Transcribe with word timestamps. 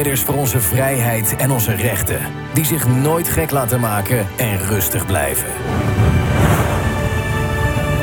strijders 0.00 0.26
voor 0.26 0.38
onze 0.38 0.60
vrijheid 0.60 1.36
en 1.36 1.50
onze 1.50 1.74
rechten, 1.74 2.20
die 2.54 2.64
zich 2.64 2.88
nooit 2.88 3.28
gek 3.28 3.50
laten 3.50 3.80
maken 3.80 4.26
en 4.38 4.58
rustig 4.58 5.06
blijven. 5.06 5.48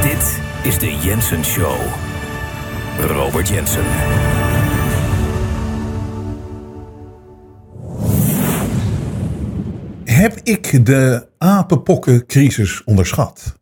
Dit 0.02 0.42
is 0.64 0.80
de 0.80 0.98
Jensen 1.04 1.46
Show. 1.46 1.80
Robert 3.00 3.48
Jensen. 3.48 3.84
Heb 10.04 10.40
ik 10.44 10.86
de 10.86 11.28
apenpokkencrisis 11.38 12.84
onderschat? 12.84 13.60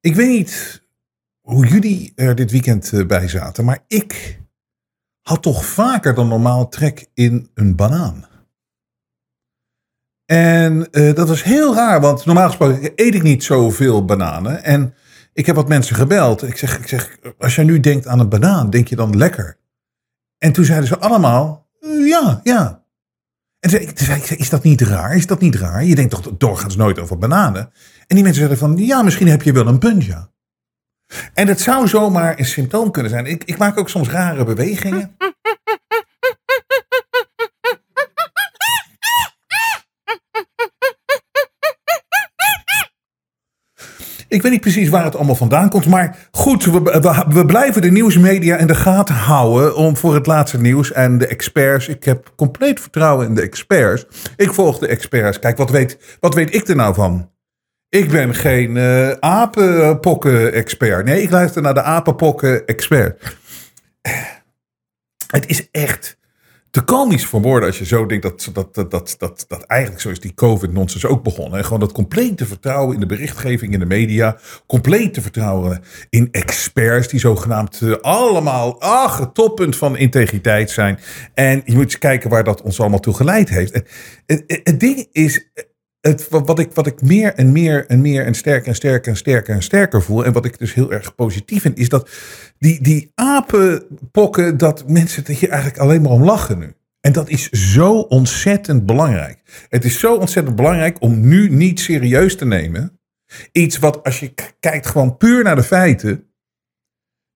Ik 0.00 0.14
weet 0.14 0.28
niet 0.28 0.82
hoe 1.40 1.66
jullie 1.66 2.12
er 2.14 2.34
dit 2.34 2.50
weekend 2.50 2.92
eh, 2.92 3.06
bij 3.06 3.28
zaten, 3.28 3.64
maar 3.64 3.78
ik 3.88 4.42
had 5.24 5.42
toch 5.42 5.64
vaker 5.64 6.14
dan 6.14 6.28
normaal 6.28 6.68
trek 6.68 7.06
in 7.14 7.50
een 7.54 7.76
banaan. 7.76 8.24
En 10.24 10.88
uh, 10.90 11.14
dat 11.14 11.28
was 11.28 11.42
heel 11.42 11.74
raar, 11.74 12.00
want 12.00 12.24
normaal 12.24 12.46
gesproken 12.46 12.92
eet 12.94 13.14
ik 13.14 13.22
niet 13.22 13.44
zoveel 13.44 14.04
bananen. 14.04 14.64
En 14.64 14.94
ik 15.32 15.46
heb 15.46 15.56
wat 15.56 15.68
mensen 15.68 15.96
gebeld. 15.96 16.42
Ik 16.42 16.56
zeg, 16.56 16.78
ik 16.78 16.88
zeg, 16.88 17.18
als 17.38 17.54
jij 17.54 17.64
nu 17.64 17.80
denkt 17.80 18.06
aan 18.06 18.18
een 18.18 18.28
banaan, 18.28 18.70
denk 18.70 18.88
je 18.88 18.96
dan 18.96 19.16
lekker? 19.16 19.58
En 20.38 20.52
toen 20.52 20.64
zeiden 20.64 20.88
ze 20.88 20.98
allemaal, 20.98 21.68
uh, 21.80 22.08
ja, 22.08 22.40
ja. 22.42 22.82
En 23.60 23.70
zei, 23.70 23.84
ik, 23.84 24.30
is 24.30 24.48
dat 24.48 24.62
niet 24.62 24.80
raar? 24.80 25.16
Is 25.16 25.26
dat 25.26 25.40
niet 25.40 25.54
raar? 25.54 25.84
Je 25.84 25.94
denkt 25.94 26.10
toch 26.10 26.36
doorgaans 26.38 26.76
nooit 26.76 26.98
over 26.98 27.18
bananen? 27.18 27.72
En 28.06 28.14
die 28.16 28.22
mensen 28.22 28.34
zeiden 28.34 28.58
van, 28.58 28.76
ja, 28.76 29.02
misschien 29.02 29.28
heb 29.28 29.42
je 29.42 29.52
wel 29.52 29.66
een 29.66 29.78
punt, 29.78 30.04
ja. 30.04 30.32
En 31.34 31.48
het 31.48 31.60
zou 31.60 31.88
zomaar 31.88 32.38
een 32.38 32.44
symptoom 32.44 32.90
kunnen 32.90 33.10
zijn. 33.10 33.26
Ik, 33.26 33.44
ik 33.44 33.58
maak 33.58 33.78
ook 33.78 33.88
soms 33.88 34.10
rare 34.10 34.44
bewegingen. 34.44 35.16
Ik 44.28 44.42
weet 44.42 44.52
niet 44.52 44.60
precies 44.60 44.88
waar 44.88 45.04
het 45.04 45.16
allemaal 45.16 45.34
vandaan 45.34 45.68
komt. 45.70 45.86
Maar 45.86 46.28
goed, 46.30 46.64
we, 46.64 47.24
we, 47.28 47.46
blijven 47.46 47.82
de 47.82 47.90
nieuwsmedia 47.90 48.56
in 48.56 48.66
de 48.66 48.74
gaten 48.74 49.14
houden. 49.14 49.76
Om 49.76 49.96
voor 49.96 50.14
het 50.14 50.26
laatste 50.26 50.60
nieuws 50.60 50.92
en 50.92 51.18
de 51.18 51.26
experts. 51.26 51.88
Ik 51.88 52.04
heb 52.04 52.32
compleet 52.36 52.80
vertrouwen 52.80 53.26
in 53.26 53.34
de 53.34 53.42
experts. 53.42 54.06
Ik 54.36 54.52
volg 54.52 54.78
de 54.78 54.86
experts. 54.86 55.38
Kijk, 55.38 55.56
wat 55.56 55.70
weet, 55.70 56.16
wat 56.20 56.34
weet 56.34 56.54
ik 56.54 56.68
er 56.68 56.76
nou 56.76 56.94
van? 56.94 57.33
Ik 57.94 58.10
ben 58.10 58.34
geen 58.34 58.76
uh, 58.76 59.10
apenpokken-expert. 59.10 61.04
Nee, 61.04 61.22
ik 61.22 61.30
luister 61.30 61.62
naar 61.62 61.74
de 61.74 61.82
apenpokken-expert. 61.82 63.36
Het 65.26 65.46
is 65.46 65.68
echt 65.70 66.18
te 66.70 66.82
komisch 66.82 67.26
voor 67.26 67.40
woorden 67.40 67.68
als 67.68 67.78
je 67.78 67.84
zo 67.84 68.06
denkt 68.06 68.22
dat, 68.22 68.50
dat, 68.52 68.74
dat, 68.74 68.90
dat, 69.18 69.44
dat, 69.48 69.62
eigenlijk 69.62 70.02
zo 70.02 70.08
is 70.08 70.20
die 70.20 70.34
COVID-nonsense 70.34 71.08
ook 71.08 71.22
begonnen. 71.22 71.58
En 71.58 71.64
gewoon 71.64 71.80
dat 71.80 71.92
complete 71.92 72.46
vertrouwen 72.46 72.94
in 72.94 73.00
de 73.00 73.06
berichtgeving 73.06 73.72
in 73.72 73.78
de 73.78 73.86
media. 73.86 74.38
Complete 74.66 75.20
vertrouwen 75.20 75.82
in 76.10 76.28
experts 76.30 77.08
die 77.08 77.20
zogenaamd 77.20 77.80
uh, 77.80 77.94
allemaal, 78.00 78.80
ach, 78.80 79.18
het 79.18 79.34
toppunt 79.34 79.76
van 79.76 79.96
integriteit 79.96 80.70
zijn. 80.70 80.98
En 81.34 81.62
je 81.64 81.72
moet 81.74 81.84
eens 81.84 81.98
kijken 81.98 82.30
waar 82.30 82.44
dat 82.44 82.62
ons 82.62 82.80
allemaal 82.80 83.00
toe 83.00 83.14
geleid 83.14 83.48
heeft. 83.48 83.82
Het 84.46 84.80
ding 84.80 85.08
is, 85.12 85.48
het, 86.08 86.28
wat, 86.28 86.58
ik, 86.58 86.72
wat 86.72 86.86
ik 86.86 87.02
meer 87.02 87.34
en 87.34 87.52
meer 87.52 87.86
en 87.86 88.00
meer 88.00 88.24
en 88.26 88.34
sterker 88.34 88.68
en 88.68 88.74
sterker 88.74 89.10
en 89.10 89.16
sterker 89.16 89.54
en 89.54 89.62
sterker 89.62 90.02
voel. 90.02 90.24
En 90.24 90.32
wat 90.32 90.44
ik 90.44 90.58
dus 90.58 90.74
heel 90.74 90.92
erg 90.92 91.14
positief 91.14 91.62
vind, 91.62 91.78
is 91.78 91.88
dat 91.88 92.10
die, 92.58 92.82
die 92.82 93.12
apenpokken, 93.14 94.56
dat 94.56 94.88
mensen 94.88 95.24
het 95.24 95.38
hier 95.38 95.48
eigenlijk 95.48 95.80
alleen 95.80 96.02
maar 96.02 96.12
om 96.12 96.24
lachen 96.24 96.58
nu. 96.58 96.74
En 97.00 97.12
dat 97.12 97.28
is 97.28 97.50
zo 97.50 97.98
ontzettend 97.98 98.86
belangrijk. 98.86 99.66
Het 99.68 99.84
is 99.84 100.00
zo 100.00 100.14
ontzettend 100.14 100.56
belangrijk 100.56 101.02
om 101.02 101.28
nu 101.28 101.48
niet 101.48 101.80
serieus 101.80 102.36
te 102.36 102.44
nemen. 102.44 103.00
Iets 103.52 103.78
wat, 103.78 104.02
als 104.02 104.20
je 104.20 104.34
kijkt 104.60 104.86
gewoon 104.86 105.16
puur 105.16 105.42
naar 105.42 105.56
de 105.56 105.62
feiten, 105.62 106.30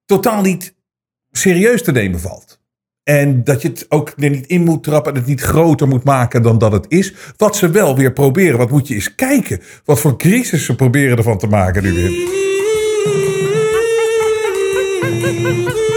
totaal 0.04 0.42
niet 0.42 0.74
serieus 1.30 1.82
te 1.82 1.92
nemen 1.92 2.20
valt. 2.20 2.57
En 3.08 3.44
dat 3.44 3.62
je 3.62 3.69
het 3.69 3.86
ook 3.88 4.12
er 4.16 4.30
niet 4.30 4.46
in 4.46 4.64
moet 4.64 4.82
trappen 4.82 5.12
en 5.12 5.19
het 5.19 5.28
niet 5.28 5.41
groter 5.41 5.88
moet 5.88 6.04
maken 6.04 6.42
dan 6.42 6.58
dat 6.58 6.72
het 6.72 6.84
is. 6.88 7.14
Wat 7.36 7.56
ze 7.56 7.70
wel 7.70 7.96
weer 7.96 8.12
proberen. 8.12 8.58
Wat 8.58 8.70
moet 8.70 8.88
je 8.88 8.94
eens 8.94 9.14
kijken. 9.14 9.60
Wat 9.84 10.00
voor 10.00 10.16
crisis 10.16 10.64
ze 10.64 10.74
proberen 10.74 11.16
ervan 11.16 11.38
te 11.38 11.46
maken 11.46 11.82
nu 11.82 11.92
weer. 11.92 12.10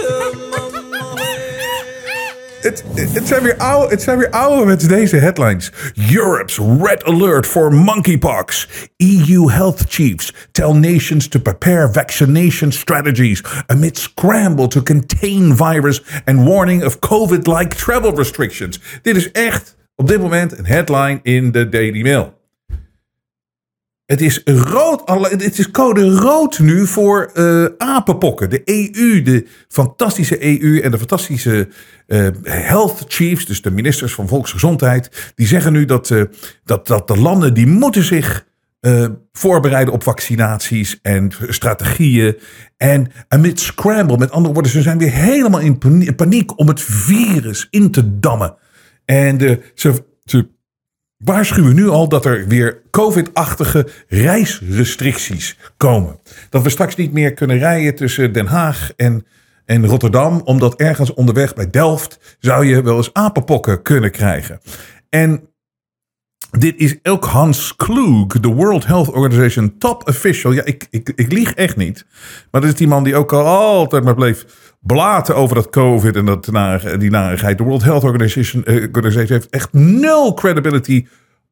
Het, 2.62 2.84
zijn 3.24 3.44
weer 3.44 3.58
oude, 3.58 3.90
het 3.90 4.02
zijn 4.02 4.18
weer 4.18 4.30
ouderwets 4.30 4.88
deze 4.88 5.18
headlines. 5.18 5.72
Europe's 6.14 6.60
red 6.82 7.04
alert 7.04 7.46
for 7.46 7.74
monkeypox. 7.74 8.68
EU 8.98 9.52
health 9.52 9.84
chiefs 9.88 10.34
tell 10.52 10.74
nations 10.74 11.28
to 11.28 11.40
prepare 11.40 11.90
vaccination 11.92 12.72
strategies 12.72 13.44
amid 13.68 13.98
scramble 13.98 14.68
to 14.68 14.84
contain 14.84 15.56
virus 15.56 16.04
and 16.26 16.44
warning 16.48 16.84
of 16.84 17.00
COVID-like 17.00 17.76
travel 17.76 18.16
restrictions. 18.16 18.80
Dit 19.02 19.16
is 19.16 19.32
echt 19.32 19.78
op 19.96 20.08
dit 20.08 20.20
moment 20.20 20.58
een 20.58 20.66
headline 20.66 21.20
in 21.24 21.52
de 21.52 21.70
Daily 21.70 22.02
Mail. 22.02 22.41
Het 24.12 24.22
is 24.22 24.42
rood, 24.46 25.02
het 25.30 25.60
is 25.60 25.72
code 25.72 26.10
rood 26.10 26.60
nu 26.60 26.88
voor 26.88 27.32
uh, 27.34 27.66
apenpokken. 27.78 28.50
De 28.50 28.62
EU, 28.66 29.22
de 29.22 29.48
fantastische 29.68 30.46
EU 30.46 30.80
en 30.80 30.92
de 30.92 30.98
fantastische 30.98 31.70
uh, 32.08 32.28
health 32.44 33.06
chiefs, 33.08 33.46
dus 33.46 33.62
de 33.62 33.72
ministers 33.72 34.14
van 34.14 34.28
Volksgezondheid, 34.28 35.32
die 35.36 35.48
zeggen 35.48 35.74
nu 35.74 35.86
dat, 35.86 36.10
uh, 36.10 36.24
dat, 36.64 36.88
dat 36.88 37.08
de 37.08 37.18
landen 37.18 37.54
die 37.54 37.68
moeten 37.68 38.04
zich 38.04 38.46
voorbereiden 39.32 39.94
op 39.94 40.04
vaccinaties 40.04 41.00
en 41.02 41.32
strategieën. 41.48 42.38
En 42.78 43.12
amid 43.28 43.60
scramble, 43.60 44.18
met 44.18 44.32
andere 44.32 44.54
woorden, 44.54 44.72
ze 44.72 44.82
zijn 44.82 44.98
weer 44.98 45.12
helemaal 45.12 45.60
in 45.60 46.16
paniek 46.16 46.60
om 46.60 46.68
het 46.68 46.82
virus 46.82 47.68
in 47.70 47.92
te 47.92 48.20
dammen. 48.20 48.56
En 49.06 49.62
ze, 49.74 50.04
ze 50.24 50.48
waarschuwen 51.24 51.76
nu 51.76 51.88
al 51.88 52.10
dat 52.10 52.26
er 52.26 52.48
weer 52.48 52.82
COVID-achtige 52.92 53.88
reisrestricties 54.08 55.58
komen. 55.78 56.20
Dat 56.50 56.64
we 56.64 56.70
straks 56.70 56.96
niet 56.96 57.14
meer 57.14 57.34
kunnen 57.34 57.58
rijden 57.58 57.96
tussen 57.96 58.34
Den 58.34 58.46
Haag 58.46 58.92
en, 58.96 59.26
en 59.66 59.86
Rotterdam, 59.86 60.42
omdat 60.44 60.76
ergens 60.76 61.14
onderweg 61.14 61.54
bij 61.54 61.70
Delft 61.70 62.38
zou 62.40 62.66
je 62.66 62.82
wel 62.82 62.98
eens 62.98 63.14
apenpokken 63.14 63.82
kunnen 63.82 64.12
krijgen. 64.12 64.60
En 65.10 65.50
dit 66.52 66.78
is 66.78 66.96
ook 67.04 67.26
Hans 67.26 67.76
Klug, 67.76 68.28
de 68.28 68.48
World 68.48 68.86
Health 68.86 69.12
Organization 69.12 69.78
top 69.78 70.08
official. 70.08 70.52
Ja, 70.52 70.64
ik, 70.64 70.88
ik, 70.90 71.12
ik 71.16 71.32
lieg 71.32 71.54
echt 71.54 71.78
niet. 71.78 72.06
Maar 72.52 72.62
dat 72.62 72.70
is 72.70 72.76
die 72.76 72.88
man 72.88 73.04
die 73.04 73.16
ook 73.16 73.34
al 73.34 73.46
altijd 73.46 74.04
maar 74.04 74.16
bleef 74.16 74.46
blaten 74.82 75.36
over 75.36 75.56
dat 75.56 75.70
COVID 75.70 76.16
en 76.16 76.26
dat, 76.26 76.46
die 77.00 77.10
narigheid. 77.10 77.58
De 77.58 77.64
World 77.64 77.84
Health 77.84 78.04
Organization, 78.04 78.64
uh, 78.66 79.28
heeft 79.28 79.50
echt 79.50 79.74
nul 79.74 80.34
credibility. 80.34 81.08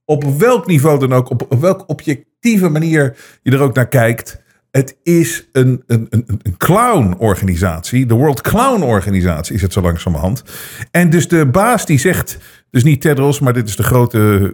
Op 0.06 0.24
welk 0.24 0.68
niveau 0.68 1.00
dan 1.00 1.14
ook, 1.14 1.30
op, 1.30 1.46
op 1.50 1.62
welke 1.62 1.86
objectieve 1.86 2.70
manier 2.70 3.18
je 3.42 3.52
er 3.52 3.62
ook 3.62 3.76
naar 3.76 3.88
kijkt. 3.88 4.42
Het 4.72 4.98
is 5.04 5.50
een, 5.52 5.84
een, 5.88 6.08
een, 6.10 6.24
een 6.28 6.58
clown-organisatie. 6.58 8.06
De 8.06 8.14
World 8.14 8.42
Clown-organisatie 8.42 9.56
is 9.56 9.62
het 9.62 9.74
zo 9.74 9.82
langzamerhand. 9.82 10.44
En 10.92 11.10
dus 11.10 11.28
de 11.28 11.46
baas 11.46 11.86
die 11.86 12.00
zegt, 12.00 12.38
dus 12.70 12.84
niet 12.84 13.02
Tedros, 13.02 13.40
maar 13.40 13.54
dit 13.54 13.68
is 13.68 13.76
de 13.76 13.84
grote 13.84 14.52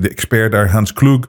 de 0.00 0.08
expert 0.08 0.52
daar, 0.52 0.70
Hans 0.70 0.92
Klug. 0.92 1.28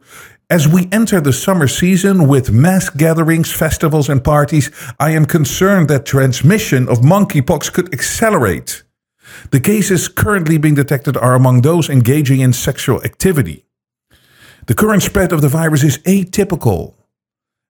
As 0.51 0.67
we 0.67 0.89
enter 0.91 1.21
the 1.21 1.31
summer 1.31 1.65
season 1.65 2.27
with 2.27 2.51
mass 2.51 2.89
gatherings, 2.89 3.53
festivals, 3.53 4.09
and 4.09 4.21
parties, 4.21 4.69
I 4.99 5.11
am 5.11 5.25
concerned 5.25 5.87
that 5.87 6.05
transmission 6.05 6.89
of 6.89 6.99
monkeypox 6.99 7.71
could 7.71 7.93
accelerate. 7.93 8.83
The 9.51 9.61
cases 9.61 10.09
currently 10.09 10.57
being 10.57 10.75
detected 10.75 11.15
are 11.15 11.35
among 11.35 11.61
those 11.61 11.89
engaging 11.89 12.41
in 12.41 12.51
sexual 12.51 13.01
activity. 13.03 13.63
The 14.65 14.73
current 14.73 15.03
spread 15.03 15.31
of 15.31 15.39
the 15.39 15.47
virus 15.47 15.83
is 15.83 15.99
atypical, 15.99 16.95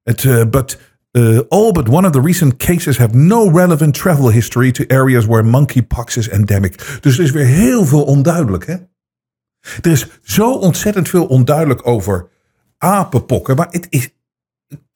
it, 0.07 0.25
uh, 0.25 0.45
but 0.45 0.75
uh, 1.15 1.41
all 1.51 1.73
but 1.73 1.87
one 1.87 2.07
of 2.07 2.13
the 2.13 2.21
recent 2.21 2.57
cases 2.57 2.97
have 2.97 3.13
no 3.13 3.47
relevant 3.47 3.93
travel 3.93 4.29
history 4.29 4.71
to 4.71 4.85
areas 4.89 5.27
where 5.27 5.43
monkeypox 5.43 6.17
is 6.17 6.27
endemic. 6.29 6.79
Dus 7.01 7.17
er 7.17 7.23
is 7.23 7.31
weer 7.31 7.45
heel 7.45 7.85
veel 7.85 8.03
onduidelijk, 8.03 8.65
hè? 8.65 8.75
Er 9.81 9.91
is 9.91 10.07
zo 10.23 10.51
ontzettend 10.53 11.09
veel 11.09 11.25
onduidelijk 11.25 11.87
over 11.87 12.29
apenpokken, 12.81 13.55
maar 13.55 13.67
het 13.69 13.87
is, 13.89 14.09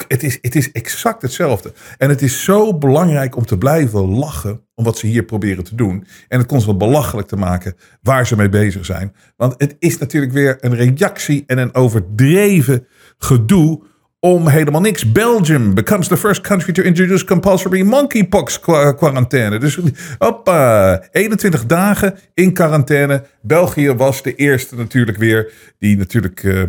het 0.08 0.24
is, 0.24 0.38
het 0.42 0.56
is 0.56 0.72
exact 0.72 1.22
hetzelfde. 1.22 1.74
En 1.98 2.10
het 2.10 2.22
is 2.22 2.44
zo 2.44 2.78
belangrijk 2.78 3.36
om 3.36 3.46
te 3.46 3.58
blijven 3.58 4.02
lachen 4.02 4.62
om 4.76 4.84
wat 4.84 4.98
ze 4.98 5.08
hier 5.08 5.24
proberen 5.24 5.64
te 5.64 5.76
doen. 5.76 6.08
En 6.28 6.40
het 6.40 6.48
constant 6.48 6.78
belachelijk 6.78 7.28
te 7.28 7.36
maken 7.36 7.76
waar 8.02 8.28
ze 8.28 8.36
mee 8.36 8.50
bezig 8.50 8.86
zijn. 8.86 9.16
Want 9.36 9.54
het 9.58 9.76
is 9.80 9.98
natuurlijk 9.98 10.34
weer 10.34 10.58
een 10.60 10.76
reactie 10.76 11.44
en 11.48 11.58
een 11.58 11.74
overdreven 11.74 12.88
gedoe 13.18 13.84
om 14.20 14.48
helemaal 14.48 14.82
niks. 14.82 15.12
Belgium 15.12 15.74
becomes 15.74 16.08
the 16.08 16.18
first 16.18 16.42
country 16.42 16.74
to 16.74 16.84
introduce 16.84 17.26
compulsory 17.26 17.82
monkeypox 17.82 18.60
quarantaine. 18.60 19.60
Dus 19.60 19.80
hoppa, 20.18 21.02
21 21.12 21.66
dagen 21.66 22.18
in 22.34 22.54
quarantaine. 22.54 23.24
België 23.42 23.94
was 23.94 24.24
de 24.24 24.36
eerste 24.36 24.76
natuurlijk 24.76 25.18
weer 25.18 25.54
die 25.80 25.98
natuurlijk... 25.98 26.44
Uh, 26.44 26.64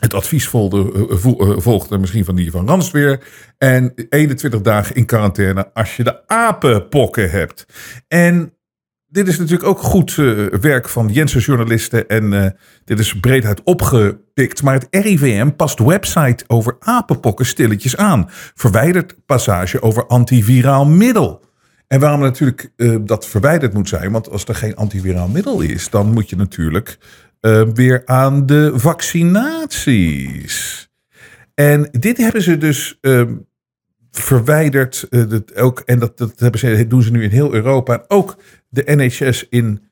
het 0.00 0.14
advies 0.14 0.48
volgde, 0.48 1.08
uh, 1.10 1.58
volgde 1.58 1.98
misschien 1.98 2.24
van 2.24 2.34
die 2.34 2.50
van 2.50 2.66
Ransweer. 2.66 3.20
En 3.58 3.92
21 4.08 4.60
dagen 4.60 4.94
in 4.94 5.06
quarantaine 5.06 5.70
als 5.74 5.96
je 5.96 6.04
de 6.04 6.28
apenpokken 6.28 7.30
hebt. 7.30 7.66
En 8.08 8.54
dit 9.06 9.28
is 9.28 9.38
natuurlijk 9.38 9.68
ook 9.68 9.78
goed 9.78 10.14
werk 10.60 10.88
van 10.88 11.08
Jensen 11.08 11.40
journalisten 11.40 12.08
en 12.08 12.56
dit 12.84 12.98
is 12.98 13.20
breedheid 13.20 13.62
opgepikt. 13.62 14.62
Maar 14.62 14.74
het 14.74 14.86
RIVM 14.90 15.50
past 15.50 15.78
website 15.78 16.44
over 16.46 16.76
apenpokken 16.78 17.46
stilletjes 17.46 17.96
aan. 17.96 18.24
Verwijdert 18.54 19.26
passage 19.26 19.82
over 19.82 20.06
antiviraal 20.06 20.86
middel. 20.86 21.44
En 21.86 22.00
waarom 22.00 22.20
natuurlijk 22.20 22.72
dat 23.00 23.26
verwijderd 23.26 23.74
moet 23.74 23.88
zijn, 23.88 24.12
want 24.12 24.30
als 24.30 24.44
er 24.44 24.54
geen 24.54 24.76
antiviraal 24.76 25.28
middel 25.28 25.60
is, 25.60 25.90
dan 25.90 26.12
moet 26.12 26.30
je 26.30 26.36
natuurlijk 26.36 26.98
weer 27.74 28.06
aan 28.06 28.46
de 28.46 28.72
vaccinaties. 28.74 30.88
En 31.54 31.88
dit 31.90 32.16
hebben 32.16 32.42
ze 32.42 32.58
dus 32.58 32.98
ehm, 33.00 33.34
verwijderd. 34.10 35.06
dat 35.10 35.54
ook, 35.54 35.80
en 35.80 35.98
dat, 35.98 36.18
dat 36.18 36.40
hebben 36.40 36.60
ze, 36.60 36.86
doen 36.86 37.02
ze 37.02 37.10
nu 37.10 37.22
in 37.22 37.30
heel 37.30 37.54
Europa. 37.54 38.04
Ook 38.08 38.36
de 38.68 38.82
NHS 38.86 39.48
in 39.48 39.82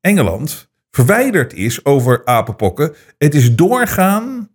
Engeland 0.00 0.70
verwijderd 0.90 1.52
is 1.52 1.84
over 1.84 2.24
apenpokken. 2.24 2.94
Het 3.18 3.34
is 3.34 3.54
doorgaan, 3.54 4.50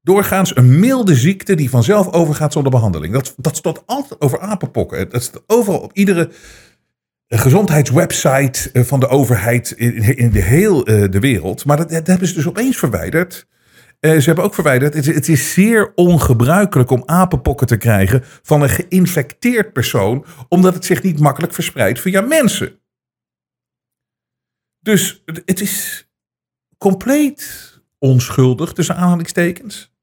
doorgaans 0.00 0.56
een 0.56 0.80
milde 0.80 1.14
ziekte 1.14 1.54
die 1.54 1.70
vanzelf 1.70 2.12
overgaat 2.12 2.52
zonder 2.52 2.72
behandeling. 2.72 3.12
Dat, 3.12 3.34
dat 3.36 3.82
altijd 3.86 4.20
over 4.20 4.40
apenpokken. 4.40 5.10
Dat 5.10 5.22
staat 5.22 5.42
overal 5.46 5.80
op 5.80 5.92
iedere 5.92 6.30
gezondheidswebsite 7.38 8.70
eh, 8.72 8.82
van 8.82 9.00
de 9.00 9.08
overheid 9.08 9.70
in, 9.70 10.16
in 10.16 10.30
de 10.30 10.40
heel 10.40 10.86
eh, 10.86 11.10
de 11.10 11.20
wereld. 11.20 11.64
Maar 11.64 11.76
dat, 11.76 11.90
hebben 12.06 12.28
ze 12.28 12.34
dus 12.34 12.46
opeens 12.46 12.76
verwijderd. 12.76 13.46
Uh, 14.00 14.18
ze 14.18 14.24
hebben 14.24 14.44
ook 14.44 14.54
verwijderd. 14.54 14.94
Het, 14.94 15.06
het, 15.06 15.28
is 15.28 15.52
zeer 15.52 15.92
ongebruikelijk 15.94 16.90
om 16.90 17.02
apenpokken 17.06 17.66
te 17.66 17.76
krijgen 17.76 18.22
van 18.42 18.62
een 18.62 18.68
geïnfecteerd 18.68 19.72
persoon, 19.72 20.24
omdat 20.48 20.74
het 20.74 20.84
zich 20.84 21.02
niet 21.02 21.20
makkelijk 21.20 21.54
verspreidt 21.54 22.00
via 22.00 22.20
mensen. 22.20 22.78
Dus 24.80 25.22
het 25.24 25.60
is 25.60 26.06
compleet 26.78 27.72
onschuldig, 27.98 28.72
tussen 28.72 28.96
aanhalingstekens. 28.96 29.93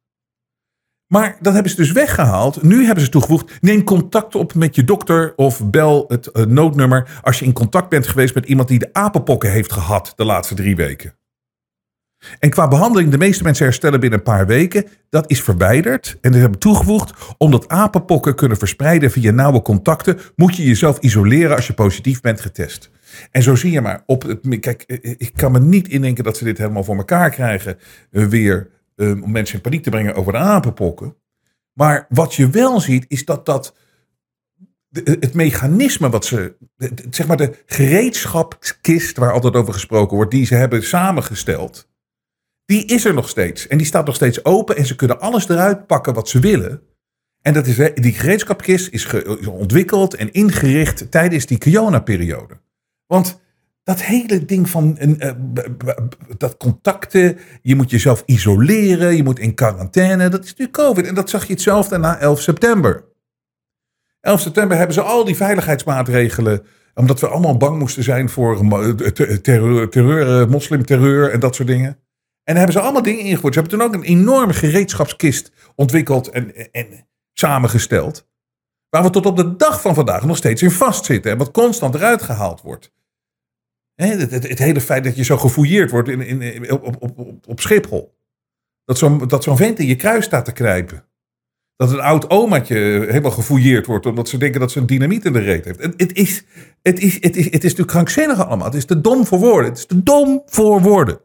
Maar 1.12 1.38
dat 1.42 1.54
hebben 1.54 1.72
ze 1.72 1.78
dus 1.78 1.92
weggehaald. 1.92 2.63
Nu 2.63 2.86
hebben 2.86 3.04
ze 3.04 3.10
toegevoegd: 3.10 3.58
neem 3.62 3.84
contact 3.84 4.36
op 4.36 4.54
met 4.54 4.75
je 4.75 4.84
dokter 4.84 5.34
of 5.36 5.69
bel 5.69 6.06
het 6.08 6.30
uh, 6.34 6.46
noodnummer 6.46 7.19
als 7.22 7.40
je 7.40 7.46
in 7.46 7.54
contact 7.54 7.90
bent 7.90 8.08
geweest 8.08 8.36
met 8.36 8.46
iemand 8.46 8.68
die 8.68 8.80
de 8.80 8.90
apenpokken 8.94 9.52
heeft 9.52 9.72
gehad 9.72 10.13
de 10.16 10.25
laatste 10.25 10.56
drie 10.56 10.75
weken. 10.75 11.16
En 12.40 12.50
qua 12.50 12.68
behandeling, 12.68 13.12
de 13.12 13.18
meeste 13.18 13.44
mensen 13.44 13.66
herstellen 13.66 14.00
binnen 14.00 14.19
een 14.19 14.25
paar 14.25 14.48
weken. 14.48 14.86
Dat 15.10 15.30
is 15.30 15.42
verwijderd. 15.42 16.18
En 16.22 16.34
ze 16.34 16.40
hebben 16.40 16.60
toegevoegd, 16.60 17.13
omdat 17.38 17.68
apenpokken 17.68 18.36
kunnen 18.36 18.58
verspreiden 18.58 19.12
via 19.12 19.31
nauwe 19.31 19.62
contacten, 19.62 20.19
moet 20.36 20.56
je 20.56 20.63
jezelf 20.63 21.00
isoleren 21.00 21.56
als 21.56 21.68
je 21.68 21.74
positief 21.74 22.22
bent 22.22 22.42
getest. 22.42 22.92
En 23.31 23.44
zo 23.44 23.56
zie 23.56 23.72
je 23.72 23.81
maar 23.81 24.04
op 24.06 24.22
het. 24.22 24.60
Kijk, 24.60 24.81
eh, 24.81 24.98
eh, 25.02 25.16
ik 25.18 25.31
kan 25.36 25.52
me 25.52 25.60
niet 25.60 25.88
indenken 25.88 26.24
dat 26.24 26.38
ze 26.38 26.44
dit 26.44 26.58
helemaal 26.58 26.84
voor 26.84 26.98
elkaar 26.98 27.30
krijgen. 27.30 27.78
Eh, 28.12 28.25
weer 29.06 29.24
om 29.24 29.31
mensen 29.31 29.56
in 29.56 29.62
paniek 29.62 29.83
te 29.83 29.89
brengen 29.89 30.15
over 30.15 30.31
de 30.31 30.38
apenpokken. 30.38 31.15
Maar 31.74 32.06
wat 32.09 32.33
je 32.33 32.50
wel 32.50 32.80
ziet, 32.80 33.06
is 33.07 33.25
dat 33.25 33.45
dat. 33.45 33.75
Het 35.03 35.33
mechanisme 35.33 36.09
wat 36.09 36.25
ze. 36.25 36.56
Zeg 37.09 37.27
maar 37.27 37.38
de 37.38 37.63
gereedschapskist 37.65 39.18
waar 39.18 39.33
altijd 39.33 39.56
over 39.56 39.74
gesproken 39.74 40.15
wordt, 40.15 40.31
die 40.31 40.45
ze 40.45 40.56
hebben 40.56 40.83
samengesteld. 40.83 41.89
Die 42.65 42.86
is 42.86 43.06
er 43.06 43.13
nog 43.13 43.30
steeds. 43.30 43.68
En 43.68 43.77
die 43.77 43.88
staat 43.88 44.06
nog 44.06 44.15
steeds 44.15 44.45
open. 44.45 44.75
En 44.75 44.86
ze 44.86 44.95
kunnen 44.95 45.19
alles 45.19 45.50
eruit 45.50 45.88
pakken 45.88 46.13
wat 46.13 46.30
ze 46.30 46.39
willen. 46.39 46.81
En 47.42 47.53
dat 47.53 47.68
is, 47.68 47.75
die 47.94 48.13
gereedschapskist 48.13 48.94
is, 48.94 49.07
ontwikkeld 49.48 50.13
en 50.13 50.31
ingericht 50.31 51.12
tijdens 51.12 51.45
die 51.45 51.57
corona-periode. 51.57 52.59
Want 53.06 53.40
dat 53.83 54.01
hele 54.01 54.45
ding 54.45 54.69
van 54.69 54.98
uh, 55.00 55.31
dat 56.38 56.57
contacten, 56.57 57.38
je 57.62 57.75
moet 57.75 57.89
jezelf 57.89 58.24
isoleren, 58.25 59.16
je 59.16 59.24
moet 59.24 59.39
in 59.39 59.54
quarantaine, 59.54 60.30
dat 60.30 60.44
is 60.44 60.50
natuurlijk 60.50 60.78
COVID. 60.78 61.07
En 61.07 61.16
dat 61.16 61.30
zag 61.30 61.45
je 61.45 61.54
hetzelfde 61.54 61.98
na 61.98 62.18
11 62.18 62.42
september. 62.42 63.04
11 64.22 64.39
september 64.39 64.78
hebben 64.78 64.95
ze 64.95 65.01
al 65.01 65.25
die 65.25 65.36
veiligheidsmaatregelen, 65.36 66.66
omdat 66.94 67.19
we 67.19 67.28
allemaal 67.28 67.57
bang 67.57 67.80
moesten 67.80 68.04
zijn 68.04 68.30
voor 68.30 68.66
terreur, 69.42 69.89
terreur 69.89 70.50
moslimterreur 70.50 71.31
en 71.31 71.39
dat 71.39 71.56
soort 71.56 71.68
dingen. 71.68 71.98
En 72.44 72.56
hebben 72.56 72.74
ze 72.74 72.80
allemaal 72.80 73.01
dingen 73.01 73.24
ingevoerd. 73.24 73.54
Ze 73.54 73.60
hebben 73.60 73.80
toen 73.80 73.88
ook 73.88 73.94
een 73.94 74.10
enorme 74.10 74.54
gereedschapskist 74.54 75.51
ontwikkeld 75.75 76.30
en, 76.30 76.72
en 76.72 77.07
samengesteld. 77.34 78.30
Waar 78.89 79.04
we 79.04 79.10
tot 79.10 79.25
op 79.25 79.38
de 79.38 79.56
dag 79.56 79.81
van 79.81 79.95
vandaag 79.95 80.25
nog 80.25 80.38
steeds 80.38 80.62
in 80.62 80.72
vastzitten. 80.72 81.31
En 81.31 81.38
wat 81.38 81.51
constant 81.51 81.95
eruit 81.95 82.22
gehaald 82.22 82.62
wordt. 82.62 82.92
Het, 83.95 84.31
het, 84.31 84.47
het, 84.47 84.59
hele 84.59 84.81
feit 84.81 85.03
dat 85.03 85.15
je 85.15 85.23
zo 85.23 85.38
gefouilleerd 85.38 85.91
wordt 85.91 86.09
in, 86.09 86.41
in, 86.41 86.71
op, 86.71 86.85
op, 86.99 87.19
op, 87.19 87.47
op 87.47 87.59
Schiphol. 87.59 88.13
Dat 89.27 89.43
zo'n 89.43 89.57
vent 89.57 89.79
in 89.79 89.88
je 89.88 89.95
kruis 89.95 90.25
staat 90.25 90.45
te 90.45 90.51
krijpen. 90.51 91.05
Dat 91.75 91.91
een 91.91 91.99
oud 91.99 92.29
omaatje 92.29 92.75
helemaal 93.09 93.31
gefouilleerd 93.31 93.85
wordt 93.85 94.05
omdat 94.05 94.29
ze 94.29 94.38
denken 94.38 94.59
dat 94.59 94.71
ze 94.71 94.79
een 94.79 94.85
dynamiet 94.85 95.25
in 95.25 95.33
de 95.33 95.39
reet 95.39 95.65
heeft. 95.65 95.79
En 95.79 95.93
het, 95.97 96.13
is, 96.13 96.43
het, 96.81 96.99
is, 96.99 97.13
het, 97.13 97.35
is, 97.35 97.43
het 97.43 97.53
is 97.53 97.61
natuurlijk 97.61 97.88
krankzinnig 97.88 98.45
allemaal. 98.45 98.65
Het 98.65 98.75
is 98.75 98.85
te 98.85 99.01
dom 99.01 99.25
voor 99.25 99.39
woorden. 99.39 99.69
Het 99.69 99.77
is 99.77 99.86
te 99.86 100.03
dom 100.03 100.41
voor 100.45 100.81
woorden. 100.81 101.19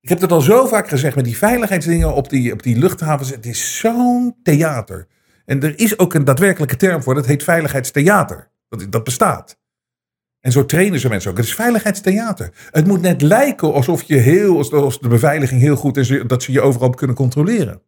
Ik 0.00 0.08
heb 0.08 0.20
het 0.20 0.32
al 0.32 0.40
zo 0.40 0.66
vaak 0.66 0.88
gezegd 0.88 1.16
met 1.16 1.24
die 1.24 1.36
veiligheidsdingen 1.36 2.14
op 2.14 2.28
die, 2.28 2.52
op 2.52 2.62
die 2.62 2.78
luchthavens. 2.78 3.30
Het 3.30 3.46
is 3.46 3.78
zo'n 3.78 4.36
theater. 4.42 5.06
En 5.44 5.62
er 5.62 5.78
is 5.78 5.98
ook 5.98 6.14
een 6.14 6.24
daadwerkelijke 6.24 6.76
term 6.76 7.02
voor, 7.02 7.14
dat 7.14 7.26
heet 7.26 7.42
veiligheidstheater. 7.42 8.50
Dat, 8.68 8.86
dat 8.92 9.04
bestaat. 9.04 9.58
En 10.44 10.52
zo 10.52 10.66
trainen 10.66 11.00
ze 11.00 11.08
mensen 11.08 11.30
ook. 11.30 11.36
Het 11.36 11.46
is 11.46 11.54
veiligheidstheater. 11.54 12.50
Het 12.70 12.86
moet 12.86 13.00
net 13.00 13.22
lijken 13.22 13.72
alsof 13.72 14.02
je 14.02 14.16
heel, 14.16 14.56
als 14.72 15.00
de 15.00 15.08
beveiliging 15.08 15.60
heel 15.60 15.76
goed 15.76 15.96
is, 15.96 16.22
dat 16.26 16.42
ze 16.42 16.52
je 16.52 16.60
overal 16.60 16.90
kunnen 16.90 17.16
controleren. 17.16 17.82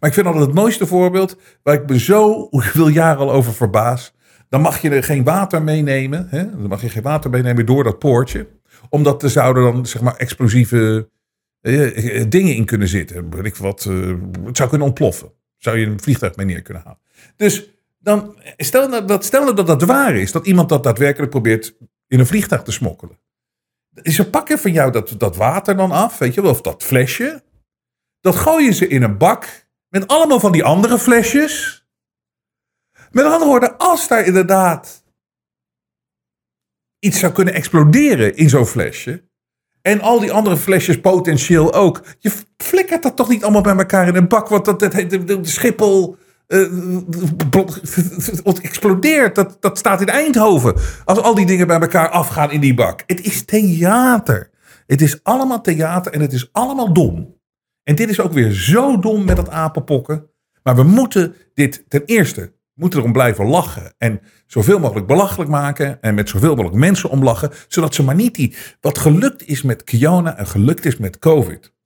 Maar 0.00 0.08
ik 0.08 0.14
vind 0.14 0.26
altijd 0.26 0.46
het 0.46 0.54
mooiste 0.54 0.86
voorbeeld, 0.86 1.36
waar 1.62 1.74
ik 1.74 1.88
me 1.88 1.98
zo 1.98 2.48
veel 2.50 2.88
jaren 2.88 3.18
al 3.18 3.32
over 3.32 3.52
verbaas. 3.52 4.14
Dan 4.48 4.60
mag 4.60 4.82
je 4.82 4.90
er 4.90 5.02
geen 5.02 5.24
water 5.24 5.62
meenemen. 5.62 6.26
Hè? 6.30 6.50
Dan 6.50 6.68
mag 6.68 6.82
je 6.82 6.88
geen 6.88 7.02
water 7.02 7.30
meenemen 7.30 7.66
door 7.66 7.84
dat 7.84 7.98
poortje. 7.98 8.48
Omdat 8.88 9.22
er 9.22 9.30
zouden 9.30 9.62
dan 9.62 9.86
zeg 9.86 10.02
maar 10.02 10.16
explosieve 10.16 11.08
eh, 11.60 12.20
eh, 12.20 12.30
dingen 12.30 12.54
in 12.54 12.64
kunnen 12.64 12.88
zitten. 12.88 13.30
Ik 13.42 13.56
wat, 13.56 13.86
uh, 13.88 14.14
het 14.44 14.56
zou 14.56 14.68
kunnen 14.68 14.86
ontploffen. 14.86 15.32
Zou 15.56 15.78
je 15.78 15.86
een 15.86 16.00
vliegtuig 16.00 16.36
mee 16.36 16.46
neer 16.46 16.62
kunnen 16.62 16.82
halen. 16.82 17.00
Dus 17.36 17.70
dan, 18.08 18.36
stel, 18.56 18.90
dat, 18.90 19.56
dat 19.56 19.66
dat 19.66 19.82
waar 19.82 20.16
is. 20.16 20.32
Dat 20.32 20.46
iemand 20.46 20.68
dat 20.68 20.82
daadwerkelijk 20.82 21.30
probeert 21.30 21.76
in 22.06 22.18
een 22.18 22.26
vliegtuig 22.26 22.62
te 22.62 22.72
smokkelen. 22.72 23.18
Ze 24.02 24.30
pakken 24.30 24.58
van 24.58 24.72
jou 24.72 24.92
dat, 24.92 25.14
dat 25.18 25.36
water 25.36 25.76
dan 25.76 25.90
af, 25.90 26.18
weet 26.18 26.34
je 26.34 26.42
wel, 26.42 26.50
of 26.50 26.60
dat 26.60 26.82
flesje. 26.82 27.42
Dat 28.20 28.36
gooien 28.36 28.74
ze 28.74 28.88
in 28.88 29.02
een 29.02 29.18
bak 29.18 29.66
met 29.88 30.06
allemaal 30.06 30.40
van 30.40 30.52
die 30.52 30.64
andere 30.64 30.98
flesjes. 30.98 31.86
Met 33.10 33.24
andere 33.24 33.44
woorden, 33.44 33.76
als 33.76 34.08
daar 34.08 34.24
inderdaad 34.24 35.04
iets 36.98 37.18
zou 37.18 37.32
kunnen 37.32 37.54
exploderen 37.54 38.36
in 38.36 38.48
zo'n 38.48 38.66
flesje, 38.66 39.28
en 39.82 40.00
al 40.00 40.20
die 40.20 40.32
andere 40.32 40.56
flesjes 40.56 41.00
potentieel 41.00 41.74
ook. 41.74 42.02
Je 42.18 42.32
flikkert 42.56 43.02
dat 43.02 43.16
toch 43.16 43.28
niet 43.28 43.42
allemaal 43.42 43.62
bij 43.62 43.76
elkaar 43.76 44.08
in 44.08 44.14
een 44.14 44.28
bak. 44.28 44.48
Want 44.48 44.64
dat, 44.64 44.80
dat, 44.80 44.92
de, 44.92 45.24
de 45.24 45.38
Schiphol 45.42 46.16
uh, 46.48 47.02
explodeert. 48.62 49.34
Dat, 49.34 49.56
dat 49.60 49.78
staat 49.78 50.00
in 50.00 50.08
Eindhoven. 50.08 50.74
Als 51.04 51.18
al 51.18 51.34
die 51.34 51.46
dingen 51.46 51.66
bij 51.66 51.80
elkaar 51.80 52.08
afgaan 52.08 52.50
in 52.50 52.60
die 52.60 52.74
bak. 52.74 53.02
Het 53.06 53.24
is 53.24 53.44
theater. 53.44 54.50
Het 54.86 55.00
is 55.00 55.22
allemaal 55.22 55.60
theater 55.60 56.12
en 56.12 56.20
het 56.20 56.32
is 56.32 56.48
allemaal 56.52 56.92
dom. 56.92 57.36
En 57.82 57.94
dit 57.94 58.08
is 58.08 58.20
ook 58.20 58.32
weer 58.32 58.52
zo 58.52 58.98
dom 58.98 59.24
met 59.24 59.36
dat 59.36 59.50
apenpokken. 59.50 60.30
Maar 60.62 60.76
we 60.76 60.82
moeten 60.82 61.34
dit 61.54 61.84
ten 61.88 62.02
eerste 62.04 62.52
moeten 62.74 62.98
erom 62.98 63.12
blijven 63.12 63.46
lachen. 63.46 63.94
En 63.98 64.20
zoveel 64.46 64.78
mogelijk 64.78 65.06
belachelijk 65.06 65.50
maken. 65.50 66.02
En 66.02 66.14
met 66.14 66.28
zoveel 66.28 66.54
mogelijk 66.54 66.76
mensen 66.76 67.10
omlachen. 67.10 67.50
Zodat 67.68 67.94
ze 67.94 68.02
maar 68.02 68.14
niet 68.14 68.34
die. 68.34 68.56
Wat 68.80 68.98
gelukt 68.98 69.46
is 69.46 69.62
met 69.62 69.84
Kiona 69.84 70.36
en 70.36 70.46
gelukt 70.46 70.84
is 70.84 70.96
met 70.96 71.18
COVID. 71.18 71.76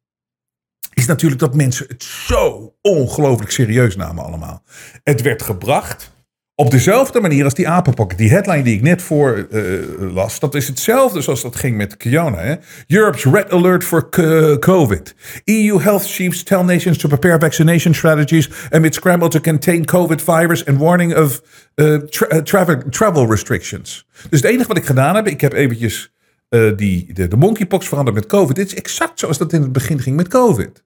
Is 0.94 1.06
natuurlijk 1.06 1.40
dat 1.40 1.54
mensen 1.54 1.86
het 1.88 2.02
zo 2.02 2.74
ongelooflijk 2.80 3.50
serieus 3.50 3.96
namen 3.96 4.24
allemaal. 4.24 4.62
Het 5.02 5.22
werd 5.22 5.42
gebracht 5.42 6.10
op 6.54 6.70
dezelfde 6.70 7.20
manier 7.20 7.44
als 7.44 7.54
die 7.54 7.68
apenpokken. 7.68 8.16
Die 8.16 8.30
headline 8.30 8.62
die 8.62 8.74
ik 8.74 8.82
net 8.82 9.02
voor 9.02 9.46
uh, 9.50 9.80
las, 10.12 10.38
dat 10.38 10.54
is 10.54 10.68
hetzelfde 10.68 11.20
zoals 11.20 11.42
dat 11.42 11.56
ging 11.56 11.76
met 11.76 11.96
Kiona. 11.96 12.38
Hè? 12.38 12.54
Europe's 12.86 13.24
red 13.24 13.50
alert 13.52 13.84
for 13.84 14.08
COVID. 14.58 15.14
EU 15.44 15.80
health 15.80 16.06
chiefs 16.06 16.42
tell 16.42 16.62
nations 16.62 16.98
to 16.98 17.08
prepare 17.08 17.38
vaccination 17.38 17.94
strategies 17.94 18.50
amid 18.70 18.94
scramble 18.94 19.28
to 19.28 19.40
contain 19.40 19.84
COVID 19.84 20.22
virus 20.22 20.66
and 20.66 20.78
warning 20.78 21.16
of 21.16 21.42
tra 22.10 22.42
travel, 22.42 22.82
travel 22.90 23.26
restrictions. 23.30 24.06
Dus 24.30 24.40
het 24.40 24.50
enige 24.50 24.68
wat 24.68 24.76
ik 24.76 24.86
gedaan 24.86 25.14
heb, 25.14 25.26
ik 25.26 25.40
heb 25.40 25.52
eventjes 25.52 26.12
uh, 26.54 26.76
die, 26.76 27.12
de, 27.12 27.36
monkeypox 27.36 27.88
veranderd 27.88 28.16
met 28.16 28.26
COVID. 28.26 28.56
Dit 28.56 28.66
is 28.66 28.74
exact 28.74 29.18
zoals 29.18 29.38
dat 29.38 29.52
in 29.52 29.62
het 29.62 29.72
begin 29.72 29.98
ging 29.98 30.16
met 30.16 30.28
COVID. 30.28 30.84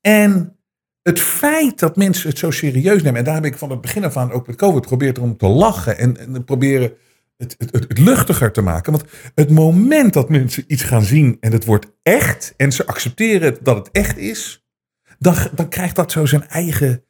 En 0.00 0.56
het 1.02 1.20
feit 1.20 1.78
dat 1.78 1.96
mensen 1.96 2.28
het 2.28 2.38
zo 2.38 2.50
serieus 2.50 3.02
nemen, 3.02 3.18
en 3.18 3.24
daar 3.24 3.34
heb 3.34 3.44
ik 3.44 3.58
van 3.58 3.70
het 3.70 3.80
begin 3.80 4.04
af 4.04 4.16
aan 4.16 4.32
ook 4.32 4.46
met 4.46 4.56
COVID 4.56 4.82
geprobeerd 4.82 5.18
om 5.18 5.36
te 5.36 5.46
lachen 5.46 5.98
en, 5.98 6.16
en 6.16 6.44
proberen 6.44 6.92
het, 7.36 7.54
het, 7.58 7.72
het, 7.72 7.98
luchtiger 7.98 8.52
te 8.52 8.60
maken. 8.60 8.92
Want 8.92 9.04
het 9.34 9.50
moment 9.50 10.12
dat 10.12 10.28
mensen 10.28 10.64
iets 10.66 10.82
gaan 10.82 11.02
zien 11.02 11.36
en 11.40 11.52
het 11.52 11.64
wordt 11.64 11.86
echt, 12.02 12.54
en 12.56 12.72
ze 12.72 12.86
accepteren 12.86 13.56
dat 13.62 13.76
het 13.76 13.90
echt 13.90 14.18
is, 14.18 14.66
dan, 15.18 15.34
dan 15.54 15.68
krijgt 15.68 15.96
dat 15.96 16.12
zo 16.12 16.26
zijn 16.26 16.48
eigen 16.48 17.04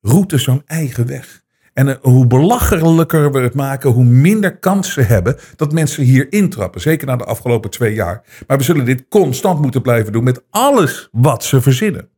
route, 0.00 0.38
zo'n 0.38 0.62
eigen 0.66 1.06
weg. 1.06 1.44
En 1.76 1.88
eh, 1.88 1.94
hoe 2.00 2.26
belachelijker 2.26 3.32
we 3.32 3.38
het 3.38 3.54
maken, 3.54 3.90
hoe 3.90 4.04
minder 4.04 4.58
kans 4.58 4.92
ze 4.92 5.00
hebben 5.00 5.36
dat 5.56 5.72
mensen 5.72 6.04
hier 6.04 6.32
intrappen. 6.32 6.80
Zeker 6.80 7.06
na 7.06 7.16
de 7.16 7.24
afgelopen 7.24 7.70
twee 7.70 7.94
jaar. 7.94 8.44
Maar 8.46 8.56
we 8.56 8.62
zullen 8.62 8.84
dit 8.84 9.08
constant 9.08 9.60
moeten 9.60 9.82
blijven 9.82 10.12
doen 10.12 10.24
met 10.24 10.42
alles 10.50 11.08
wat 11.12 11.44
ze 11.44 11.60
verzinnen. 11.60 12.08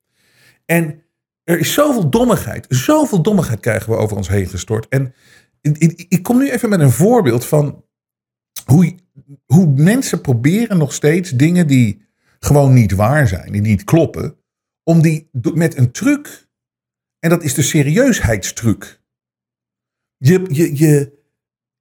En 0.64 1.02
er 1.44 1.58
is 1.58 1.72
zoveel 1.72 2.10
dommigheid. 2.10 2.66
Zoveel 2.68 3.22
dommigheid 3.22 3.60
krijgen 3.60 3.92
we 3.92 3.98
over 3.98 4.16
ons 4.16 4.28
heen 4.28 4.46
gestort. 4.46 4.88
En 4.88 5.14
ik 6.08 6.22
kom 6.22 6.38
nu 6.38 6.50
even 6.50 6.68
met 6.68 6.80
een 6.80 6.90
voorbeeld 6.90 7.44
van 7.44 7.84
hoe, 8.64 8.94
hoe 9.46 9.66
mensen 9.66 10.20
proberen 10.20 10.78
nog 10.78 10.92
steeds 10.92 11.30
dingen 11.30 11.66
die 11.66 12.06
gewoon 12.38 12.72
niet 12.72 12.92
waar 12.92 13.28
zijn, 13.28 13.52
die 13.52 13.60
niet 13.60 13.84
kloppen, 13.84 14.36
om 14.82 15.02
die 15.02 15.28
met 15.54 15.76
een 15.76 15.90
truc, 15.90 16.48
en 17.18 17.30
dat 17.30 17.42
is 17.42 17.54
de 17.54 17.62
serieusheidstruc. 17.62 19.00
Je, 20.18 21.16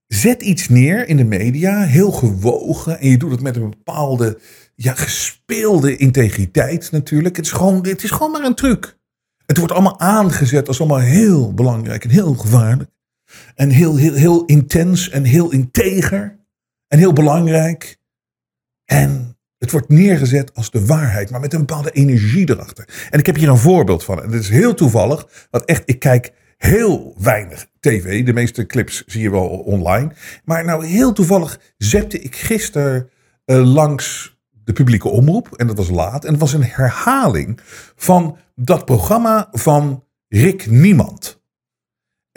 zet 0.07 0.41
iets 0.41 0.69
neer 0.69 1.07
in 1.07 1.17
de 1.17 1.23
media, 1.23 1.83
heel 1.83 2.11
gewogen, 2.11 2.99
en 2.99 3.09
je 3.09 3.17
doet 3.17 3.31
het 3.31 3.41
met 3.41 3.55
een 3.55 3.69
bepaalde 3.69 4.39
ja, 4.75 4.93
gespeelde 4.93 5.97
integriteit 5.97 6.91
natuurlijk. 6.91 7.35
Het 7.35 7.45
is, 7.45 7.51
gewoon, 7.51 7.87
het 7.87 8.03
is 8.03 8.11
gewoon 8.11 8.31
maar 8.31 8.43
een 8.43 8.55
truc. 8.55 8.97
Het 9.45 9.57
wordt 9.57 9.73
allemaal 9.73 9.99
aangezet 9.99 10.67
als 10.67 10.79
allemaal 10.79 10.99
heel 10.99 11.53
belangrijk 11.53 12.03
en 12.03 12.09
heel 12.09 12.33
gevaarlijk. 12.33 12.89
En 13.55 13.69
heel, 13.69 13.95
heel, 13.95 14.13
heel 14.13 14.45
intens 14.45 15.09
en 15.09 15.23
heel 15.23 15.51
integer. 15.51 16.39
En 16.87 16.97
heel 16.97 17.13
belangrijk. 17.13 17.97
En 18.85 19.37
het 19.57 19.71
wordt 19.71 19.89
neergezet 19.89 20.53
als 20.53 20.71
de 20.71 20.85
waarheid, 20.85 21.29
maar 21.29 21.39
met 21.39 21.53
een 21.53 21.59
bepaalde 21.59 21.91
energie 21.91 22.49
erachter. 22.49 23.07
En 23.09 23.19
ik 23.19 23.25
heb 23.25 23.35
hier 23.35 23.49
een 23.49 23.57
voorbeeld 23.57 24.03
van. 24.03 24.23
En 24.23 24.31
het 24.31 24.41
is 24.41 24.49
heel 24.49 24.73
toevallig, 24.73 25.47
want 25.49 25.65
echt, 25.65 25.81
ik 25.85 25.99
kijk 25.99 26.33
heel 26.57 27.15
weinig 27.17 27.67
tv. 27.79 28.25
De 28.25 28.33
meeste 28.33 28.65
clips 28.65 29.03
zie 29.05 29.21
je 29.21 29.31
wel 29.31 29.47
online. 29.47 30.11
Maar 30.43 30.65
nou, 30.65 30.85
heel 30.85 31.13
toevallig 31.13 31.59
zette 31.77 32.19
ik 32.19 32.35
gisteren 32.35 33.09
uh, 33.45 33.73
langs 33.73 34.37
de 34.63 34.73
publieke 34.73 35.09
omroep. 35.09 35.53
En 35.55 35.67
dat 35.67 35.77
was 35.77 35.89
laat. 35.89 36.25
En 36.25 36.31
het 36.31 36.39
was 36.39 36.53
een 36.53 36.63
herhaling 36.63 37.59
van 37.95 38.37
dat 38.55 38.85
programma 38.85 39.47
van 39.51 40.03
Rick 40.27 40.69
Niemand. 40.69 41.36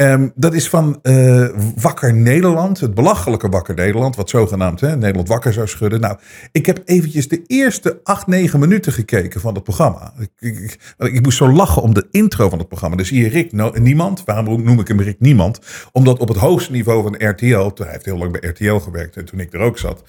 Um, 0.00 0.32
dat 0.34 0.54
is 0.54 0.68
van 0.68 0.98
uh, 1.02 1.48
Wakker 1.76 2.14
Nederland, 2.14 2.80
het 2.80 2.94
belachelijke 2.94 3.48
Wakker 3.48 3.74
Nederland, 3.74 4.16
wat 4.16 4.30
zogenaamd 4.30 4.80
hè, 4.80 4.96
Nederland 4.96 5.28
wakker 5.28 5.52
zou 5.52 5.68
schudden. 5.68 6.00
Nou, 6.00 6.18
ik 6.52 6.66
heb 6.66 6.82
eventjes 6.84 7.28
de 7.28 7.42
eerste 7.46 8.00
acht, 8.04 8.26
negen 8.26 8.60
minuten 8.60 8.92
gekeken 8.92 9.40
van 9.40 9.54
het 9.54 9.62
programma. 9.62 10.12
Ik, 10.18 10.30
ik, 10.38 10.78
ik, 10.98 11.22
moest 11.22 11.36
zo 11.36 11.52
lachen 11.52 11.82
om 11.82 11.94
de 11.94 12.06
intro 12.10 12.48
van 12.48 12.58
het 12.58 12.68
programma. 12.68 13.04
Zie 13.04 13.22
je 13.22 13.28
Rick 13.28 13.78
Niemand, 13.78 14.24
waarom 14.24 14.62
noem 14.62 14.80
ik 14.80 14.88
hem 14.88 15.00
Rick 15.00 15.20
Niemand? 15.20 15.60
Omdat 15.92 16.18
op 16.18 16.28
het 16.28 16.36
hoogste 16.36 16.72
niveau 16.72 17.02
van 17.02 17.28
RTL, 17.28 17.70
hij 17.74 17.90
heeft 17.90 18.04
heel 18.04 18.18
lang 18.18 18.40
bij 18.40 18.50
RTL 18.50 18.74
gewerkt 18.74 19.16
en 19.16 19.24
toen 19.24 19.40
ik 19.40 19.52
er 19.52 19.60
ook 19.60 19.78
zat, 19.78 20.02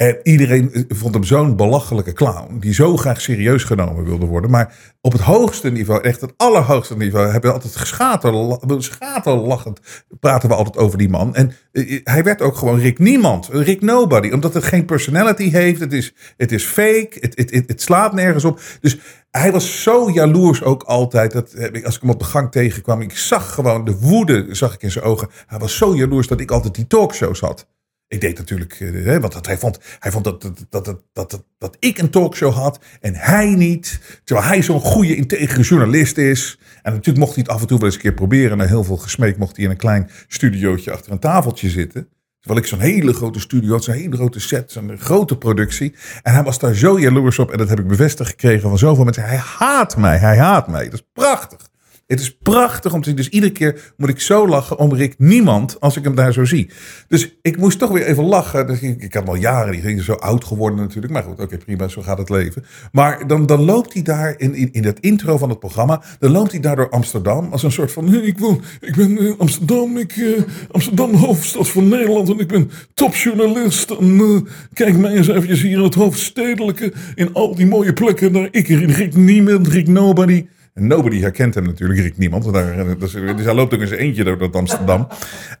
en 0.00 0.18
iedereen 0.22 0.86
vond 0.88 1.14
hem 1.14 1.24
zo'n 1.24 1.56
belachelijke 1.56 2.12
clown. 2.12 2.58
Die 2.58 2.74
zo 2.74 2.96
graag 2.96 3.20
serieus 3.20 3.64
genomen 3.64 4.04
wilde 4.04 4.26
worden. 4.26 4.50
Maar 4.50 4.74
op 5.00 5.12
het 5.12 5.20
hoogste 5.20 5.70
niveau, 5.70 6.02
echt 6.02 6.20
het 6.20 6.32
allerhoogste 6.36 6.96
niveau, 6.96 7.30
hebben 7.30 7.50
we 7.50 7.56
altijd 7.56 7.76
geschater, 7.76 8.58
schaterlachend 8.78 9.80
praten 10.20 10.48
we 10.48 10.54
altijd 10.54 10.76
over 10.76 10.98
die 10.98 11.08
man. 11.08 11.34
En 11.34 11.52
eh, 11.72 12.00
hij 12.04 12.24
werd 12.24 12.42
ook 12.42 12.56
gewoon 12.56 12.78
Rick 12.78 12.98
Niemand, 12.98 13.48
Rick 13.52 13.82
Nobody. 13.82 14.30
Omdat 14.30 14.54
het 14.54 14.64
geen 14.64 14.84
personality 14.84 15.50
heeft. 15.50 15.80
Het 15.80 15.92
is, 15.92 16.14
het 16.36 16.52
is 16.52 16.64
fake. 16.64 17.16
Het, 17.20 17.38
het, 17.38 17.50
het, 17.50 17.64
het 17.68 17.82
slaat 17.82 18.12
nergens 18.12 18.44
op. 18.44 18.60
Dus 18.80 18.98
hij 19.30 19.52
was 19.52 19.82
zo 19.82 20.10
jaloers 20.10 20.62
ook 20.62 20.82
altijd. 20.82 21.32
Dat, 21.32 21.54
als 21.84 21.94
ik 21.94 22.00
hem 22.00 22.10
op 22.10 22.18
de 22.18 22.24
gang 22.24 22.50
tegenkwam, 22.50 23.00
ik 23.00 23.16
zag 23.16 23.54
gewoon 23.54 23.84
de 23.84 23.98
woede 23.98 24.46
zag 24.50 24.74
ik 24.74 24.82
in 24.82 24.90
zijn 24.90 25.04
ogen. 25.04 25.28
Hij 25.46 25.58
was 25.58 25.76
zo 25.76 25.96
jaloers 25.96 26.26
dat 26.26 26.40
ik 26.40 26.50
altijd 26.50 26.74
die 26.74 26.86
talkshows 26.86 27.40
had. 27.40 27.66
Ik 28.10 28.20
deed 28.20 28.38
natuurlijk, 28.38 28.76
eh, 28.80 29.04
hè, 29.04 29.20
want 29.20 29.46
hij 29.46 29.58
vond, 29.58 29.78
hij 29.98 30.10
vond 30.10 30.24
dat, 30.24 30.42
dat, 30.42 30.66
dat, 30.68 30.84
dat, 30.84 31.02
dat, 31.12 31.44
dat 31.58 31.76
ik 31.78 31.98
een 31.98 32.10
talkshow 32.10 32.52
had 32.52 32.80
en 33.00 33.14
hij 33.14 33.54
niet. 33.54 34.00
Terwijl 34.24 34.46
hij 34.46 34.62
zo'n 34.62 34.80
goede, 34.80 35.16
integere 35.16 35.62
journalist 35.62 36.16
is. 36.16 36.58
En 36.82 36.92
natuurlijk 36.92 37.18
mocht 37.18 37.34
hij 37.34 37.42
het 37.42 37.52
af 37.52 37.60
en 37.60 37.66
toe 37.66 37.76
wel 37.76 37.86
eens 37.86 37.94
een 37.94 38.00
keer 38.00 38.14
proberen. 38.14 38.56
Na 38.56 38.66
heel 38.66 38.84
veel 38.84 38.96
gesmeek 38.96 39.36
mocht 39.36 39.56
hij 39.56 39.64
in 39.64 39.70
een 39.70 39.76
klein 39.76 40.10
studiootje 40.28 40.92
achter 40.92 41.12
een 41.12 41.18
tafeltje 41.18 41.68
zitten. 41.68 42.08
Terwijl 42.40 42.60
ik 42.60 42.68
zo'n 42.68 42.80
hele 42.80 43.12
grote 43.12 43.40
studio 43.40 43.72
had, 43.72 43.84
zo'n 43.84 43.94
hele 43.94 44.16
grote 44.16 44.40
set, 44.40 44.72
zo'n 44.72 44.98
grote 44.98 45.38
productie. 45.38 45.94
En 46.22 46.32
hij 46.32 46.42
was 46.42 46.58
daar 46.58 46.74
zo 46.74 47.00
jaloers 47.00 47.38
op. 47.38 47.50
En 47.50 47.58
dat 47.58 47.68
heb 47.68 47.78
ik 47.78 47.86
bevestigd 47.86 48.30
gekregen 48.30 48.68
van 48.68 48.78
zoveel 48.78 49.04
mensen. 49.04 49.24
Hij 49.24 49.36
haat 49.36 49.96
mij, 49.96 50.18
hij 50.18 50.38
haat 50.38 50.68
mij. 50.68 50.84
Dat 50.84 50.92
is 50.92 51.06
prachtig. 51.12 51.69
Het 52.10 52.20
is 52.20 52.36
prachtig 52.36 52.92
om 52.92 53.00
te 53.00 53.08
zien. 53.08 53.16
Dus 53.16 53.28
iedere 53.28 53.52
keer 53.52 53.92
moet 53.96 54.08
ik 54.08 54.20
zo 54.20 54.48
lachen 54.48 54.78
om 54.78 54.94
Rick 54.94 55.14
niemand 55.18 55.80
als 55.80 55.96
ik 55.96 56.04
hem 56.04 56.14
daar 56.14 56.32
zo 56.32 56.44
zie. 56.44 56.70
Dus 57.08 57.36
ik 57.42 57.56
moest 57.56 57.78
toch 57.78 57.90
weer 57.90 58.04
even 58.04 58.24
lachen. 58.24 58.66
Dus 58.66 58.80
ik, 58.80 59.14
had 59.14 59.28
al 59.28 59.34
jaren, 59.34 59.72
die 59.72 59.80
ging 59.80 60.02
zo 60.02 60.12
oud 60.12 60.44
geworden 60.44 60.78
natuurlijk. 60.78 61.12
Maar 61.12 61.22
goed, 61.22 61.40
oké, 61.40 61.56
prima, 61.56 61.88
zo 61.88 62.02
gaat 62.02 62.18
het 62.18 62.30
leven. 62.30 62.64
Maar 62.92 63.26
dan, 63.26 63.46
dan 63.46 63.60
loopt 63.60 63.92
hij 63.92 64.02
daar 64.02 64.34
in, 64.36 64.54
in, 64.54 64.72
in 64.72 64.82
dat 64.82 64.98
intro 65.00 65.38
van 65.38 65.48
het 65.48 65.58
programma. 65.58 66.02
Dan 66.18 66.30
loopt 66.30 66.50
hij 66.50 66.60
daar 66.60 66.76
door 66.76 66.88
Amsterdam 66.88 67.48
als 67.52 67.62
een 67.62 67.72
soort 67.72 67.92
van... 67.92 68.14
ik, 68.14 68.38
woon, 68.38 68.62
ik 68.80 68.96
ben 68.96 69.18
in 69.18 69.34
Amsterdam, 69.38 69.96
ik, 69.96 70.16
uh, 70.16 70.42
Amsterdam, 70.70 71.14
hoofdstad 71.14 71.68
van 71.68 71.88
Nederland. 71.88 72.28
En 72.28 72.38
ik 72.38 72.48
ben 72.48 72.70
topjournalist. 72.94 73.90
En 73.90 74.18
uh, 74.20 74.40
kijk 74.72 74.96
mij 74.96 75.12
eens 75.12 75.28
eventjes 75.28 75.62
hier 75.62 75.82
het 75.82 75.94
hoofdstedelijke. 75.94 76.92
In 77.14 77.32
al 77.32 77.54
die 77.54 77.66
mooie 77.66 77.92
plekken. 77.92 78.32
Daar 78.32 78.48
ik, 78.50 78.68
Rick 78.68 79.16
Niemand, 79.16 79.66
Rick 79.66 79.88
Nobody... 79.88 80.46
Nobody 80.80 81.20
herkent 81.20 81.54
hem 81.54 81.64
natuurlijk, 81.64 82.00
Rick 82.00 82.18
Niemand. 82.18 82.52
Daar, 82.52 82.98
dus, 82.98 83.12
dus 83.12 83.44
hij 83.44 83.54
loopt 83.54 83.74
ook 83.74 83.86
zijn 83.86 84.00
eentje 84.00 84.24
door 84.24 84.38
dat 84.38 84.56
Amsterdam. 84.56 85.08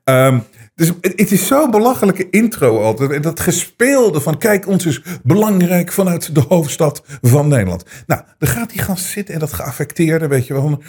Um, 0.04 0.42
dus 0.80 0.92
het 1.00 1.32
is 1.32 1.46
zo'n 1.46 1.70
belachelijke 1.70 2.30
intro 2.30 2.82
altijd. 2.82 3.10
En 3.10 3.22
dat 3.22 3.40
gespeelde 3.40 4.20
van, 4.20 4.38
kijk, 4.38 4.66
ons 4.66 4.86
is 4.86 5.02
belangrijk 5.22 5.92
vanuit 5.92 6.34
de 6.34 6.44
hoofdstad 6.48 7.02
van 7.20 7.48
Nederland. 7.48 7.84
Nou, 8.06 8.22
dan 8.38 8.48
gaat 8.48 8.70
die 8.70 8.80
gast 8.80 9.04
zitten 9.04 9.34
en 9.34 9.40
dat 9.40 9.52
geaffecteerde, 9.52 10.28
weet 10.28 10.46
je 10.46 10.54
wel. 10.54 10.82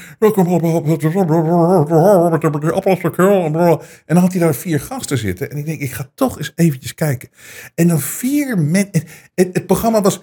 En 4.06 4.16
dan 4.16 4.18
had 4.18 4.32
hij 4.32 4.42
daar 4.42 4.56
vier 4.56 4.80
gasten 4.80 5.18
zitten. 5.18 5.52
En 5.52 5.58
ik 5.58 5.66
denk, 5.66 5.82
ik 5.82 5.92
ga 5.92 6.10
toch 6.16 6.38
eens 6.38 6.52
eventjes 6.56 6.94
kijken. 6.94 7.30
En 7.76 7.88
dan 7.88 8.00
vier 8.00 8.58
mensen... 8.58 9.04
Het, 9.36 9.50
het, 9.54 9.66
programma 9.66 10.02
was... 10.02 10.22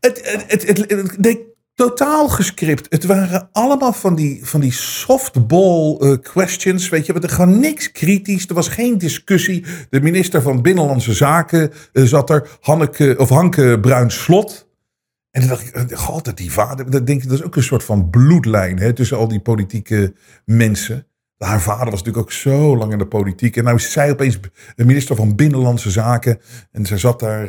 Het, 0.00 0.46
het, 0.46 0.66
het, 0.66 0.78
het, 0.78 1.16
het, 1.20 1.38
totaal 1.74 2.28
gescript. 2.28 2.86
Het 2.88 3.04
waren 3.04 3.48
allemaal 3.52 3.92
van 3.92 4.14
die, 4.14 4.46
van 4.46 4.60
die 4.60 4.72
softball 4.72 5.98
uh, 6.00 6.16
questions. 6.22 6.88
Weet 6.88 7.06
je, 7.06 7.12
er 7.12 7.28
gewoon 7.28 7.60
niks 7.60 7.92
kritisch. 7.92 8.48
Er 8.48 8.54
was 8.54 8.68
geen 8.68 8.98
discussie. 8.98 9.64
De 9.90 10.00
minister 10.00 10.42
van 10.42 10.62
Binnenlandse 10.62 11.12
Zaken 11.12 11.72
uh, 11.92 12.04
zat 12.04 12.30
er, 12.30 12.58
Hanneke, 12.60 13.14
of 13.18 13.28
Hanke 13.28 13.78
Bruin-Slot. 13.80 14.70
En 15.30 15.40
dan 15.40 15.50
dacht 15.50 15.66
ik, 15.66 15.74
eh, 15.74 16.08
altijd 16.08 16.36
die 16.36 16.52
vader. 16.52 16.90
Dat, 16.90 17.06
denk 17.06 17.22
ik, 17.22 17.28
dat 17.28 17.38
is 17.38 17.44
ook 17.44 17.56
een 17.56 17.62
soort 17.62 17.84
van 17.84 18.10
bloedlijn 18.10 18.78
hè, 18.78 18.92
tussen 18.92 19.16
al 19.16 19.28
die 19.28 19.40
politieke 19.40 20.14
mensen. 20.44 21.06
Haar 21.38 21.60
vader 21.60 21.90
was 21.90 22.02
natuurlijk 22.02 22.24
ook 22.24 22.32
zo 22.32 22.76
lang 22.76 22.92
in 22.92 22.98
de 22.98 23.06
politiek. 23.06 23.56
En 23.56 23.64
nou 23.64 23.76
is 23.76 23.92
zij 23.92 24.10
opeens 24.10 24.38
minister 24.76 25.16
van 25.16 25.36
Binnenlandse 25.36 25.90
Zaken. 25.90 26.40
En 26.72 26.86
zij 26.86 26.98
zat 26.98 27.20
daar. 27.20 27.48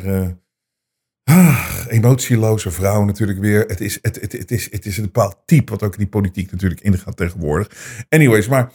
Ah, 1.24 1.84
emotieloze 1.88 2.70
vrouw 2.70 3.04
natuurlijk 3.04 3.38
weer. 3.38 3.64
Het 3.66 3.80
is, 3.80 3.98
het, 4.02 4.20
het, 4.20 4.32
het, 4.32 4.50
is, 4.50 4.68
het 4.70 4.86
is 4.86 4.96
een 4.96 5.02
bepaald 5.04 5.36
type 5.44 5.70
wat 5.70 5.82
ook 5.82 5.92
in 5.92 5.98
die 5.98 6.08
politiek 6.08 6.50
natuurlijk 6.52 6.80
ingaat 6.80 7.16
tegenwoordig. 7.16 7.70
Anyways, 8.08 8.48
maar... 8.48 8.72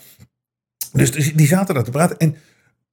Dus 0.91 1.11
die 1.11 1.47
zaten 1.47 1.73
daar 1.73 1.83
te 1.83 1.91
praten 1.91 2.17
en 2.17 2.35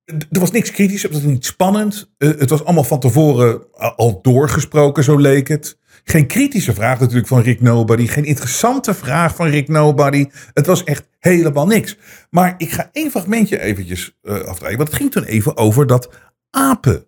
er 0.06 0.40
was 0.40 0.50
niks 0.50 0.70
kritisch, 0.70 1.02
het 1.02 1.12
was 1.12 1.22
niet 1.22 1.44
spannend. 1.44 2.10
Uh, 2.18 2.38
het 2.38 2.50
was 2.50 2.64
allemaal 2.64 2.84
van 2.84 3.00
tevoren 3.00 3.72
al 3.96 4.22
doorgesproken, 4.22 5.04
zo 5.04 5.18
leek 5.18 5.48
het. 5.48 5.78
Geen 6.04 6.26
kritische 6.26 6.74
vraag 6.74 7.00
natuurlijk 7.00 7.26
van 7.26 7.40
Rick 7.40 7.60
Nobody. 7.60 8.06
Geen 8.06 8.24
interessante 8.24 8.94
vraag 8.94 9.34
van 9.34 9.48
Rick 9.48 9.68
Nobody. 9.68 10.28
Het 10.54 10.66
was 10.66 10.84
echt 10.84 11.08
helemaal 11.18 11.66
niks. 11.66 11.96
Maar 12.30 12.54
ik 12.58 12.70
ga 12.70 12.88
één 12.92 13.10
fragmentje 13.10 13.60
eventjes 13.60 14.16
uh, 14.22 14.40
afdraaien. 14.40 14.76
Want 14.76 14.88
het 14.88 14.98
ging 14.98 15.10
toen 15.10 15.24
even 15.24 15.56
over 15.56 15.86
dat 15.86 16.10
apen. 16.50 17.06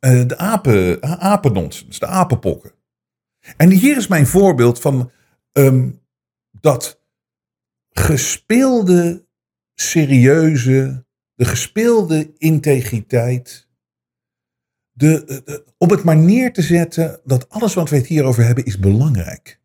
Uh, 0.00 0.26
de 0.26 0.38
apen, 0.38 1.02
apennonsens, 1.20 1.98
de 1.98 2.06
apenpokken. 2.06 2.72
En 3.56 3.70
hier 3.70 3.96
is 3.96 4.06
mijn 4.06 4.26
voorbeeld 4.26 4.80
van 4.80 5.10
um, 5.52 6.00
dat 6.50 7.02
gespeelde, 7.90 9.26
serieuze, 9.74 11.04
de 11.34 11.44
gespeelde 11.44 12.32
integriteit. 12.38 13.68
De, 14.92 15.72
om 15.78 15.90
het 15.90 16.04
maar 16.04 16.16
neer 16.16 16.52
te 16.52 16.62
zetten 16.62 17.20
dat 17.24 17.48
alles 17.48 17.74
wat 17.74 17.90
we 17.90 17.96
het 17.96 18.06
hierover 18.06 18.44
hebben 18.44 18.64
is 18.64 18.78
belangrijk. 18.78 19.59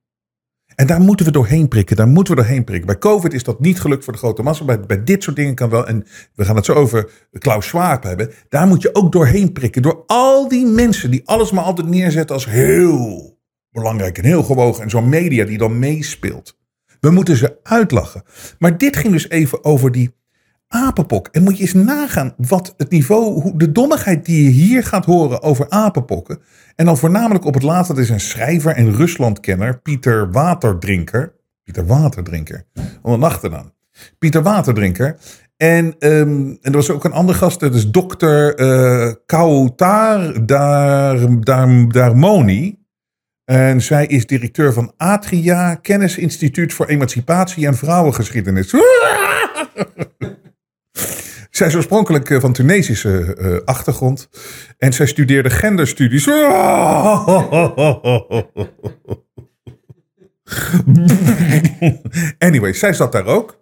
En 0.75 0.88
daar 0.88 1.01
moeten 1.01 1.25
we 1.25 1.32
doorheen 1.32 1.67
prikken. 1.67 1.96
Daar 1.96 2.08
moeten 2.08 2.36
we 2.36 2.41
doorheen 2.41 2.63
prikken. 2.63 2.86
Bij 2.88 2.98
COVID 2.98 3.34
is 3.34 3.44
dat 3.44 3.60
niet 3.60 3.82
gelukt 3.82 4.03
voor 4.03 4.13
de 4.13 4.20
grote 4.20 4.44
massa. 4.44 4.65
Bij, 4.65 4.79
bij 4.79 5.03
dit 5.03 5.24
soort 5.24 5.36
dingen 5.36 5.55
kan 5.55 5.70
wel. 5.70 5.88
En 5.88 6.05
we 6.36 6.46
gaan 6.46 6.55
het 6.55 6.65
zo 6.65 6.74
over 6.74 7.12
Klaus 7.32 7.67
Schwab 7.67 8.03
hebben. 8.03 8.32
Daar 8.50 8.67
moet 8.67 8.82
je 8.82 8.96
ook 8.96 9.12
doorheen 9.12 9.51
prikken. 9.51 9.82
Door 9.82 10.03
al 10.05 10.48
die 10.48 10.65
mensen 10.65 11.12
die 11.12 11.22
alles 11.25 11.51
maar 11.51 11.63
altijd 11.63 11.88
neerzetten 11.88 12.36
als 12.36 12.46
heel 12.46 13.38
belangrijk 13.72 14.17
en 14.17 14.25
heel 14.25 14.44
gewogen. 14.44 14.84
En 14.84 14.89
zo'n 14.89 15.10
media 15.10 15.46
die 15.46 15.58
dan 15.58 15.79
meespeelt. 15.79 16.58
We 17.00 17.10
moeten 17.10 17.36
ze 17.38 17.60
uitlachen. 17.63 18.24
Maar 18.60 18.77
dit 18.77 18.96
ging 18.96 19.13
dus 19.13 19.29
even 19.29 19.63
over 19.63 19.91
die 19.91 20.15
apenpok. 20.67 21.27
En 21.31 21.43
moet 21.43 21.57
je 21.57 21.63
eens 21.63 21.74
nagaan 21.74 22.34
wat 22.38 22.74
het 22.77 22.89
niveau, 22.89 23.41
hoe, 23.41 23.57
de 23.57 23.72
dommigheid 23.72 24.25
die 24.25 24.43
je 24.43 24.50
hier 24.50 24.84
gaat 24.84 25.05
horen 25.05 25.41
over 25.41 25.69
apenpokken. 25.69 26.39
En 26.75 26.86
dan 26.86 26.98
voornamelijk 26.98 27.45
op 27.45 27.53
het 27.53 27.63
laatste, 27.63 27.93
dat 27.93 28.03
is 28.03 28.10
een 28.10 28.19
schrijver 28.19 28.72
en 28.72 28.95
Ruslandkenner, 28.95 29.79
Pieter 29.79 30.31
Waterdrinker. 30.31 31.34
Pieter 31.63 31.86
Waterdrinker, 31.86 32.65
onder 33.01 33.19
een 33.19 33.31
achternaam. 33.31 33.74
Pieter 34.19 34.43
Waterdrinker. 34.43 35.17
En, 35.57 35.86
um, 36.00 36.57
en 36.62 36.72
er 36.72 36.72
was 36.72 36.89
ook 36.89 37.03
een 37.03 37.12
andere 37.12 37.38
gast, 37.38 37.60
dat 37.60 37.75
is 37.75 37.91
dokter 37.91 38.60
uh, 38.60 39.13
Kautar 39.25 40.45
Dar, 40.45 41.39
Dar. 41.43 42.15
En 43.45 43.81
zij 43.81 44.05
is 44.05 44.25
directeur 44.25 44.74
van 44.74 44.93
Atria, 44.98 45.75
Kennisinstituut 45.75 46.74
voor 46.74 46.86
Emancipatie 46.86 47.67
en 47.67 47.75
Vrouwengeschiedenis. 47.75 48.74
Zij 51.55 51.67
is 51.67 51.75
oorspronkelijk 51.75 52.29
eh, 52.29 52.39
van 52.39 52.53
Tunesische 52.53 53.38
uh, 53.39 53.57
achtergrond. 53.65 54.29
En 54.77 54.93
zij 54.93 55.05
studeerde 55.05 55.50
genderstudies. 55.50 56.27
anyway, 62.47 62.74
zij 62.74 62.93
zat 62.93 63.12
daar 63.12 63.25
ook. 63.25 63.59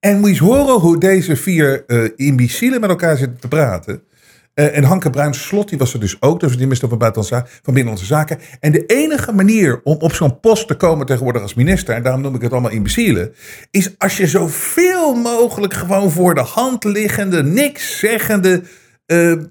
En 0.00 0.20
moet 0.20 0.38
horen 0.38 0.80
hoe 0.80 0.98
deze 0.98 1.36
vier 1.36 1.84
uh, 1.86 2.10
imbecielen 2.16 2.80
met 2.80 2.90
elkaar 2.90 3.16
zitten 3.16 3.40
te 3.40 3.48
praten. 3.48 4.02
Uh, 4.58 4.76
en 4.76 4.84
Hanke 4.84 5.10
Bruin 5.10 5.34
Slot, 5.34 5.68
die 5.68 5.78
was 5.78 5.92
er 5.92 6.00
dus 6.00 6.22
ook, 6.22 6.40
dus 6.40 6.50
die 6.50 6.60
minister 6.60 6.88
van 6.88 6.98
Buitenlandse 6.98 7.50
van 7.62 7.74
Binnenlandse 7.74 8.06
Zaken. 8.06 8.38
En 8.60 8.72
de 8.72 8.86
enige 8.86 9.32
manier 9.32 9.80
om 9.82 9.96
op 9.98 10.12
zo'n 10.12 10.40
post 10.40 10.68
te 10.68 10.74
komen 10.74 11.06
tegenwoordig 11.06 11.42
als 11.42 11.54
minister, 11.54 11.94
en 11.94 12.02
daarom 12.02 12.20
noem 12.20 12.34
ik 12.34 12.40
het 12.40 12.52
allemaal 12.52 12.70
imbecielen, 12.70 13.34
is 13.70 13.98
als 13.98 14.16
je 14.16 14.26
zoveel 14.26 15.14
mogelijk 15.14 15.74
gewoon 15.74 16.10
voor 16.10 16.34
de 16.34 16.40
hand 16.40 16.84
liggende, 16.84 17.42
niks 17.42 17.98
zeggende 17.98 18.62
uh, 19.06 19.42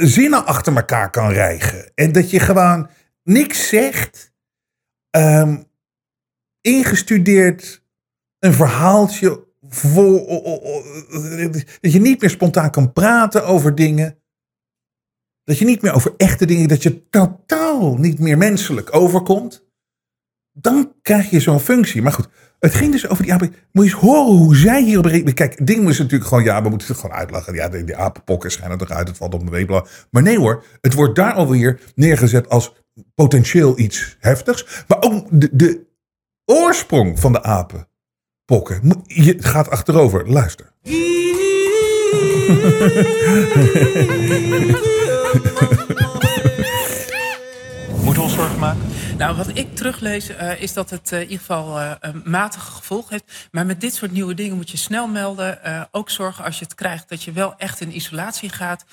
zinnen 0.00 0.46
achter 0.46 0.76
elkaar 0.76 1.10
kan 1.10 1.30
rijgen. 1.30 1.90
En 1.94 2.12
dat 2.12 2.30
je 2.30 2.40
gewoon 2.40 2.88
niks 3.22 3.68
zegt, 3.68 4.32
um, 5.16 5.64
ingestudeerd 6.60 7.82
een 8.38 8.54
verhaaltje 8.54 9.46
dat 11.80 11.92
je 11.92 12.00
niet 12.00 12.20
meer 12.20 12.30
spontaan 12.30 12.70
kan 12.70 12.92
praten 12.92 13.46
over 13.46 13.74
dingen. 13.74 14.17
Dat 15.48 15.58
je 15.58 15.64
niet 15.64 15.82
meer 15.82 15.94
over 15.94 16.14
echte 16.16 16.46
dingen, 16.46 16.68
dat 16.68 16.82
je 16.82 17.08
totaal 17.10 17.96
niet 17.96 18.18
meer 18.18 18.38
menselijk 18.38 18.94
overkomt. 18.94 19.66
Dan 20.52 20.92
krijg 21.02 21.30
je 21.30 21.40
zo'n 21.40 21.60
functie. 21.60 22.02
Maar 22.02 22.12
goed, 22.12 22.28
het 22.58 22.74
ging 22.74 22.92
dus 22.92 23.08
over 23.08 23.22
die 23.24 23.32
apen. 23.32 23.54
Moet 23.72 23.84
je 23.84 23.90
eens 23.90 24.00
horen 24.00 24.36
hoe 24.36 24.56
zij 24.56 24.82
hierop 24.82 25.04
rekenen. 25.04 25.34
Kijk, 25.34 25.58
het 25.58 25.66
ding 25.66 25.88
is 25.88 25.98
natuurlijk 25.98 26.28
gewoon, 26.28 26.44
ja, 26.44 26.62
we 26.62 26.68
moeten 26.68 26.88
het 26.88 26.96
gewoon 26.96 27.16
uitlachen. 27.16 27.54
Ja, 27.54 27.68
die, 27.68 27.96
apenpokken 27.96 28.50
schijnen 28.50 28.80
eruit, 28.80 29.08
het 29.08 29.16
valt 29.16 29.34
op 29.34 29.40
mijn 29.40 29.52
weebla. 29.52 29.84
Maar 30.10 30.22
nee 30.22 30.38
hoor, 30.38 30.64
het 30.80 30.94
wordt 30.94 31.16
daar 31.16 31.32
alweer 31.32 31.80
neergezet 31.94 32.48
als 32.48 32.74
potentieel 33.14 33.78
iets 33.78 34.16
heftigs. 34.20 34.84
Maar 34.88 35.02
ook 35.02 35.26
de, 35.30 35.48
de 35.52 35.86
oorsprong 36.44 37.20
van 37.20 37.32
de 37.32 37.42
apenpokken. 37.42 39.02
Je 39.06 39.36
gaat 39.38 39.70
achterover, 39.70 40.30
luister. 40.30 40.72
Moeten 48.04 48.22
we 48.22 48.28
ons 48.28 48.34
zorgen 48.34 48.58
maken? 48.58 48.82
Nou, 49.18 49.36
wat 49.36 49.50
ik 49.52 49.74
teruglees 49.74 50.30
uh, 50.30 50.62
is 50.62 50.72
dat 50.72 50.90
het 50.90 51.12
uh, 51.12 51.18
in 51.18 51.24
ieder 51.24 51.38
geval 51.38 51.80
uh, 51.80 51.92
een 52.00 52.22
matige 52.24 52.70
gevolg 52.70 53.08
heeft. 53.08 53.48
Maar 53.50 53.66
met 53.66 53.80
dit 53.80 53.94
soort 53.94 54.12
nieuwe 54.12 54.34
dingen 54.34 54.56
moet 54.56 54.70
je 54.70 54.76
snel 54.76 55.08
melden. 55.08 55.58
ook 55.90 56.10
zorgen 56.10 56.44
als 56.44 56.58
je 56.58 56.64
het 56.64 56.74
krijgt 56.74 57.08
dat 57.08 57.22
je 57.22 57.32
wel 57.32 57.54
echt 57.56 57.80
in 57.80 57.96
isolatie 57.96 58.50
gaat. 58.50 58.84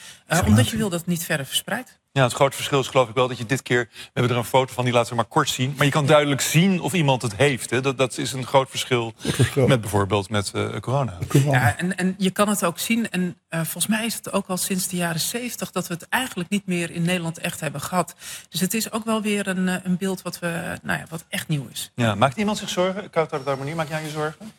omdat 0.46 0.70
je 0.70 0.78
wil 0.78 0.90
dat 0.90 1.00
het 1.00 1.10
niet 1.10 1.24
verder 1.24 1.46
verspreidt. 1.46 2.00
Ja, 2.16 2.24
het 2.24 2.34
grote 2.34 2.56
verschil 2.56 2.80
is 2.80 2.88
geloof 2.88 3.10
ik 3.10 3.16
wel 3.16 3.28
dat 3.28 3.38
je 3.38 3.46
dit 3.46 3.62
keer... 3.62 3.88
We 3.92 4.10
hebben 4.14 4.32
er 4.32 4.38
een 4.38 4.46
foto 4.46 4.74
van, 4.74 4.84
die 4.84 4.94
laten 4.94 5.10
we 5.10 5.16
maar 5.16 5.26
kort 5.26 5.50
zien. 5.50 5.74
Maar 5.78 5.86
je 5.86 5.92
kan 5.92 6.06
duidelijk 6.06 6.42
zien 6.42 6.82
of 6.82 6.94
iemand 6.94 7.22
het 7.22 7.36
heeft. 7.36 7.70
Hè. 7.70 7.82
Dat, 7.82 7.98
dat 7.98 8.18
is 8.18 8.34
een 8.34 8.46
groot 8.46 8.70
verschil 8.70 9.14
met 9.56 9.82
bijvoorbeeld 9.82 10.30
met 10.30 10.52
uh, 10.56 10.80
corona. 10.80 11.18
Ja, 11.32 11.78
en, 11.78 11.98
en 11.98 12.16
je 12.18 12.30
kan 12.30 12.50
het 12.50 12.66
ook 12.66 12.80
zien. 12.80 13.10
En 13.10 13.22
uh, 13.50 13.60
volgens 13.60 13.88
mij 13.88 14.06
is 14.06 14.14
het 14.14 14.32
ook 14.32 14.48
al 14.48 14.58
sinds 14.58 14.88
de 14.88 14.96
jaren 14.96 15.20
zeventig... 15.20 15.72
dat 15.72 15.88
we 15.88 15.94
het 15.94 16.10
eigenlijk 16.10 16.50
niet 16.50 16.66
meer 16.68 16.92
in 16.92 17.02
Nederland 17.02 17.38
echt 17.38 17.60
hebben 17.60 17.82
gehad. 17.82 18.16
Dus 18.50 18.60
het 18.60 18.74
is 18.74 18.92
ook 18.92 19.06
wel 19.06 19.22
weer 19.22 19.48
een, 19.48 19.68
uh, 19.68 19.76
een 19.84 19.98
beeld 19.98 20.22
wat, 20.22 20.40
we, 20.40 20.78
nou 20.82 21.00
ja, 21.00 21.06
wat 21.10 21.26
echt 21.30 21.48
nieuw 21.48 21.68
is. 21.72 21.92
Ja, 21.96 22.16
maakt 22.16 22.38
iemand 22.38 22.58
zich 22.58 22.70
zorgen? 22.70 23.10
Kouter 23.10 23.42
Harmonie, 23.46 23.76
maak 23.76 23.90
jij 23.90 24.04
je 24.04 24.10
zorgen? 24.10 24.52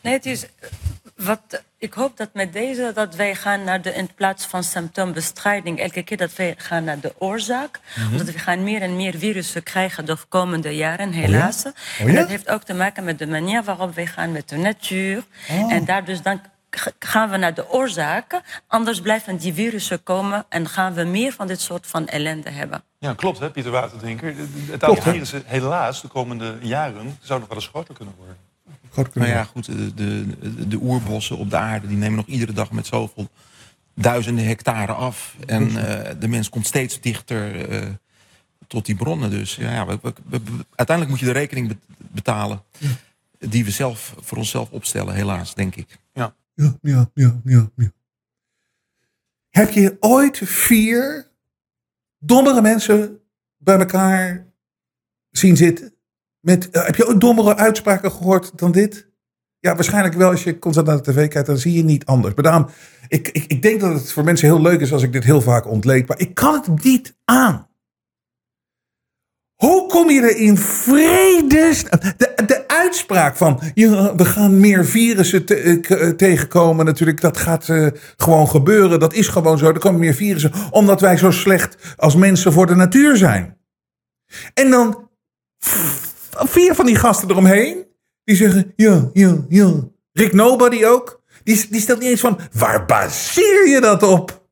Nee, 0.00 0.12
het 0.12 0.26
is 0.26 0.46
wat 1.24 1.62
ik 1.78 1.94
hoop 1.94 2.16
dat 2.16 2.28
met 2.32 2.52
deze 2.52 2.90
dat 2.94 3.14
wij 3.14 3.34
gaan 3.34 3.64
naar 3.64 3.82
de 3.82 3.94
in 3.94 4.14
plaats 4.14 4.46
van 4.46 4.64
symptoombestrijding 4.64 5.78
elke 5.78 6.02
keer 6.02 6.16
dat 6.16 6.34
wij 6.34 6.54
gaan 6.56 6.84
naar 6.84 7.00
de 7.00 7.14
oorzaak, 7.18 7.80
mm 7.80 8.02
-hmm. 8.02 8.12
omdat 8.12 8.34
we 8.34 8.38
gaan 8.38 8.62
meer 8.62 8.82
en 8.82 8.96
meer 8.96 9.18
virussen 9.18 9.62
krijgen 9.62 10.04
de 10.04 10.16
komende 10.28 10.76
jaren 10.76 11.12
helaas. 11.12 11.56
Oh 11.56 11.62
ja? 11.62 11.70
Oh 11.70 11.98
ja? 11.98 12.06
En 12.06 12.14
dat 12.14 12.28
heeft 12.28 12.48
ook 12.48 12.62
te 12.62 12.74
maken 12.74 13.04
met 13.04 13.18
de 13.18 13.26
manier 13.26 13.62
waarop 13.62 13.94
wij 13.94 14.06
gaan 14.06 14.32
met 14.32 14.48
de 14.48 14.56
natuur. 14.56 15.24
Oh. 15.50 15.72
En 15.72 15.84
daar 15.84 16.04
dus 16.04 16.22
dan 16.22 16.40
gaan 16.98 17.30
we 17.30 17.36
naar 17.36 17.54
de 17.54 17.70
oorzaken, 17.70 18.42
anders 18.66 19.00
blijven 19.00 19.36
die 19.36 19.54
virussen 19.54 20.02
komen 20.02 20.44
en 20.48 20.68
gaan 20.68 20.94
we 20.94 21.04
meer 21.04 21.32
van 21.32 21.46
dit 21.46 21.60
soort 21.60 21.86
van 21.86 22.06
ellende 22.06 22.50
hebben. 22.50 22.82
Ja, 22.98 23.14
klopt 23.14 23.38
hè, 23.38 23.50
Pieter 23.50 23.72
Waterdrinker. 23.72 24.34
Het 24.70 24.84
aantal 24.84 25.12
virussen 25.12 25.42
helaas 25.46 26.02
de 26.02 26.08
komende 26.08 26.58
jaren 26.60 27.18
zou 27.20 27.38
nog 27.40 27.48
wel 27.48 27.58
eens 27.58 27.66
groter 27.66 27.94
kunnen 27.94 28.14
worden. 28.16 28.36
Nou 28.94 29.28
ja, 29.28 29.44
goed, 29.44 29.66
de, 29.66 29.94
de, 29.94 30.68
de, 30.68 30.78
oerbossen 30.82 31.36
op 31.36 31.50
de 31.50 31.56
aarde 31.56 31.86
die 31.86 31.96
nemen 31.96 32.16
nog 32.16 32.26
iedere 32.26 32.52
dag 32.52 32.70
met 32.70 32.86
zoveel 32.86 33.28
duizenden 33.94 34.44
hectare 34.44 34.92
af. 34.92 35.36
En 35.46 35.68
uh, 35.68 36.00
de 36.18 36.28
mens 36.28 36.48
komt 36.48 36.66
steeds 36.66 37.00
dichter 37.00 37.70
uh, 37.72 37.88
tot 38.66 38.86
die 38.86 38.94
bronnen. 38.94 39.30
Dus 39.30 39.54
ja, 39.54 39.86
we, 39.86 39.98
we, 40.02 40.12
we, 40.28 40.40
uiteindelijk 40.74 41.08
moet 41.08 41.18
je 41.18 41.32
de 41.32 41.38
rekening 41.38 41.76
betalen 41.98 42.62
die 43.38 43.64
we 43.64 43.70
zelf 43.70 44.14
voor 44.20 44.38
onszelf 44.38 44.70
opstellen, 44.70 45.14
helaas, 45.14 45.54
denk 45.54 45.76
ik. 45.76 45.98
Ja, 46.12 46.34
ja, 46.54 46.76
ja, 46.80 47.10
ja, 47.14 47.40
ja. 47.44 47.70
ja. 47.76 47.92
Heb 49.50 49.70
je 49.70 49.96
ooit 50.00 50.40
vier 50.44 51.30
dommere 52.18 52.60
mensen 52.60 53.20
bij 53.56 53.78
elkaar 53.78 54.46
zien 55.30 55.56
zitten? 55.56 55.91
Met, 56.42 56.68
uh, 56.72 56.84
heb 56.84 56.94
je 56.94 57.06
ook 57.06 57.20
dommere 57.20 57.56
uitspraken 57.56 58.10
gehoord 58.10 58.58
dan 58.58 58.72
dit? 58.72 59.10
Ja, 59.58 59.74
waarschijnlijk 59.74 60.14
wel. 60.14 60.30
Als 60.30 60.44
je 60.44 60.58
constant 60.58 60.86
naar 60.86 61.02
de 61.02 61.12
tv 61.12 61.28
kijkt, 61.28 61.46
dan 61.46 61.58
zie 61.58 61.72
je 61.72 61.84
niet 61.84 62.04
anders. 62.04 62.34
Maar 62.34 62.44
daarom, 62.44 62.68
ik, 63.08 63.28
ik, 63.28 63.44
ik 63.46 63.62
denk 63.62 63.80
dat 63.80 63.92
het 63.92 64.12
voor 64.12 64.24
mensen 64.24 64.46
heel 64.46 64.60
leuk 64.60 64.80
is 64.80 64.92
als 64.92 65.02
ik 65.02 65.12
dit 65.12 65.24
heel 65.24 65.40
vaak 65.40 65.66
ontleed. 65.66 66.08
Maar 66.08 66.18
ik 66.18 66.34
kan 66.34 66.54
het 66.54 66.84
niet 66.84 67.16
aan. 67.24 67.66
Hoe 69.54 69.86
kom 69.88 70.10
je 70.10 70.20
er 70.20 70.36
in 70.36 70.58
vredes... 70.58 71.84
De, 71.84 72.32
de 72.46 72.68
uitspraak 72.68 73.36
van 73.36 73.60
ja, 73.74 74.14
we 74.14 74.24
gaan 74.24 74.60
meer 74.60 74.84
virussen 74.84 75.46
eh, 75.46 75.90
eh, 75.90 76.16
tegenkomen. 76.16 76.84
Natuurlijk, 76.84 77.20
dat 77.20 77.36
gaat 77.36 77.68
eh, 77.68 77.86
gewoon 78.16 78.48
gebeuren. 78.48 79.00
Dat 79.00 79.14
is 79.14 79.28
gewoon 79.28 79.58
zo. 79.58 79.66
Er 79.66 79.78
komen 79.78 80.00
meer 80.00 80.14
virussen 80.14 80.52
omdat 80.70 81.00
wij 81.00 81.16
zo 81.16 81.30
slecht 81.30 81.94
als 81.96 82.16
mensen 82.16 82.52
voor 82.52 82.66
de 82.66 82.74
natuur 82.74 83.16
zijn. 83.16 83.56
En 84.54 84.70
dan 84.70 85.10
vier 86.38 86.74
van 86.74 86.86
die 86.86 86.96
gasten 86.96 87.30
eromheen. 87.30 87.86
Die 88.24 88.36
zeggen 88.36 88.72
ja, 88.76 89.10
ja, 89.12 89.44
ja. 89.48 89.72
Rick 90.12 90.32
Nobody 90.32 90.84
ook. 90.84 91.22
Die, 91.44 91.66
die 91.70 91.80
stelt 91.80 91.98
niet 91.98 92.08
eens 92.08 92.20
van 92.20 92.38
waar 92.52 92.86
baseer 92.86 93.68
je 93.68 93.80
dat 93.80 94.02
op? 94.02 94.46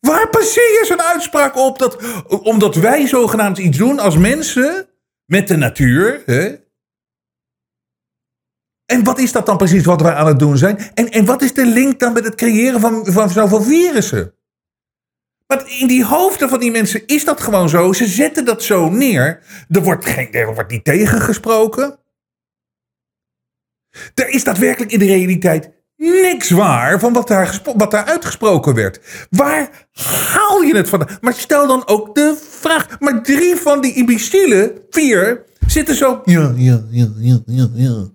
Waar 0.00 0.28
baseer 0.30 0.78
je 0.80 0.84
zo'n 0.86 1.02
uitspraak 1.02 1.56
op? 1.56 1.78
Dat, 1.78 1.98
omdat 2.26 2.74
wij 2.74 3.06
zogenaamd 3.06 3.58
iets 3.58 3.78
doen 3.78 3.98
als 3.98 4.16
mensen 4.16 4.88
met 5.24 5.48
de 5.48 5.56
natuur. 5.56 6.22
Hè? 6.26 6.54
En 8.86 9.04
wat 9.04 9.18
is 9.18 9.32
dat 9.32 9.46
dan 9.46 9.56
precies 9.56 9.84
wat 9.84 10.00
wij 10.00 10.14
aan 10.14 10.26
het 10.26 10.38
doen 10.38 10.56
zijn? 10.56 10.78
En, 10.94 11.10
en 11.10 11.24
wat 11.24 11.42
is 11.42 11.54
de 11.54 11.66
link 11.66 12.00
dan 12.00 12.12
met 12.12 12.24
het 12.24 12.34
creëren 12.34 12.80
van, 12.80 13.06
van 13.06 13.30
zoveel 13.30 13.62
virussen? 13.62 14.34
Maar 15.52 15.78
in 15.78 15.86
die 15.86 16.04
hoofden 16.04 16.48
van 16.48 16.60
die 16.60 16.70
mensen 16.70 17.06
is 17.06 17.24
dat 17.24 17.40
gewoon 17.40 17.68
zo. 17.68 17.92
Ze 17.92 18.06
zetten 18.06 18.44
dat 18.44 18.62
zo 18.62 18.90
neer. 18.90 19.42
Er 19.68 19.82
wordt, 19.82 20.06
geen, 20.06 20.32
er 20.32 20.54
wordt 20.54 20.70
niet 20.70 20.84
tegengesproken. 20.84 21.98
Er 24.14 24.28
is 24.28 24.44
daadwerkelijk 24.44 24.92
in 24.92 24.98
de 24.98 25.06
realiteit 25.06 25.70
niks 25.96 26.50
waar 26.50 27.00
van 27.00 27.12
wat 27.12 27.28
daar, 27.28 27.60
wat 27.76 27.90
daar 27.90 28.04
uitgesproken 28.04 28.74
werd. 28.74 29.00
Waar 29.30 29.88
haal 30.32 30.62
je 30.62 30.76
het 30.76 30.88
vandaan? 30.88 31.18
Maar 31.20 31.34
stel 31.34 31.66
dan 31.66 31.86
ook 31.86 32.14
de 32.14 32.36
vraag. 32.50 33.00
Maar 33.00 33.22
drie 33.22 33.56
van 33.56 33.80
die 33.80 33.94
imbecielen, 33.94 34.78
vier, 34.90 35.44
zitten 35.66 35.94
zo. 35.94 36.22
Ja, 36.24 36.52
ja, 36.56 36.82
ja, 36.90 37.08
ja, 37.16 37.40
ja, 37.46 37.68
ja. 37.74 38.08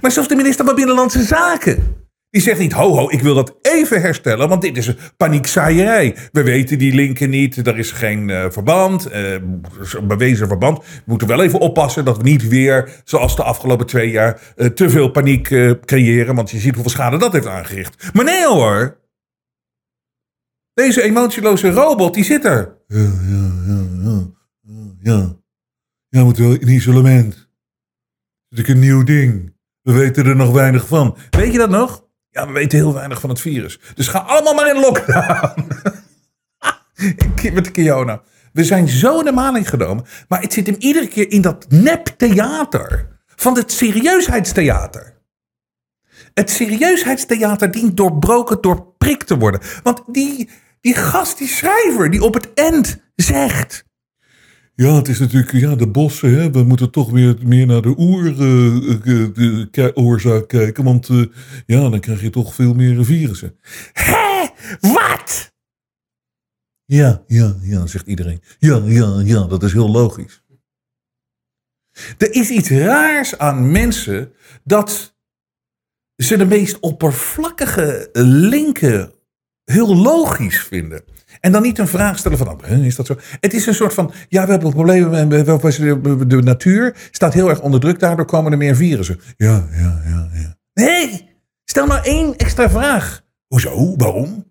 Maar 0.00 0.10
zelfs 0.10 0.28
de 0.28 0.36
minister 0.36 0.64
van 0.64 0.74
Binnenlandse 0.74 1.22
Zaken. 1.22 2.07
Die 2.30 2.42
zegt 2.42 2.58
niet, 2.58 2.72
ho 2.72 2.94
ho, 2.94 3.10
ik 3.10 3.20
wil 3.20 3.34
dat 3.34 3.54
even 3.62 4.00
herstellen, 4.00 4.48
want 4.48 4.62
dit 4.62 4.76
is 4.76 4.86
een 4.86 4.98
paniekzaaierij. 5.16 6.16
We 6.32 6.42
weten 6.42 6.78
die 6.78 6.94
linken 6.94 7.30
niet, 7.30 7.66
er 7.66 7.78
is 7.78 7.92
geen 7.92 8.30
eh, 8.30 8.50
verband, 8.50 9.12
een 9.12 10.06
bewezen 10.06 10.48
verband. 10.48 10.78
We 10.78 11.02
moeten 11.04 11.28
wel 11.28 11.42
even 11.42 11.60
oppassen 11.60 12.04
dat 12.04 12.16
we 12.16 12.22
niet 12.22 12.48
weer, 12.48 13.02
zoals 13.04 13.36
de 13.36 13.42
afgelopen 13.42 13.86
twee 13.86 14.10
jaar, 14.10 14.40
eh, 14.56 14.66
te 14.66 14.90
veel 14.90 15.10
paniek 15.10 15.48
creëren. 15.84 16.34
Want 16.34 16.50
je 16.50 16.58
ziet 16.58 16.74
hoeveel 16.74 16.92
schade 16.92 17.18
dat 17.18 17.32
heeft 17.32 17.46
aangericht. 17.46 18.14
Maar 18.14 18.24
nee 18.24 18.46
hoor, 18.46 18.98
deze 20.74 21.02
emotieloze 21.02 21.70
robot, 21.70 22.14
die 22.14 22.24
zit 22.24 22.44
er. 22.44 22.76
Ja, 22.86 22.98
ja, 22.98 23.52
ja, 23.66 23.86
ja, 24.02 24.26
ja. 25.00 25.36
Ja, 26.08 26.24
moet 26.24 26.38
wel 26.38 26.52
in 26.52 26.68
isolement. 26.68 27.34
Is 27.34 27.46
natuurlijk 28.48 28.74
een 28.74 28.84
nieuw 28.84 29.02
ding. 29.02 29.56
We 29.82 29.92
weten 29.92 30.26
er 30.26 30.36
nog 30.36 30.52
weinig 30.52 30.86
van. 30.86 31.16
Weet 31.30 31.52
je 31.52 31.58
dat 31.58 31.70
nog? 31.70 32.07
Ja, 32.38 32.46
we 32.46 32.52
weten 32.52 32.78
heel 32.78 32.94
weinig 32.94 33.20
van 33.20 33.30
het 33.30 33.40
virus. 33.40 33.80
Dus 33.94 34.08
ga 34.08 34.18
allemaal 34.18 34.54
maar 34.54 34.74
in 34.74 34.80
lockdown. 34.80 35.66
Met 37.54 37.70
Kiona. 37.70 38.22
We 38.52 38.64
zijn 38.64 38.88
zo 38.88 39.18
in 39.18 39.24
de 39.24 39.32
maling 39.32 39.68
genomen. 39.68 40.04
Maar 40.28 40.40
het 40.40 40.52
zit 40.52 40.66
hem 40.66 40.76
iedere 40.78 41.08
keer 41.08 41.30
in 41.30 41.40
dat 41.40 41.66
neptheater. 41.68 43.20
Van 43.26 43.56
het 43.56 43.72
serieusheidstheater. 43.72 45.16
Het 46.34 46.50
serieusheidstheater 46.50 47.70
dient 47.70 47.96
doorbroken, 47.96 48.60
doorprikt 48.60 49.26
te 49.26 49.38
worden. 49.38 49.60
Want 49.82 50.02
die, 50.06 50.50
die 50.80 50.94
gast, 50.94 51.38
die 51.38 51.48
schrijver, 51.48 52.10
die 52.10 52.22
op 52.22 52.34
het 52.34 52.54
eind 52.54 52.98
zegt... 53.14 53.84
Ja, 54.80 54.94
het 54.94 55.08
is 55.08 55.18
natuurlijk 55.18 55.52
ja, 55.52 55.74
de 55.74 55.88
bossen. 55.88 56.34
Hè? 56.34 56.50
We 56.50 56.62
moeten 56.62 56.90
toch 56.90 57.10
weer 57.10 57.36
meer 57.42 57.66
naar 57.66 57.82
de 57.82 57.94
oeroorzaak 59.96 60.48
kijken. 60.48 60.84
Want 60.84 61.08
eh, 61.08 61.24
ja, 61.66 61.88
dan 61.88 62.00
krijg 62.00 62.20
je 62.20 62.30
toch 62.30 62.54
veel 62.54 62.74
meer 62.74 63.04
virussen. 63.04 63.58
Hé, 63.92 64.48
wat? 64.80 65.52
Ja, 66.84 67.22
ja, 67.26 67.56
ja, 67.60 67.86
zegt 67.86 68.06
iedereen. 68.06 68.42
Ja, 68.58 68.82
ja, 68.84 69.20
ja, 69.24 69.46
dat 69.46 69.62
is 69.62 69.72
heel 69.72 69.90
logisch. 69.90 70.42
Er 72.18 72.32
is 72.34 72.50
iets 72.50 72.70
raars 72.70 73.38
aan 73.38 73.70
mensen 73.70 74.32
dat 74.64 75.16
ze 76.16 76.36
de 76.36 76.46
meest 76.46 76.80
oppervlakkige 76.80 78.08
linken 78.22 79.12
heel 79.64 79.96
logisch 79.96 80.62
vinden. 80.62 81.04
En 81.40 81.52
dan 81.52 81.62
niet 81.62 81.78
een 81.78 81.88
vraag 81.88 82.18
stellen 82.18 82.38
van, 82.38 82.48
oh, 82.48 82.84
is 82.84 82.96
dat 82.96 83.06
zo? 83.06 83.16
Het 83.40 83.54
is 83.54 83.66
een 83.66 83.74
soort 83.74 83.94
van, 83.94 84.12
ja, 84.28 84.44
we 84.44 84.50
hebben 84.50 84.70
problemen 84.70 85.28
met 85.28 85.46
de, 86.30 86.42
natuur. 86.42 86.96
Staat 87.10 87.34
heel 87.34 87.48
erg 87.48 87.60
onder 87.60 87.80
druk, 87.80 87.98
daardoor 87.98 88.24
komen 88.24 88.52
er 88.52 88.58
meer 88.58 88.76
virussen. 88.76 89.20
Ja, 89.36 89.68
ja, 89.70 90.02
ja, 90.04 90.28
ja. 90.32 90.56
Nee, 90.72 91.34
stel 91.64 91.86
nou 91.86 92.04
één 92.04 92.36
extra 92.36 92.70
vraag. 92.70 93.24
Hoezo? 93.46 93.96
Waarom? 93.96 94.46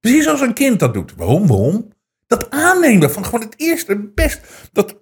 Precies 0.00 0.24
zoals 0.24 0.40
een 0.40 0.54
kind 0.54 0.80
dat 0.80 0.94
doet. 0.94 1.14
Waarom? 1.16 1.46
Waarom? 1.46 1.92
Dat 2.26 2.50
aannemen 2.50 3.10
van 3.10 3.24
gewoon 3.24 3.40
het 3.40 3.54
eerste, 3.56 4.10
best. 4.14 4.40
Dat, 4.72 4.96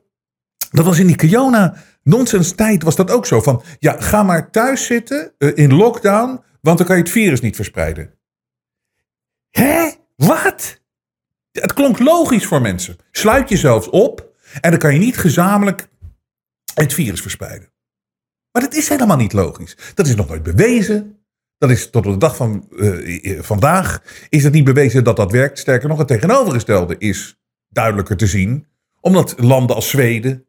dat 0.71 0.85
was 0.85 0.99
in 0.99 1.07
die 1.07 1.17
Kiona 1.17 1.77
nonsens 2.03 2.53
tijd 2.53 2.83
was 2.83 2.97
dat 2.97 3.11
ook 3.11 3.27
zo. 3.27 3.41
Van, 3.41 3.63
ja, 3.79 4.01
ga 4.01 4.23
maar 4.23 4.51
thuis 4.51 4.87
zitten 4.87 5.33
eh, 5.39 5.51
in 5.55 5.75
lockdown, 5.75 6.41
want 6.61 6.79
dan 6.79 6.87
kan 6.87 6.97
je 6.97 7.03
het 7.03 7.11
virus 7.11 7.41
niet 7.41 7.57
verspreiden. 7.57 8.15
Hè? 9.51 9.91
Wat? 10.27 10.81
Het 11.53 11.73
klonk 11.73 11.99
logisch 11.99 12.47
voor 12.47 12.61
mensen. 12.61 12.97
Sluit 13.11 13.49
jezelf 13.49 13.89
op 13.89 14.37
en 14.61 14.71
dan 14.71 14.79
kan 14.79 14.93
je 14.93 14.99
niet 14.99 15.17
gezamenlijk 15.17 15.89
het 16.75 16.95
virus 16.95 17.21
verspreiden. 17.21 17.73
Maar 18.53 18.63
dat 18.63 18.75
is 18.75 18.89
helemaal 18.89 19.17
niet 19.17 19.33
logisch. 19.33 19.77
Dat 19.95 20.07
is 20.07 20.15
nog 20.15 20.29
nooit 20.29 20.43
bewezen. 20.43 21.19
Dat 21.59 21.71
is 21.71 21.91
tot 21.91 22.07
op 22.07 22.13
de 22.13 22.19
dag 22.19 22.37
van 22.37 22.69
eh, 22.79 23.37
eh, 23.37 23.43
vandaag 23.43 24.03
is 24.29 24.45
het 24.45 24.53
niet 24.53 24.65
bewezen 24.65 25.05
dat 25.05 25.17
dat 25.17 25.33
werkt. 25.33 25.59
Sterker 25.59 25.89
nog, 25.89 25.99
het 25.99 26.07
tegenovergestelde 26.07 26.97
is 26.99 27.39
duidelijker 27.69 28.17
te 28.17 28.27
zien. 28.27 28.67
Omdat 29.01 29.35
landen 29.37 29.77
als 29.77 29.89
Zweden 29.89 30.47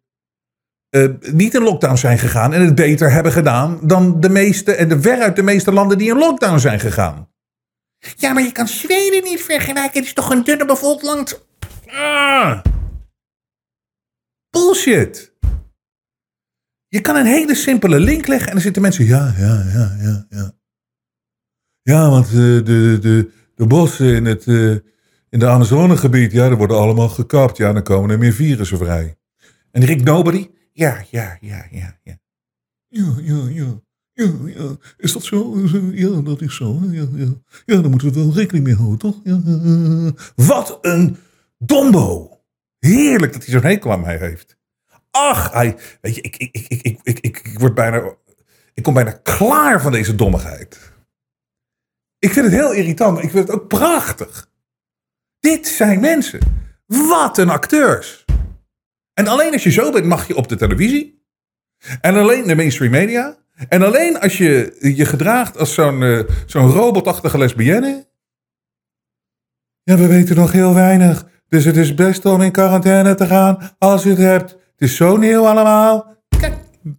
eh, 0.89 1.09
niet 1.19 1.53
in 1.53 1.61
lockdown 1.61 1.95
zijn 1.95 2.17
gegaan 2.17 2.53
en 2.53 2.61
het 2.61 2.75
beter 2.75 3.11
hebben 3.11 3.31
gedaan 3.31 3.79
dan 3.83 4.19
de 4.19 4.29
meeste 4.29 4.75
en 4.75 4.89
de 4.89 5.01
veruit 5.01 5.35
de 5.35 5.43
meeste 5.43 5.71
landen 5.71 5.97
die 5.97 6.09
in 6.09 6.17
lockdown 6.17 6.57
zijn 6.57 6.79
gegaan. 6.79 7.29
Ja, 7.99 8.33
maar 8.33 8.43
je 8.43 8.51
kan 8.51 8.67
Zweden 8.67 9.23
niet 9.23 9.41
vergelijken. 9.41 9.99
Het 9.99 10.05
is 10.05 10.13
toch 10.13 10.29
een 10.29 10.43
dunne 10.43 10.65
bevolkt 10.65 11.03
land. 11.03 11.45
Ah. 11.87 12.61
Bullshit. 14.49 15.33
Je 16.87 17.01
kan 17.01 17.15
een 17.15 17.25
hele 17.25 17.55
simpele 17.55 17.99
link 17.99 18.27
leggen 18.27 18.47
en 18.47 18.53
dan 18.53 18.61
zitten 18.61 18.81
mensen. 18.81 19.05
Ja, 19.05 19.33
ja, 19.37 19.63
ja, 19.73 19.97
ja, 20.01 20.25
ja. 20.29 20.57
Ja, 21.81 22.09
want 22.09 22.25
eh, 22.25 22.33
de, 22.33 22.97
de, 23.01 23.31
de 23.55 23.65
bossen 23.67 24.15
in 24.15 24.25
het 24.25 24.47
eh, 24.47 24.75
in 25.29 25.39
de 25.39 25.47
Amazonegebied, 25.47 26.31
ja, 26.31 26.47
die 26.47 26.57
worden 26.57 26.77
allemaal 26.77 27.09
gekapt. 27.09 27.57
Ja, 27.57 27.73
dan 27.73 27.83
komen 27.83 28.09
er 28.09 28.17
meer 28.17 28.33
virussen 28.33 28.77
vrij. 28.77 29.17
En 29.71 29.85
Rick 29.85 30.03
Nobody? 30.03 30.49
Ja, 30.73 31.03
ja, 31.09 31.37
ja, 31.41 31.67
ja, 31.71 31.99
ja. 32.03 32.19
Ja, 32.87 33.15
ja, 33.21 33.47
ja. 33.49 33.81
Ja, 34.25 34.77
is 34.97 35.13
dat 35.13 35.23
zo? 35.23 35.57
Ja, 35.93 36.21
dat 36.21 36.41
is 36.41 36.55
zo. 36.55 36.79
Ja, 36.91 37.07
ja. 37.13 37.27
ja 37.65 37.81
daar 37.81 37.89
moeten 37.89 38.13
we 38.13 38.19
wel 38.19 38.33
rekening 38.33 38.65
mee 38.65 38.75
houden, 38.75 38.97
toch? 38.97 39.19
Ja, 39.23 39.41
wat 40.35 40.77
een 40.81 41.17
dombo! 41.57 42.39
Heerlijk 42.79 43.33
dat 43.33 43.45
hij 43.45 43.53
zo'n 43.53 43.69
hekel 43.69 43.91
aan 43.91 44.01
mij 44.01 44.17
heeft. 44.17 44.57
Ach, 45.11 45.53
weet 46.01 46.15
je, 46.15 46.21
ik, 46.21 46.37
ik, 46.37 46.51
ik, 46.51 46.81
ik, 46.81 46.99
ik, 47.03 47.19
ik, 47.19 47.59
word 47.59 47.73
bijna, 47.73 48.15
ik 48.73 48.83
kom 48.83 48.93
bijna 48.93 49.11
klaar 49.11 49.81
van 49.81 49.91
deze 49.91 50.15
dommigheid. 50.15 50.91
Ik 52.19 52.31
vind 52.31 52.45
het 52.45 52.55
heel 52.55 52.73
irritant, 52.73 53.13
maar 53.13 53.23
ik 53.23 53.29
vind 53.29 53.47
het 53.47 53.55
ook 53.57 53.67
prachtig. 53.67 54.49
Dit 55.39 55.67
zijn 55.67 55.99
mensen. 55.99 56.39
Wat 56.85 57.37
een 57.37 57.49
acteurs. 57.49 58.25
En 59.13 59.27
alleen 59.27 59.53
als 59.53 59.63
je 59.63 59.71
zo 59.71 59.91
bent, 59.91 60.05
mag 60.05 60.27
je 60.27 60.35
op 60.35 60.47
de 60.47 60.55
televisie. 60.55 61.23
En 62.01 62.15
alleen 62.15 62.47
de 62.47 62.55
mainstream 62.55 62.91
media. 62.91 63.37
En 63.67 63.81
alleen 63.81 64.19
als 64.19 64.37
je 64.37 64.77
je 64.95 65.05
gedraagt 65.05 65.57
als 65.57 65.73
zo'n 65.73 66.03
eh, 66.03 66.19
zo'n 66.45 66.69
robotachtige 66.69 67.37
lesbienne. 67.37 68.07
Ja, 69.83 69.97
we 69.97 70.07
weten 70.07 70.35
nog 70.35 70.51
heel 70.51 70.73
weinig. 70.73 71.27
Dus 71.47 71.65
het 71.65 71.77
is 71.77 71.93
best 71.93 72.25
om 72.25 72.41
in 72.41 72.51
quarantaine 72.51 73.15
te 73.15 73.25
gaan 73.25 73.75
als 73.77 74.03
je 74.03 74.09
het 74.09 74.17
hebt. 74.17 74.51
Het 74.51 74.89
is 74.89 74.95
zo 74.95 75.17
nieuw 75.17 75.47
allemaal. 75.47 76.15
Kijk, 76.39 76.53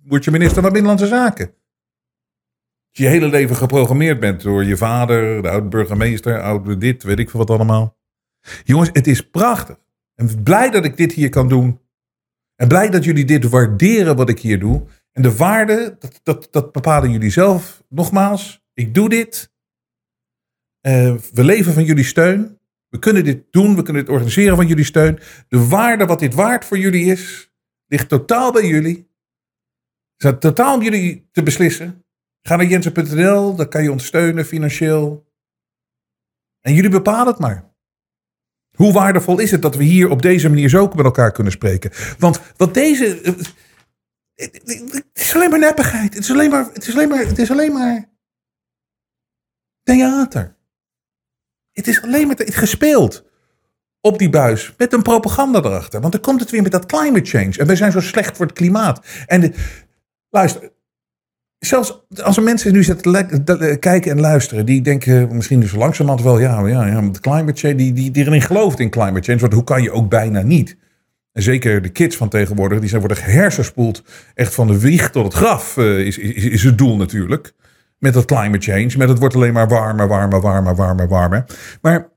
word 0.05 0.25
je 0.25 0.31
minister 0.31 0.63
van 0.63 0.73
Binnenlandse 0.73 1.07
Zaken. 1.07 1.47
Als 1.47 2.99
je 2.99 3.03
je 3.03 3.09
hele 3.09 3.29
leven 3.29 3.57
geprogrammeerd 3.57 4.21
bent 4.21 4.43
door 4.43 4.65
je 4.65 4.77
vader, 4.77 5.43
de 5.43 5.51
oud-burgemeester, 5.51 6.41
oud 6.41 6.81
dit, 6.81 7.03
weet 7.03 7.19
ik 7.19 7.31
veel 7.31 7.41
wat 7.41 7.51
allemaal. 7.51 7.99
Jongens, 8.65 8.91
het 8.93 9.07
is 9.07 9.31
prachtig. 9.31 9.77
En 10.15 10.43
blij 10.43 10.71
dat 10.71 10.85
ik 10.85 10.97
dit 10.97 11.13
hier 11.13 11.29
kan 11.29 11.49
doen. 11.49 11.81
En 12.57 12.69
blij 12.69 12.91
dat 12.91 13.05
jullie 13.05 13.25
dit 13.25 13.49
waarderen 13.49 14.17
wat 14.17 14.29
ik 14.29 14.39
hier 14.39 14.59
doe. 14.59 14.83
En 15.13 15.23
de 15.23 15.37
waarde, 15.37 15.97
dat, 15.99 16.21
dat, 16.23 16.49
dat 16.51 16.73
bepalen 16.73 17.11
jullie 17.11 17.31
zelf. 17.31 17.83
Nogmaals, 17.89 18.63
ik 18.75 18.95
doe 18.95 19.09
dit. 19.09 19.53
Eh, 20.81 21.15
we 21.33 21.45
leven 21.45 21.73
van 21.73 21.85
jullie 21.85 22.05
steun. 22.05 22.59
We 22.89 22.99
kunnen 22.99 23.25
dit 23.25 23.45
doen, 23.51 23.77
we 23.77 23.83
kunnen 23.83 24.03
dit 24.03 24.13
organiseren 24.13 24.57
van 24.57 24.67
jullie 24.67 24.85
steun. 24.85 25.19
De 25.49 25.67
waarde 25.67 26.07
wat 26.07 26.19
dit 26.19 26.35
waard 26.35 26.65
voor 26.65 26.79
jullie 26.79 27.05
is, 27.05 27.53
ligt 27.87 28.09
totaal 28.09 28.53
bij 28.53 28.67
jullie. 28.67 29.09
Het 30.17 30.33
is 30.33 30.41
totaal 30.41 30.75
om 30.75 30.83
jullie 30.83 31.29
te 31.33 31.43
beslissen. 31.43 32.05
Ga 32.43 32.57
naar 32.57 32.67
jensen.nl, 32.67 33.55
daar 33.55 33.69
kan 33.69 33.83
je 33.83 33.91
ondersteunen 33.91 34.45
financieel. 34.45 35.29
En 36.61 36.75
jullie 36.75 36.91
bepalen 36.91 37.27
het 37.27 37.39
maar. 37.39 37.71
Hoe 38.75 38.93
waardevol 38.93 39.39
is 39.39 39.51
het 39.51 39.63
dat 39.63 39.77
we 39.77 39.85
hier 39.85 40.11
op 40.11 40.23
deze 40.23 40.49
manier 40.49 40.69
zo 40.69 40.89
met 40.95 41.05
elkaar 41.05 41.33
kunnen 41.33 41.53
spreken? 41.53 41.91
Want 42.19 42.41
wat 42.57 42.75
deze. 42.75 43.37
Het 44.41 45.11
is 45.13 45.35
alleen 45.35 45.51
maar 45.51 45.59
neppigheid. 45.59 46.15
Het 46.15 46.23
is 46.23 46.31
alleen 46.31 46.51
maar. 46.51 46.71
Het 46.73 46.87
is 46.87 46.95
alleen 46.95 47.09
maar. 47.09 47.27
Het 47.27 47.39
is 47.39 47.51
alleen 47.51 47.73
maar 47.73 48.09
theater. 49.83 50.57
Het 51.73 51.87
is 51.87 52.03
alleen 52.03 52.27
maar 52.27 52.37
te- 52.37 52.53
gespeeld 52.53 53.25
op 54.01 54.19
die 54.19 54.31
buis 54.31 54.75
met 54.77 54.93
een 54.93 55.03
propaganda 55.03 55.59
erachter. 55.59 56.01
Want 56.01 56.13
dan 56.13 56.23
komt 56.23 56.41
het 56.41 56.51
weer 56.51 56.63
met 56.63 56.73
dat 56.73 56.87
climate 56.87 57.31
change. 57.31 57.59
En 57.59 57.67
wij 57.67 57.77
zijn 57.77 57.93
zo 57.93 58.01
slecht 58.01 58.37
voor 58.37 58.47
het 58.47 58.55
klimaat. 58.55 59.07
En 59.27 59.55
luister, 60.31 60.73
zelfs 61.59 62.07
als 62.23 62.37
er 62.37 62.43
mensen 62.43 62.73
nu 62.73 62.85
zitten 62.85 63.79
kijken 63.79 64.11
en 64.11 64.21
luisteren, 64.21 64.67
die 64.67 64.83
denken 64.83 65.35
misschien 65.37 65.61
dus 65.61 65.73
langzamerhand 65.73 66.25
wel, 66.25 66.39
ja, 66.39 66.67
ja, 66.67 66.87
ja 66.87 67.11
climate 67.21 67.61
change, 67.61 67.75
die, 67.75 67.93
die, 67.93 68.11
die 68.11 68.27
erin 68.27 68.43
gelooft 68.43 68.79
in 68.79 68.91
climate 68.91 69.23
change, 69.23 69.41
want 69.41 69.53
hoe 69.53 69.65
kan 69.65 69.83
je 69.83 69.93
ook 69.93 70.09
bijna 70.09 70.43
niet? 70.43 70.77
Zeker 71.43 71.83
de 71.83 71.89
kids 71.89 72.17
van 72.17 72.29
tegenwoordig, 72.29 72.81
die 72.81 72.89
zijn 72.89 73.01
worden 73.01 73.19
gehersenspoeld 73.19 74.03
echt 74.35 74.55
van 74.55 74.67
de 74.67 74.79
wieg 74.79 75.11
tot 75.11 75.25
het 75.25 75.35
graf, 75.35 75.77
eh, 75.77 75.99
is, 75.99 76.19
is, 76.19 76.45
is 76.45 76.63
het 76.63 76.79
doel 76.79 76.97
natuurlijk. 76.97 77.53
Met 77.99 78.15
dat 78.15 78.25
climate 78.25 78.73
change, 78.73 78.93
met 78.97 79.09
het 79.09 79.19
wordt 79.19 79.35
alleen 79.35 79.53
maar 79.53 79.69
warmer, 79.69 80.09
warmer, 80.09 80.41
warmer, 80.41 80.75
warmer, 80.75 81.09
warmer. 81.09 81.45
Maar 81.83 82.09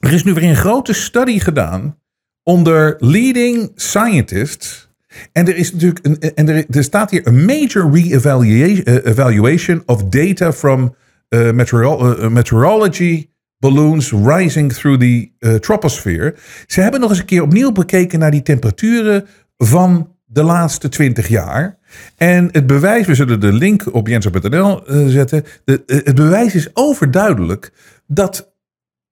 er 0.00 0.12
is 0.12 0.24
nu 0.24 0.34
weer 0.34 0.44
een 0.44 0.56
grote 0.56 0.92
study 0.92 1.38
gedaan 1.38 1.98
onder 2.42 2.94
leading 2.98 3.72
scientists. 3.74 4.90
En 5.32 5.46
er 5.46 5.56
is 5.56 5.72
natuurlijk 5.72 6.06
een, 6.06 6.18
en 6.34 6.48
er, 6.48 6.64
er 6.70 6.84
staat 6.84 7.10
hier 7.10 7.26
een 7.26 7.44
major 7.44 7.90
re-evaluation 7.92 9.76
eh, 9.76 9.82
of 9.86 10.04
data 10.04 10.52
from 10.52 10.94
eh, 11.28 11.50
meteoro- 11.50 12.14
eh, 12.14 12.28
meteorology 12.28 13.28
balloons 13.58 14.12
rising 14.12 14.72
through 14.72 15.00
the 15.00 15.30
eh, 15.38 15.54
troposphere. 15.54 16.34
Ze 16.66 16.80
hebben 16.80 17.00
nog 17.00 17.10
eens 17.10 17.18
een 17.18 17.24
keer 17.24 17.42
opnieuw 17.42 17.72
bekeken 17.72 18.18
naar 18.18 18.30
die 18.30 18.42
temperaturen 18.42 19.26
van 19.56 20.14
de 20.24 20.42
laatste 20.42 20.88
20 20.88 21.28
jaar. 21.28 21.78
En 22.16 22.48
het 22.52 22.66
bewijs, 22.66 23.06
we 23.06 23.14
zullen 23.14 23.40
de 23.40 23.52
link 23.52 23.94
op 23.94 24.08
jensen.nl 24.08 24.86
eh, 24.86 25.06
zetten. 25.06 25.44
De, 25.64 25.84
eh, 25.84 26.04
het 26.04 26.14
bewijs 26.14 26.54
is 26.54 26.76
overduidelijk 26.76 27.72
dat 28.06 28.54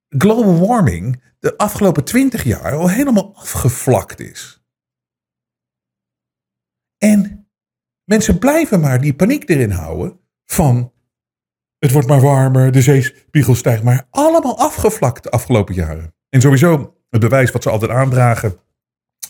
global 0.09 0.67
warming 0.67 1.23
de 1.39 1.57
afgelopen 1.57 2.05
20 2.05 2.45
jaar 2.45 2.73
al 2.73 2.91
helemaal 2.91 3.33
afgevlakt 3.37 4.21
is. 4.21 4.63
En 6.99 7.49
mensen 8.05 8.39
blijven 8.39 8.81
maar 8.81 9.01
die 9.01 9.15
paniek 9.15 9.49
erin 9.49 9.71
houden 9.71 10.19
van 10.45 10.93
het 11.85 11.93
wordt 11.93 12.09
maar 12.09 12.21
warmer, 12.21 12.73
de 12.73 12.83
zeespiegel 12.83 13.55
stijgt 13.55 13.83
maar. 13.83 14.07
Allemaal 14.11 14.59
afgevlakt 14.59 15.23
de 15.23 15.31
afgelopen 15.31 15.75
jaren. 15.75 16.15
En 16.29 16.41
sowieso 16.41 16.95
het 17.11 17.21
bewijs 17.21 17.51
wat 17.51 17.63
ze 17.63 17.71
altijd 17.71 17.91
aandragen 17.91 18.59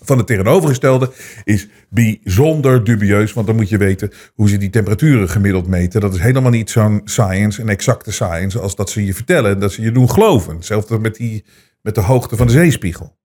van 0.03 0.19
het 0.19 0.27
tegenovergestelde 0.27 1.13
is 1.45 1.69
bijzonder 1.89 2.85
dubieus. 2.85 3.33
Want 3.33 3.47
dan 3.47 3.57
moet 3.57 3.69
je 3.69 3.79
weten 3.79 4.13
hoe 4.35 4.49
ze 4.49 4.57
die 4.57 4.71
temperaturen 4.71 5.29
gemiddeld 5.29 5.67
meten. 5.67 6.01
Dat 6.01 6.15
is 6.15 6.21
helemaal 6.21 6.51
niet 6.51 6.71
zo'n 6.71 7.01
science, 7.05 7.61
een 7.61 7.69
exacte 7.69 8.13
science, 8.13 8.61
als 8.61 8.77
dat 8.77 8.91
ze 8.91 9.05
je 9.05 9.15
vertellen. 9.15 9.61
Dat 9.61 9.73
ze 9.73 9.83
je 9.83 9.93
doen 9.93 10.11
geloven. 10.11 10.55
Hetzelfde 10.55 10.99
met, 10.99 11.15
die, 11.15 11.45
met 11.83 11.95
de 11.95 12.01
hoogte 12.01 12.37
van 12.37 12.47
de 12.47 12.53
zeespiegel. 12.53 13.19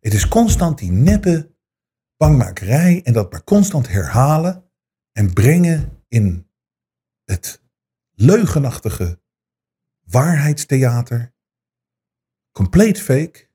Het 0.00 0.12
is 0.12 0.28
constant 0.28 0.78
die 0.78 0.92
neppe 0.92 1.50
bangmakerij 2.16 3.00
en 3.02 3.12
dat 3.12 3.32
maar 3.32 3.44
constant 3.44 3.88
herhalen 3.88 4.64
en 5.12 5.32
brengen 5.32 6.02
in 6.08 6.48
het 7.24 7.62
leugenachtige 8.14 9.20
waarheidstheater. 10.04 11.34
Compleet 12.52 13.00
fake. 13.00 13.48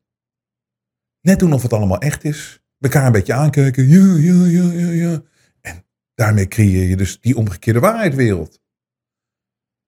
Net 1.22 1.40
doen 1.40 1.54
of 1.54 1.62
het 1.62 1.74
allemaal 1.74 2.00
echt 2.00 2.24
is. 2.24 2.64
Elkaar 2.80 3.06
een 3.06 3.12
beetje 3.12 3.34
aankijken. 3.34 3.88
Ja. 3.88 5.22
En 5.62 5.86
daarmee 6.14 6.48
creëer 6.48 6.88
je 6.88 6.98
dus 6.98 7.20
die 7.20 7.38
omgekeerde 7.38 7.80
waarheidwereld. 7.80 8.62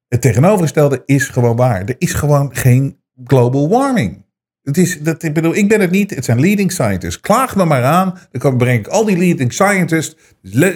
Het 0.08 0.22
tegenovergestelde 0.22 1.04
is 1.06 1.28
gewoon 1.28 1.56
waar. 1.56 1.86
Er 1.86 1.96
is 1.98 2.14
gewoon 2.14 2.56
geen 2.56 3.04
global 3.24 3.70
warming. 3.70 4.26
Het 4.64 4.78
is, 4.78 5.00
dat, 5.00 5.24
ik 5.24 5.34
bedoel, 5.34 5.56
ik 5.56 5.68
ben 5.68 5.82
het 5.82 5.92
niet. 5.92 6.16
Het 6.16 6.26
zijn 6.26 6.40
leading 6.40 6.72
scientists. 6.72 7.20
Klaag 7.20 7.56
me 7.56 7.66
maar 7.66 7.84
aan. 7.84 8.20
Dan 8.32 8.58
breng 8.58 8.80
ik 8.80 8.88
al 8.88 9.06
die 9.06 9.18
leading 9.18 9.54
scientists. 9.54 10.16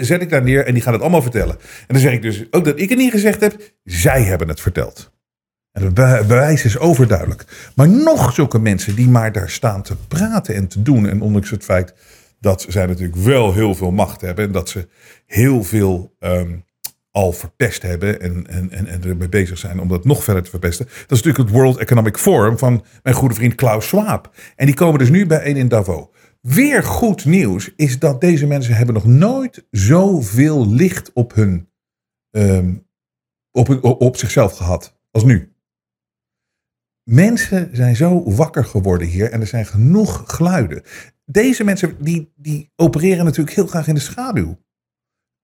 Zet 0.02 0.22
ik 0.22 0.30
daar 0.30 0.44
neer 0.44 0.66
en 0.66 0.74
die 0.74 0.84
gaan 0.84 0.94
het 0.94 1.02
allemaal 1.02 1.22
vertellen. 1.22 1.56
En 1.60 1.88
dan 1.88 2.00
zeg 2.00 2.14
ik 2.14 2.22
dus 2.22 2.46
ook 2.52 2.66
dat 2.66 2.80
ik 2.80 2.90
het 2.90 2.98
niet 2.98 3.12
gezegd 3.12 3.42
heb. 3.42 3.74
Zij 3.84 4.24
hebben 4.24 4.48
het 4.48 4.62
verteld. 4.62 5.14
En 5.72 5.84
het 5.84 5.94
be- 5.94 6.24
bewijs 6.28 6.66
is 6.66 6.78
overduidelijk. 6.78 7.72
Maar 7.76 7.90
nog 7.90 8.34
zulke 8.34 8.60
mensen 8.60 8.96
die 8.96 9.10
maar 9.10 9.32
daar 9.32 9.50
staan 9.50 9.82
te 9.82 9.96
praten 10.08 10.56
en 10.56 10.68
te 10.68 10.82
doen. 10.82 11.10
En 11.10 11.22
ondanks 11.22 11.50
het 11.50 11.64
feit 11.64 11.94
dat 12.40 12.66
zij 12.70 12.86
natuurlijk 12.86 13.18
wel 13.18 13.54
heel 13.54 13.76
veel 13.76 13.92
macht 13.92 14.22
hebben. 14.22 14.46
En 14.46 14.52
dat 14.52 14.70
ze 14.70 14.88
heel 15.26 15.64
veel 15.64 16.16
ehm, 16.20 16.52
al 17.16 17.32
verpest 17.32 17.82
hebben. 17.82 18.22
En, 18.22 18.48
en, 18.48 18.72
en, 18.72 18.88
en 18.88 19.04
ermee 19.04 19.30
bezig 19.30 19.58
zijn 19.58 19.80
om 19.80 19.88
dat 19.88 20.06
nog 20.06 20.24
verder 20.24 20.44
te 20.44 20.50
verpesten. 20.50 20.86
Dat 20.86 20.96
is 20.96 21.24
natuurlijk 21.24 21.38
het 21.38 21.50
World 21.50 21.78
Economic 21.78 22.18
Forum 22.18 22.58
van 22.58 22.86
mijn 23.04 23.16
goede 23.16 23.36
vriend 23.36 23.56
Klaus 23.56 23.88
Schwab. 23.88 24.36
En 24.56 24.66
die 24.66 24.76
komen 24.76 25.00
dus 25.00 25.10
nu 25.10 25.26
bijeen 25.26 25.56
in 25.56 25.68
Davos. 25.68 26.08
Weer 26.42 26.84
goed 26.84 27.26
nieuws 27.26 27.74
is 27.76 28.00
dat 28.00 28.22
deze 28.22 28.46
mensen 28.46 28.76
hebben 28.76 28.96
nog 28.96 29.06
nooit 29.06 29.68
zoveel 29.72 30.70
licht 30.70 31.14
op 31.14 31.36
hun, 31.36 31.70
ehm, 32.32 32.76
op, 33.52 33.68
hun, 33.68 33.84
op 33.84 34.18
zichzelf 34.18 34.58
gehad 34.58 35.00
als 35.12 35.24
nu. 35.24 35.54
Mensen 37.04 37.70
zijn 37.72 37.96
zo 37.96 38.32
wakker 38.32 38.66
geworden 38.66 39.08
hier 39.08 39.32
en 39.32 39.42
er 39.42 39.48
zijn 39.48 39.66
genoeg 39.66 40.24
geluiden. 40.26 40.82
Deze 41.26 41.64
mensen 41.64 41.96
die, 42.00 42.34
die 42.36 42.72
opereren 42.76 43.26
natuurlijk 43.26 43.56
heel 43.56 43.68
graag 43.68 43.88
in 43.88 43.96
de 43.96 44.02
schaduw. 44.02 44.58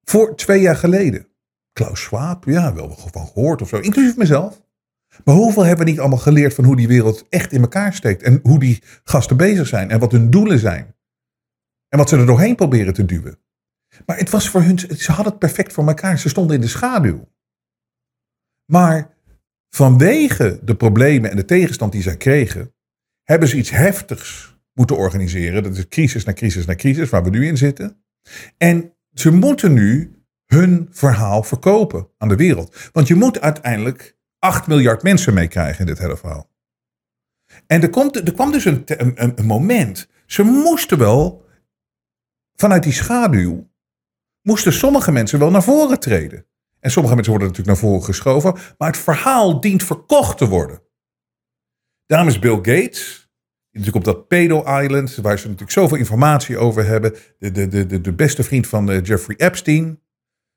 Voor 0.03 0.35
twee 0.35 0.61
jaar 0.61 0.75
geleden. 0.75 1.30
Klaus 1.73 2.01
Schwab, 2.01 2.45
ja, 2.45 2.73
wel 2.73 2.95
van 3.11 3.27
gehoord 3.27 3.61
of 3.61 3.69
zo, 3.69 3.77
inclusief 3.77 4.17
mezelf. 4.17 4.61
Maar 5.25 5.35
hoeveel 5.35 5.63
hebben 5.63 5.85
we 5.85 5.91
niet 5.91 5.99
allemaal 5.99 6.17
geleerd 6.17 6.53
van 6.53 6.63
hoe 6.63 6.75
die 6.75 6.87
wereld 6.87 7.25
echt 7.29 7.51
in 7.51 7.61
elkaar 7.61 7.93
steekt? 7.93 8.23
En 8.23 8.39
hoe 8.43 8.59
die 8.59 8.83
gasten 9.03 9.37
bezig 9.37 9.67
zijn 9.67 9.89
en 9.89 9.99
wat 9.99 10.11
hun 10.11 10.29
doelen 10.29 10.59
zijn. 10.59 10.95
En 11.87 11.97
wat 11.97 12.09
ze 12.09 12.17
er 12.17 12.25
doorheen 12.25 12.55
proberen 12.55 12.93
te 12.93 13.05
duwen. 13.05 13.39
Maar 14.05 14.17
het 14.17 14.29
was 14.29 14.49
voor 14.49 14.61
hun, 14.61 14.79
ze 14.79 15.11
hadden 15.11 15.31
het 15.31 15.39
perfect 15.39 15.73
voor 15.73 15.87
elkaar. 15.87 16.19
Ze 16.19 16.29
stonden 16.29 16.55
in 16.55 16.61
de 16.61 16.67
schaduw. 16.67 17.29
Maar 18.65 19.17
vanwege 19.69 20.59
de 20.63 20.75
problemen 20.75 21.29
en 21.29 21.35
de 21.35 21.45
tegenstand 21.45 21.91
die 21.91 22.01
zij 22.01 22.17
kregen, 22.17 22.73
hebben 23.23 23.47
ze 23.47 23.57
iets 23.57 23.69
heftigs 23.69 24.59
moeten 24.73 24.97
organiseren. 24.97 25.63
Dat 25.63 25.77
is 25.77 25.87
crisis 25.87 26.23
na 26.23 26.33
crisis 26.33 26.65
na 26.65 26.75
crisis, 26.75 27.09
waar 27.09 27.23
we 27.23 27.29
nu 27.29 27.47
in 27.47 27.57
zitten. 27.57 28.03
En 28.57 28.93
ze 29.13 29.31
moeten 29.31 29.73
nu 29.73 30.20
hun 30.53 30.87
verhaal 30.91 31.43
verkopen 31.43 32.07
aan 32.17 32.27
de 32.27 32.35
wereld. 32.35 32.89
Want 32.91 33.07
je 33.07 33.15
moet 33.15 33.41
uiteindelijk 33.41 34.17
8 34.39 34.67
miljard 34.67 35.03
mensen 35.03 35.33
meekrijgen 35.33 35.79
in 35.79 35.85
dit 35.85 35.99
hele 35.99 36.17
verhaal. 36.17 36.49
En 37.67 37.81
er, 37.81 37.89
komt, 37.89 38.27
er 38.27 38.33
kwam 38.33 38.51
dus 38.51 38.65
een, 38.65 38.83
een, 39.15 39.45
moment. 39.45 40.07
Ze 40.25 40.43
moesten 40.43 40.97
wel 40.97 41.45
vanuit 42.55 42.83
die 42.83 42.93
schaduw. 42.93 43.69
moesten 44.41 44.73
sommige 44.73 45.11
mensen 45.11 45.39
wel 45.39 45.51
naar 45.51 45.63
voren 45.63 45.99
treden. 45.99 46.45
En 46.79 46.91
sommige 46.91 47.15
mensen 47.15 47.33
worden 47.33 47.51
natuurlijk 47.51 47.81
naar 47.81 47.89
voren 47.89 48.05
geschoven. 48.05 48.53
Maar 48.77 48.87
het 48.87 48.97
verhaal 48.97 49.61
dient 49.61 49.83
verkocht 49.83 50.37
te 50.37 50.47
worden. 50.47 50.81
Daarom 52.05 52.27
is 52.27 52.39
Bill 52.39 52.55
Gates. 52.55 53.29
Natuurlijk 53.71 54.07
op 54.07 54.13
dat 54.13 54.27
pedo-island, 54.27 55.15
waar 55.15 55.39
ze 55.39 55.45
natuurlijk 55.45 55.71
zoveel 55.71 55.97
informatie 55.97 56.57
over 56.57 56.85
hebben. 56.85 57.15
De, 57.37 57.51
de, 57.51 57.67
de, 57.67 57.85
de, 57.85 58.01
de 58.01 58.13
beste 58.13 58.43
vriend 58.43 58.67
van 58.67 58.91
eh, 58.91 59.03
Jeffrey 59.03 59.35
Epstein. 59.37 59.99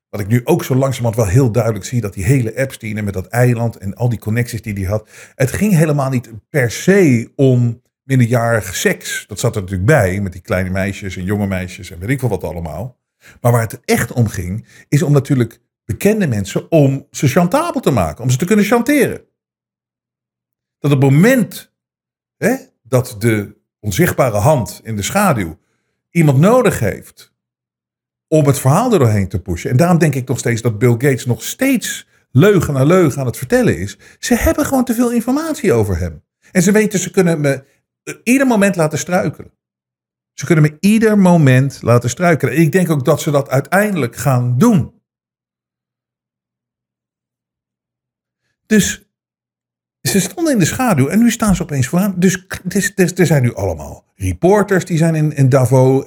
Wat 0.09 0.19
ik 0.19 0.27
nu 0.27 0.41
ook 0.43 0.63
zo 0.63 0.75
langzamerhand 0.75 1.15
wel 1.15 1.33
heel 1.33 1.51
duidelijk 1.51 1.85
zie, 1.85 2.01
dat 2.01 2.13
die 2.13 2.23
hele 2.23 2.55
Epstein 2.55 2.97
en 2.97 3.03
met 3.03 3.13
dat 3.13 3.27
eiland 3.27 3.77
en 3.77 3.95
al 3.95 4.09
die 4.09 4.19
connecties 4.19 4.61
die 4.61 4.73
hij 4.73 4.83
had. 4.83 5.09
Het 5.35 5.51
ging 5.51 5.73
helemaal 5.73 6.09
niet 6.09 6.31
per 6.49 6.71
se 6.71 7.31
om 7.35 7.81
minderjarig 8.03 8.75
seks. 8.75 9.25
Dat 9.27 9.39
zat 9.39 9.55
er 9.55 9.61
natuurlijk 9.61 9.87
bij, 9.89 10.21
met 10.21 10.31
die 10.31 10.41
kleine 10.41 10.69
meisjes 10.69 11.17
en 11.17 11.23
jonge 11.23 11.47
meisjes 11.47 11.91
en 11.91 11.99
weet 11.99 12.09
ik 12.09 12.19
veel 12.19 12.29
wat 12.29 12.43
allemaal. 12.43 12.99
Maar 13.41 13.51
waar 13.51 13.61
het 13.61 13.79
echt 13.85 14.11
om 14.11 14.27
ging, 14.27 14.67
is 14.87 15.01
om 15.01 15.11
natuurlijk 15.11 15.59
bekende 15.85 16.27
mensen, 16.27 16.71
om 16.71 17.07
ze 17.11 17.27
chantabel 17.27 17.81
te 17.81 17.91
maken, 17.91 18.23
om 18.23 18.29
ze 18.29 18.37
te 18.37 18.45
kunnen 18.45 18.65
chanteren. 18.65 19.25
Dat 20.79 20.91
op 20.91 21.01
het 21.01 21.11
moment 21.11 21.73
hè, 22.37 22.55
dat 22.83 23.15
de 23.19 23.57
onzichtbare 23.79 24.37
hand 24.37 24.81
in 24.83 24.95
de 24.95 25.01
schaduw 25.01 25.59
iemand 26.09 26.39
nodig 26.39 26.79
heeft 26.79 27.33
om 28.27 28.47
het 28.47 28.59
verhaal 28.59 28.93
er 28.93 28.99
doorheen 28.99 29.27
te 29.27 29.41
pushen. 29.41 29.69
En 29.69 29.77
daarom 29.77 29.97
denk 29.97 30.15
ik 30.15 30.27
nog 30.27 30.39
steeds 30.39 30.61
dat 30.61 30.79
Bill 30.79 30.91
Gates 30.91 31.25
nog 31.25 31.43
steeds 31.43 32.07
leugen 32.31 32.73
na 32.73 32.83
leugen 32.83 33.19
aan 33.19 33.25
het 33.25 33.37
vertellen 33.37 33.77
is. 33.77 33.97
Ze 34.19 34.35
hebben 34.35 34.65
gewoon 34.65 34.85
te 34.85 34.93
veel 34.93 35.11
informatie 35.11 35.73
over 35.73 35.97
hem. 35.97 36.23
En 36.51 36.61
ze 36.61 36.71
weten, 36.71 36.99
ze 36.99 37.11
kunnen 37.11 37.41
me 37.41 37.65
ieder 38.23 38.47
moment 38.47 38.75
laten 38.75 38.97
struikelen. 38.97 39.51
Ze 40.33 40.45
kunnen 40.45 40.63
me 40.63 40.77
ieder 40.79 41.17
moment 41.17 41.81
laten 41.81 42.09
struikelen. 42.09 42.53
En 42.53 42.61
ik 42.61 42.71
denk 42.71 42.89
ook 42.89 43.05
dat 43.05 43.21
ze 43.21 43.31
dat 43.31 43.49
uiteindelijk 43.49 44.15
gaan 44.15 44.57
doen. 44.57 44.93
Dus 48.65 49.09
ze 50.01 50.19
stonden 50.19 50.53
in 50.53 50.59
de 50.59 50.65
schaduw 50.65 51.07
en 51.07 51.19
nu 51.19 51.31
staan 51.31 51.55
ze 51.55 51.61
opeens 51.61 51.87
vooraan. 51.87 52.15
Dus 52.17 52.45
er 53.15 53.25
zijn 53.25 53.41
nu 53.41 53.53
allemaal 53.53 54.05
reporters 54.15 54.85
die 54.85 54.97
zijn 54.97 55.15
in, 55.15 55.35
in 55.35 55.49
Davos. 55.49 56.03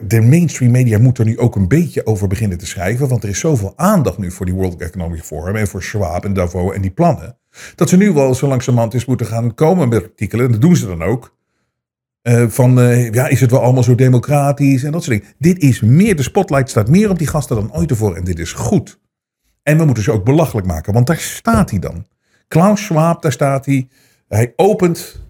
De 0.00 0.20
mainstream 0.20 0.72
media 0.72 0.98
moet 0.98 1.18
er 1.18 1.24
nu 1.24 1.38
ook 1.38 1.56
een 1.56 1.68
beetje 1.68 2.06
over 2.06 2.28
beginnen 2.28 2.58
te 2.58 2.66
schrijven. 2.66 3.08
Want 3.08 3.22
er 3.22 3.28
is 3.28 3.38
zoveel 3.38 3.72
aandacht 3.76 4.18
nu 4.18 4.30
voor 4.30 4.46
die 4.46 4.54
World 4.54 4.80
Economic 4.80 5.22
Forum 5.22 5.56
en 5.56 5.66
voor 5.66 5.82
Schwab 5.82 6.24
en 6.24 6.32
Davos 6.32 6.74
en 6.74 6.80
die 6.80 6.90
plannen. 6.90 7.38
Dat 7.74 7.88
ze 7.88 7.96
nu 7.96 8.12
wel 8.12 8.34
zo 8.34 8.46
langzamerhand 8.46 8.94
eens 8.94 9.04
moeten 9.04 9.26
gaan 9.26 9.54
komen 9.54 9.88
met 9.88 10.02
artikelen. 10.02 10.44
En 10.46 10.52
dat 10.52 10.60
doen 10.60 10.76
ze 10.76 10.86
dan 10.86 11.02
ook. 11.02 11.38
Uh, 12.22 12.48
van, 12.48 12.78
uh, 12.78 13.12
ja, 13.12 13.28
is 13.28 13.40
het 13.40 13.50
wel 13.50 13.60
allemaal 13.60 13.82
zo 13.82 13.94
democratisch 13.94 14.82
en 14.82 14.92
dat 14.92 15.04
soort 15.04 15.18
dingen. 15.18 15.34
Dit 15.38 15.58
is 15.58 15.80
meer, 15.80 16.16
de 16.16 16.22
spotlight 16.22 16.70
staat 16.70 16.88
meer 16.88 17.10
op 17.10 17.18
die 17.18 17.26
gasten 17.26 17.56
dan 17.56 17.74
ooit 17.74 17.90
ervoor. 17.90 18.16
En 18.16 18.24
dit 18.24 18.38
is 18.38 18.52
goed. 18.52 19.00
En 19.62 19.78
we 19.78 19.84
moeten 19.84 20.02
ze 20.02 20.12
ook 20.12 20.24
belachelijk 20.24 20.66
maken, 20.66 20.92
want 20.92 21.06
daar 21.06 21.18
staat 21.18 21.70
hij 21.70 21.78
dan. 21.78 22.06
Klaus 22.48 22.84
Schwab, 22.84 23.22
daar 23.22 23.32
staat 23.32 23.66
hij. 23.66 23.88
Hij 24.28 24.52
opent 24.56 25.20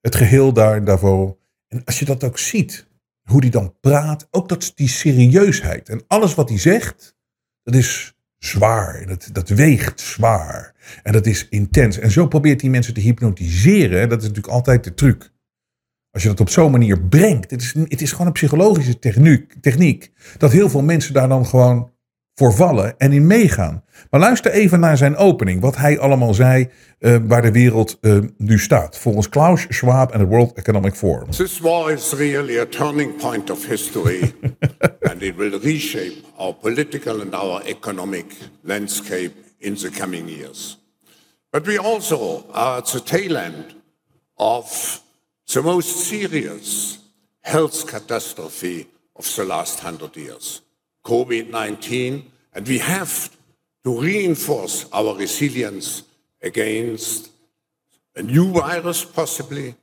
het 0.00 0.14
geheel 0.14 0.52
daar 0.52 0.84
daarvoor. 0.84 1.36
En 1.68 1.82
als 1.84 1.98
je 1.98 2.04
dat 2.04 2.24
ook 2.24 2.38
ziet, 2.38 2.87
hoe 3.28 3.40
hij 3.40 3.50
dan 3.50 3.74
praat, 3.80 4.28
ook 4.30 4.48
dat, 4.48 4.72
die 4.74 4.88
serieusheid. 4.88 5.88
En 5.88 6.04
alles 6.06 6.34
wat 6.34 6.48
hij 6.48 6.58
zegt, 6.58 7.16
dat 7.62 7.74
is 7.74 8.16
zwaar. 8.38 9.06
Dat, 9.06 9.28
dat 9.32 9.48
weegt 9.48 10.00
zwaar. 10.00 10.74
En 11.02 11.12
dat 11.12 11.26
is 11.26 11.48
intens. 11.48 11.98
En 11.98 12.10
zo 12.10 12.26
probeert 12.26 12.60
hij 12.60 12.70
mensen 12.70 12.94
te 12.94 13.00
hypnotiseren. 13.00 14.08
Dat 14.08 14.22
is 14.22 14.28
natuurlijk 14.28 14.54
altijd 14.54 14.84
de 14.84 14.94
truc. 14.94 15.32
Als 16.10 16.22
je 16.22 16.28
dat 16.28 16.40
op 16.40 16.48
zo'n 16.48 16.70
manier 16.70 17.02
brengt. 17.02 17.50
Het 17.50 17.62
is, 17.62 17.74
het 17.74 18.00
is 18.00 18.10
gewoon 18.10 18.26
een 18.26 18.32
psychologische 18.32 18.98
techniek. 19.60 20.12
Dat 20.38 20.52
heel 20.52 20.70
veel 20.70 20.82
mensen 20.82 21.14
daar 21.14 21.28
dan 21.28 21.46
gewoon 21.46 21.92
voor 22.38 22.54
vallen 22.54 22.98
en 22.98 23.12
in 23.12 23.26
meegaan. 23.26 23.84
Maar 24.10 24.20
luister 24.20 24.50
even 24.50 24.80
naar 24.80 24.96
zijn 24.96 25.16
opening, 25.16 25.60
wat 25.60 25.76
hij 25.76 25.98
allemaal 25.98 26.34
zei 26.34 26.68
uh, 27.00 27.16
waar 27.22 27.42
de 27.42 27.52
wereld 27.52 27.98
uh, 28.00 28.18
nu 28.36 28.58
staat. 28.58 28.98
Volgens 28.98 29.28
Klaus 29.28 29.66
Schwab 29.68 30.12
en 30.12 30.20
het 30.20 30.28
World 30.28 30.52
Economic 30.52 30.94
Forum. 30.94 31.30
This 31.30 31.58
war 31.60 31.92
is 31.92 32.12
really 32.12 32.58
a 32.58 32.66
turning 32.66 33.16
point 33.16 33.50
of 33.50 33.66
history 33.66 34.34
and 35.10 35.22
it 35.22 35.36
will 35.36 35.58
reshape 35.62 36.14
our 36.36 36.54
political 36.54 37.20
and 37.20 37.34
our 37.34 37.62
economic 37.64 38.26
landscape 38.60 39.32
in 39.58 39.74
the 39.74 39.90
coming 39.90 40.28
years. 40.28 40.78
But 41.50 41.66
we 41.66 41.78
also 41.78 42.44
are 42.52 42.76
at 42.76 42.90
the 42.90 43.02
tail 43.02 43.36
end 43.36 43.64
of 44.34 45.00
the 45.44 45.62
most 45.62 45.88
serious 45.88 46.98
health 47.40 47.86
catastrophe 47.86 48.86
of 49.12 49.34
the 49.34 49.44
last 49.44 49.80
hundred 49.80 50.16
years. 50.16 50.67
COVID 51.08 51.48
19, 51.48 52.30
and 52.52 52.68
we 52.68 52.76
have 52.76 53.34
to 53.82 53.98
reinforce 53.98 54.84
our 54.92 55.16
resilience 55.16 56.02
against 56.42 57.30
a 58.14 58.22
new 58.22 58.52
virus, 58.52 59.06
possibly, 59.06 59.74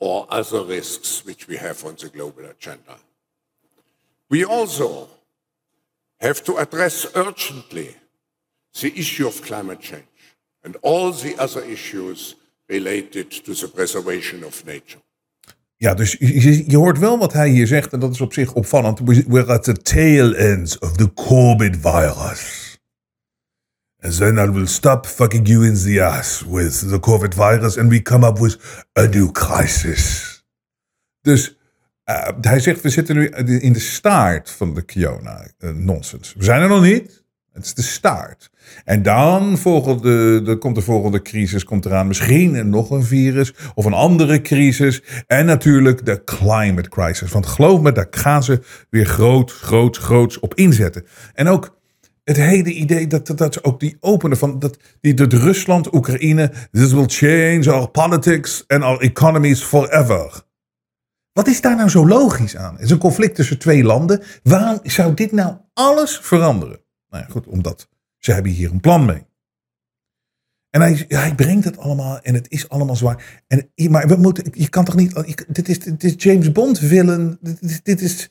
or 0.00 0.26
other 0.28 0.64
risks 0.64 1.24
which 1.24 1.46
we 1.46 1.56
have 1.56 1.84
on 1.84 1.94
the 1.94 2.08
global 2.08 2.46
agenda. 2.46 2.96
We 4.28 4.44
also 4.44 5.08
have 6.18 6.42
to 6.44 6.56
address 6.56 7.06
urgently 7.14 7.94
the 8.80 8.92
issue 8.98 9.28
of 9.28 9.40
climate 9.42 9.80
change 9.80 10.18
and 10.64 10.76
all 10.82 11.12
the 11.12 11.36
other 11.38 11.62
issues 11.62 12.34
related 12.68 13.30
to 13.30 13.54
the 13.54 13.68
preservation 13.68 14.42
of 14.42 14.66
nature. 14.66 15.02
Ja, 15.82 15.94
dus 15.94 16.16
je, 16.66 16.76
hoort 16.76 16.98
wel 16.98 17.18
wat 17.18 17.32
hij 17.32 17.48
hier 17.48 17.66
zegt 17.66 17.92
en 17.92 18.00
dat 18.00 18.12
is 18.12 18.20
op 18.20 18.32
zich 18.32 18.52
opvallend. 18.52 19.00
We're 19.04 19.46
at 19.46 19.64
the 19.64 19.72
tail 19.72 20.34
end 20.34 20.78
of 20.78 20.96
the 20.96 21.12
COVID 21.14 21.76
virus. 21.80 22.78
And 24.00 24.16
then 24.16 24.38
I 24.38 24.50
will 24.50 24.66
stop 24.66 25.06
fucking 25.06 25.48
you 25.48 25.66
in 25.66 25.74
the 25.74 26.02
ass 26.02 26.44
with 26.48 26.78
the 26.78 27.00
COVID 27.00 27.34
virus 27.34 27.78
and 27.78 27.88
we 27.88 28.02
come 28.02 28.26
up 28.26 28.38
with 28.38 28.84
a 28.98 29.06
new 29.06 29.30
crisis. 29.30 30.44
Dus 31.20 31.58
uh, 32.04 32.28
hij 32.40 32.60
zegt, 32.60 32.80
we 32.80 32.90
zitten 32.90 33.16
nu 33.16 33.28
in 33.58 33.72
de 33.72 33.80
staart 33.80 34.50
van 34.50 34.74
de 34.74 34.82
Kiona 34.82 35.46
uh, 35.58 35.70
nonsens. 35.70 36.34
We 36.34 36.44
zijn 36.44 36.62
er 36.62 36.68
nog 36.68 36.82
niet. 36.82 37.21
Het 37.52 37.64
is 37.64 37.74
de 37.74 37.82
staart. 37.82 38.50
En 38.84 39.02
dan 39.02 39.58
volgende, 39.58 40.42
de, 40.42 40.56
komt 40.56 40.74
de 40.74 40.80
volgende 40.80 41.22
crisis 41.22 41.64
komt 41.64 41.84
eraan. 41.84 42.06
Misschien 42.06 42.68
nog 42.68 42.90
een 42.90 43.04
virus 43.04 43.54
of 43.74 43.84
een 43.84 43.92
andere 43.92 44.40
crisis. 44.40 45.02
En 45.26 45.46
natuurlijk 45.46 46.06
de 46.06 46.24
climate 46.24 46.88
crisis. 46.88 47.32
Want 47.32 47.46
geloof 47.46 47.80
me, 47.80 47.92
daar 47.92 48.06
gaan 48.10 48.42
ze 48.42 48.62
weer 48.90 49.06
groot, 49.06 49.52
groot, 49.52 49.96
groots 49.96 50.40
op 50.40 50.54
inzetten. 50.54 51.04
En 51.34 51.48
ook 51.48 51.80
het 52.24 52.36
hele 52.36 52.72
idee 52.72 53.06
dat, 53.06 53.26
dat, 53.26 53.38
dat 53.38 53.64
ook 53.64 53.80
die 53.80 53.96
openen 54.00 54.38
van 54.38 54.58
dat, 54.58 54.76
die, 55.00 55.14
dat 55.14 55.32
Rusland, 55.32 55.94
Oekraïne. 55.94 56.52
This 56.70 56.92
will 56.92 57.06
change 57.06 57.70
our 57.72 57.88
politics 57.88 58.64
and 58.66 58.82
our 58.82 59.00
economies 59.00 59.62
forever. 59.62 60.42
Wat 61.32 61.46
is 61.46 61.60
daar 61.60 61.76
nou 61.76 61.88
zo 61.88 62.06
logisch 62.06 62.56
aan? 62.56 62.72
Het 62.72 62.82
is 62.82 62.90
een 62.90 62.98
conflict 62.98 63.34
tussen 63.34 63.58
twee 63.58 63.84
landen. 63.84 64.22
Waarom 64.42 64.80
zou 64.82 65.14
dit 65.14 65.32
nou 65.32 65.56
alles 65.72 66.18
veranderen? 66.22 66.81
Nou 67.12 67.24
ja, 67.24 67.30
goed, 67.30 67.46
omdat 67.46 67.88
ze 68.18 68.32
hebben 68.32 68.52
hier 68.52 68.70
een 68.70 68.80
plan 68.80 69.04
mee. 69.04 69.26
En 70.70 70.80
hij, 70.80 71.04
hij 71.08 71.34
brengt 71.34 71.64
het 71.64 71.78
allemaal 71.78 72.20
en 72.20 72.34
het 72.34 72.50
is 72.50 72.68
allemaal 72.68 72.96
zwaar. 72.96 73.42
En, 73.46 73.70
maar 73.90 74.08
we 74.08 74.16
moeten, 74.16 74.44
je 74.52 74.68
kan 74.68 74.84
toch 74.84 74.96
niet. 74.96 75.44
Dit 75.48 75.68
is, 75.68 75.78
dit 75.78 76.04
is 76.04 76.14
James 76.16 76.52
Bond 76.52 76.78
villain. 76.78 77.38
Dit, 77.40 77.62
is, 77.62 77.82
dit 77.82 78.00
is 78.00 78.30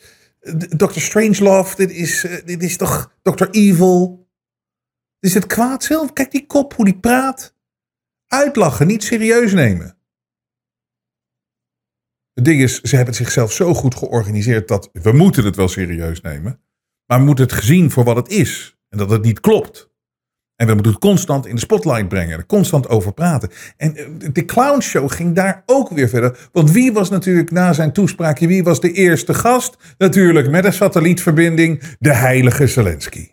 Dr. 0.77 0.99
Strangelove. 0.99 1.75
Dit 1.75 1.91
is, 1.91 2.23
eh, 2.23 2.45
dit 2.45 2.63
is 2.63 2.77
toch 2.77 3.13
Dr. 3.21 3.49
Evil. 3.49 4.29
Dit 5.19 5.29
is 5.29 5.33
het 5.33 5.47
kwaad 5.47 5.83
zelf. 5.83 6.13
Kijk 6.13 6.31
die 6.31 6.45
kop, 6.45 6.73
hoe 6.73 6.85
die 6.85 6.99
praat. 6.99 7.55
Uitlachen, 8.27 8.87
niet 8.87 9.03
serieus 9.03 9.53
nemen. 9.53 9.97
Het 12.33 12.45
ding 12.45 12.61
is, 12.61 12.81
ze 12.81 12.95
hebben 12.95 13.13
zichzelf 13.15 13.51
zo 13.51 13.73
goed 13.73 13.95
georganiseerd 13.95 14.67
dat 14.67 14.89
we 14.93 15.11
moeten 15.11 15.45
het 15.45 15.55
wel 15.55 15.67
serieus 15.67 16.21
nemen. 16.21 16.61
Maar 17.11 17.19
we 17.19 17.25
moeten 17.25 17.45
het 17.45 17.53
gezien 17.53 17.91
voor 17.91 18.03
wat 18.03 18.15
het 18.15 18.29
is. 18.29 18.77
En 18.89 18.97
dat 18.97 19.09
het 19.09 19.23
niet 19.23 19.39
klopt. 19.39 19.89
En 20.55 20.67
we 20.67 20.73
moeten 20.73 20.91
het 20.91 21.01
constant 21.01 21.45
in 21.45 21.55
de 21.55 21.61
spotlight 21.61 22.07
brengen. 22.07 22.37
Er 22.37 22.45
constant 22.45 22.89
over 22.89 23.13
praten. 23.13 23.49
En 23.77 23.95
eh, 23.95 24.29
de 24.33 24.45
clownshow 24.45 25.11
ging 25.11 25.35
daar 25.35 25.63
ook 25.65 25.89
weer 25.89 26.09
verder. 26.09 26.49
Want 26.51 26.71
wie 26.71 26.93
was 26.93 27.09
natuurlijk 27.09 27.51
na 27.51 27.73
zijn 27.73 27.93
toespraakje, 27.93 28.47
wie 28.47 28.63
was 28.63 28.79
de 28.79 28.91
eerste 28.91 29.33
gast? 29.33 29.77
Natuurlijk 29.97 30.49
met 30.49 30.65
een 30.65 30.73
satellietverbinding, 30.73 31.83
de 31.99 32.13
heilige 32.13 32.67
Zelensky. 32.67 33.29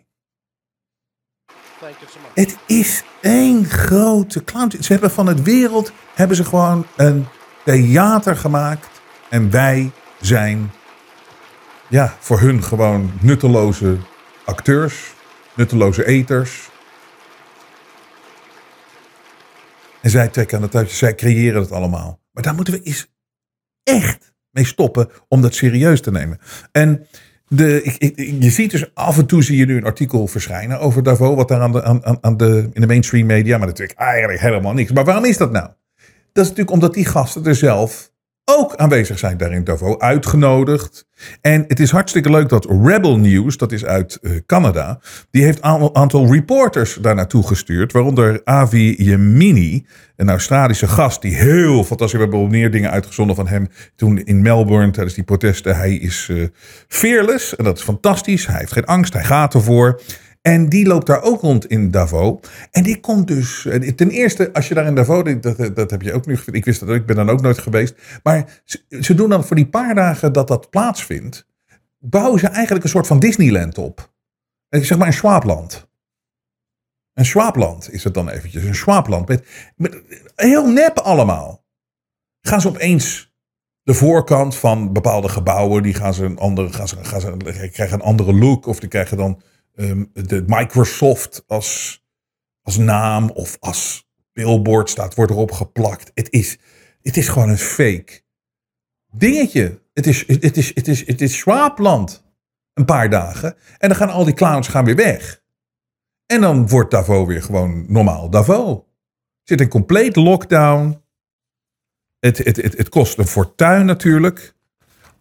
Het 2.33 2.57
is 2.67 3.03
één 3.21 3.65
grote 3.65 4.43
clown. 4.43 4.71
Ze 4.79 4.91
hebben 4.91 5.11
van 5.11 5.27
het 5.27 5.43
wereld 5.43 5.91
hebben 6.15 6.37
ze 6.37 6.45
gewoon 6.45 6.85
een 6.95 7.25
theater 7.65 8.35
gemaakt. 8.35 9.01
En 9.29 9.51
wij 9.51 9.91
zijn 10.21 10.71
ja, 11.89 12.15
voor 12.19 12.39
hun 12.39 12.63
gewoon 12.63 13.11
nutteloze 13.21 13.97
acteurs, 14.45 15.13
nutteloze 15.55 16.05
eters. 16.05 16.69
En 20.01 20.09
zij 20.09 20.27
trekken 20.27 20.57
aan 20.57 20.63
het 20.63 20.71
touwtje, 20.71 20.95
zij 20.95 21.15
creëren 21.15 21.61
het 21.61 21.71
allemaal. 21.71 22.19
Maar 22.31 22.43
daar 22.43 22.55
moeten 22.55 22.73
we 22.73 22.81
eens 22.81 23.07
echt 23.83 24.33
mee 24.51 24.65
stoppen 24.65 25.09
om 25.27 25.41
dat 25.41 25.53
serieus 25.53 26.01
te 26.01 26.11
nemen. 26.11 26.39
En 26.71 27.07
de, 27.47 27.83
ik, 27.83 28.17
je 28.43 28.49
ziet 28.49 28.71
dus 28.71 28.91
af 28.93 29.17
en 29.17 29.25
toe 29.25 29.43
zie 29.43 29.57
je 29.57 29.65
nu 29.65 29.77
een 29.77 29.83
artikel 29.83 30.27
verschijnen 30.27 30.79
over 30.79 31.03
Davos, 31.03 31.35
wat 31.35 31.47
daar 31.47 31.61
aan 31.61 31.71
de, 31.71 31.83
aan, 31.83 32.17
aan 32.21 32.37
de, 32.37 32.69
in 32.73 32.81
de 32.81 32.87
mainstream 32.87 33.25
media, 33.25 33.57
maar 33.57 33.67
natuurlijk 33.67 33.99
eigenlijk 33.99 34.39
helemaal 34.39 34.73
niks. 34.73 34.91
Maar 34.91 35.05
waarom 35.05 35.25
is 35.25 35.37
dat 35.37 35.51
nou? 35.51 35.67
Dat 36.33 36.43
is 36.43 36.49
natuurlijk 36.49 36.71
omdat 36.71 36.93
die 36.93 37.05
gasten 37.05 37.45
er 37.45 37.55
zelf 37.55 38.08
ook 38.57 38.75
aanwezig 38.75 39.19
zijn 39.19 39.37
daar 39.37 39.51
in 39.51 39.63
Davos, 39.63 39.97
uitgenodigd. 39.97 41.07
En 41.41 41.65
het 41.67 41.79
is 41.79 41.91
hartstikke 41.91 42.29
leuk 42.29 42.49
dat 42.49 42.67
Rebel 42.83 43.17
News, 43.17 43.57
dat 43.57 43.71
is 43.71 43.85
uit 43.85 44.17
uh, 44.21 44.31
Canada, 44.45 44.99
die 45.31 45.43
heeft 45.43 45.57
een 45.61 45.95
aantal 45.95 46.33
reporters 46.33 46.97
daar 47.01 47.15
naartoe 47.15 47.47
gestuurd. 47.47 47.91
Waaronder 47.91 48.41
Avi 48.43 48.95
Yemini, 48.97 49.85
een 50.15 50.29
Australische 50.29 50.87
gast 50.87 51.21
die 51.21 51.35
heel 51.35 51.83
fantastisch. 51.83 52.17
We 52.17 52.23
hebben 52.23 52.39
al 52.39 52.47
meer 52.47 52.71
dingen 52.71 52.91
uitgezonden 52.91 53.35
van 53.35 53.47
hem 53.47 53.67
toen 53.95 54.23
in 54.23 54.41
Melbourne 54.41 54.91
tijdens 54.91 55.15
die 55.15 55.23
protesten. 55.23 55.75
Hij 55.75 55.93
is 55.93 56.27
uh, 56.31 56.47
fearless 56.87 57.55
en 57.55 57.63
dat 57.63 57.77
is 57.77 57.83
fantastisch. 57.83 58.47
Hij 58.47 58.59
heeft 58.59 58.71
geen 58.71 58.85
angst, 58.85 59.13
hij 59.13 59.23
gaat 59.23 59.53
ervoor. 59.53 60.01
En 60.41 60.69
die 60.69 60.87
loopt 60.87 61.05
daar 61.05 61.21
ook 61.21 61.41
rond 61.41 61.65
in 61.65 61.91
Davos. 61.91 62.39
En 62.71 62.83
die 62.83 62.99
komt 62.99 63.27
dus. 63.27 63.67
Ten 63.95 64.09
eerste, 64.09 64.53
als 64.53 64.67
je 64.67 64.73
daar 64.73 64.85
in 64.85 64.95
Davos. 64.95 65.23
Dat, 65.41 65.75
dat 65.75 65.91
heb 65.91 66.01
je 66.01 66.13
ook 66.13 66.25
nu. 66.25 66.37
Ik 66.51 66.65
wist 66.65 66.79
dat 66.79 66.89
ik 66.89 67.05
ben 67.05 67.15
dan 67.15 67.29
ook 67.29 67.41
nooit 67.41 67.57
geweest. 67.57 67.95
Maar 68.23 68.61
ze, 68.89 69.15
doen 69.15 69.29
dan 69.29 69.43
voor 69.43 69.55
die 69.55 69.67
paar 69.67 69.95
dagen 69.95 70.33
dat 70.33 70.47
dat 70.47 70.69
plaatsvindt. 70.69 71.47
Bouwen 71.99 72.39
ze 72.39 72.47
eigenlijk 72.47 72.83
een 72.83 72.89
soort 72.89 73.07
van 73.07 73.19
Disneyland 73.19 73.77
op. 73.77 74.11
Zeg 74.69 74.97
maar 74.97 75.07
een 75.07 75.13
Schwabland. 75.13 75.87
Een 77.13 77.25
Schwabland 77.25 77.91
is 77.91 78.03
het 78.03 78.13
dan 78.13 78.29
eventjes. 78.29 78.63
Een 78.63 78.75
Schwabland. 78.75 79.27
Met, 79.27 79.47
met, 79.75 80.01
heel 80.35 80.67
nep 80.67 80.99
allemaal. 80.99 81.65
Gaan 82.41 82.61
ze 82.61 82.67
opeens 82.67 83.33
de 83.83 83.93
voorkant 83.93 84.55
van 84.55 84.93
bepaalde 84.93 85.29
gebouwen, 85.29 85.83
die 85.83 85.93
gaan 85.93 86.13
ze 86.13 86.25
een 86.25 86.37
andere, 86.37 86.73
gaan 86.73 86.87
ze, 86.87 87.03
gaan 87.03 87.21
ze, 87.21 87.37
krijgen 87.71 87.93
een 87.93 88.05
andere 88.05 88.33
look. 88.33 88.65
Of 88.65 88.79
die 88.79 88.89
krijgen 88.89 89.17
dan 89.17 89.41
ehm, 89.79 90.05
de 90.13 90.43
Microsoft 90.47 91.43
als, 91.47 92.03
als 92.61 92.77
naam 92.77 93.29
of 93.29 93.57
als 93.59 94.07
billboard 94.33 94.89
staat, 94.89 95.15
wordt 95.15 95.31
erop 95.31 95.51
geplakt. 95.51 96.11
Het 96.13 96.31
is, 96.31 96.57
het 97.01 97.17
is 97.17 97.27
gewoon 97.27 97.49
een 97.49 97.57
fake 97.57 98.21
dingetje. 99.11 99.81
Het 99.93 100.07
is, 100.07 100.27
het 100.27 100.57
is, 100.57 100.75
het 100.75 100.87
is, 100.87 101.07
het 101.07 101.21
is 101.21 101.37
Schwabland. 101.37 102.27
Een 102.73 102.85
paar 102.85 103.09
dagen. 103.09 103.55
En 103.77 103.89
dan 103.89 103.97
gaan 103.97 104.09
al 104.09 104.25
die 104.25 104.33
clowns 104.33 104.67
gaan 104.67 104.85
weer 104.85 104.95
weg. 104.95 105.41
En 106.25 106.41
dan 106.41 106.67
wordt 106.67 106.91
Davos 106.91 107.27
weer 107.27 107.43
gewoon 107.43 107.85
normaal 107.87 108.29
Davos. 108.29 108.79
Zit 109.43 109.61
een 109.61 109.69
compleet 109.69 110.15
lockdown. 110.15 111.01
Het, 112.19 112.37
het, 112.37 112.55
het, 112.55 112.77
het 112.77 112.89
kost 112.89 113.17
een 113.17 113.27
fortuin 113.27 113.85
natuurlijk. 113.85 114.53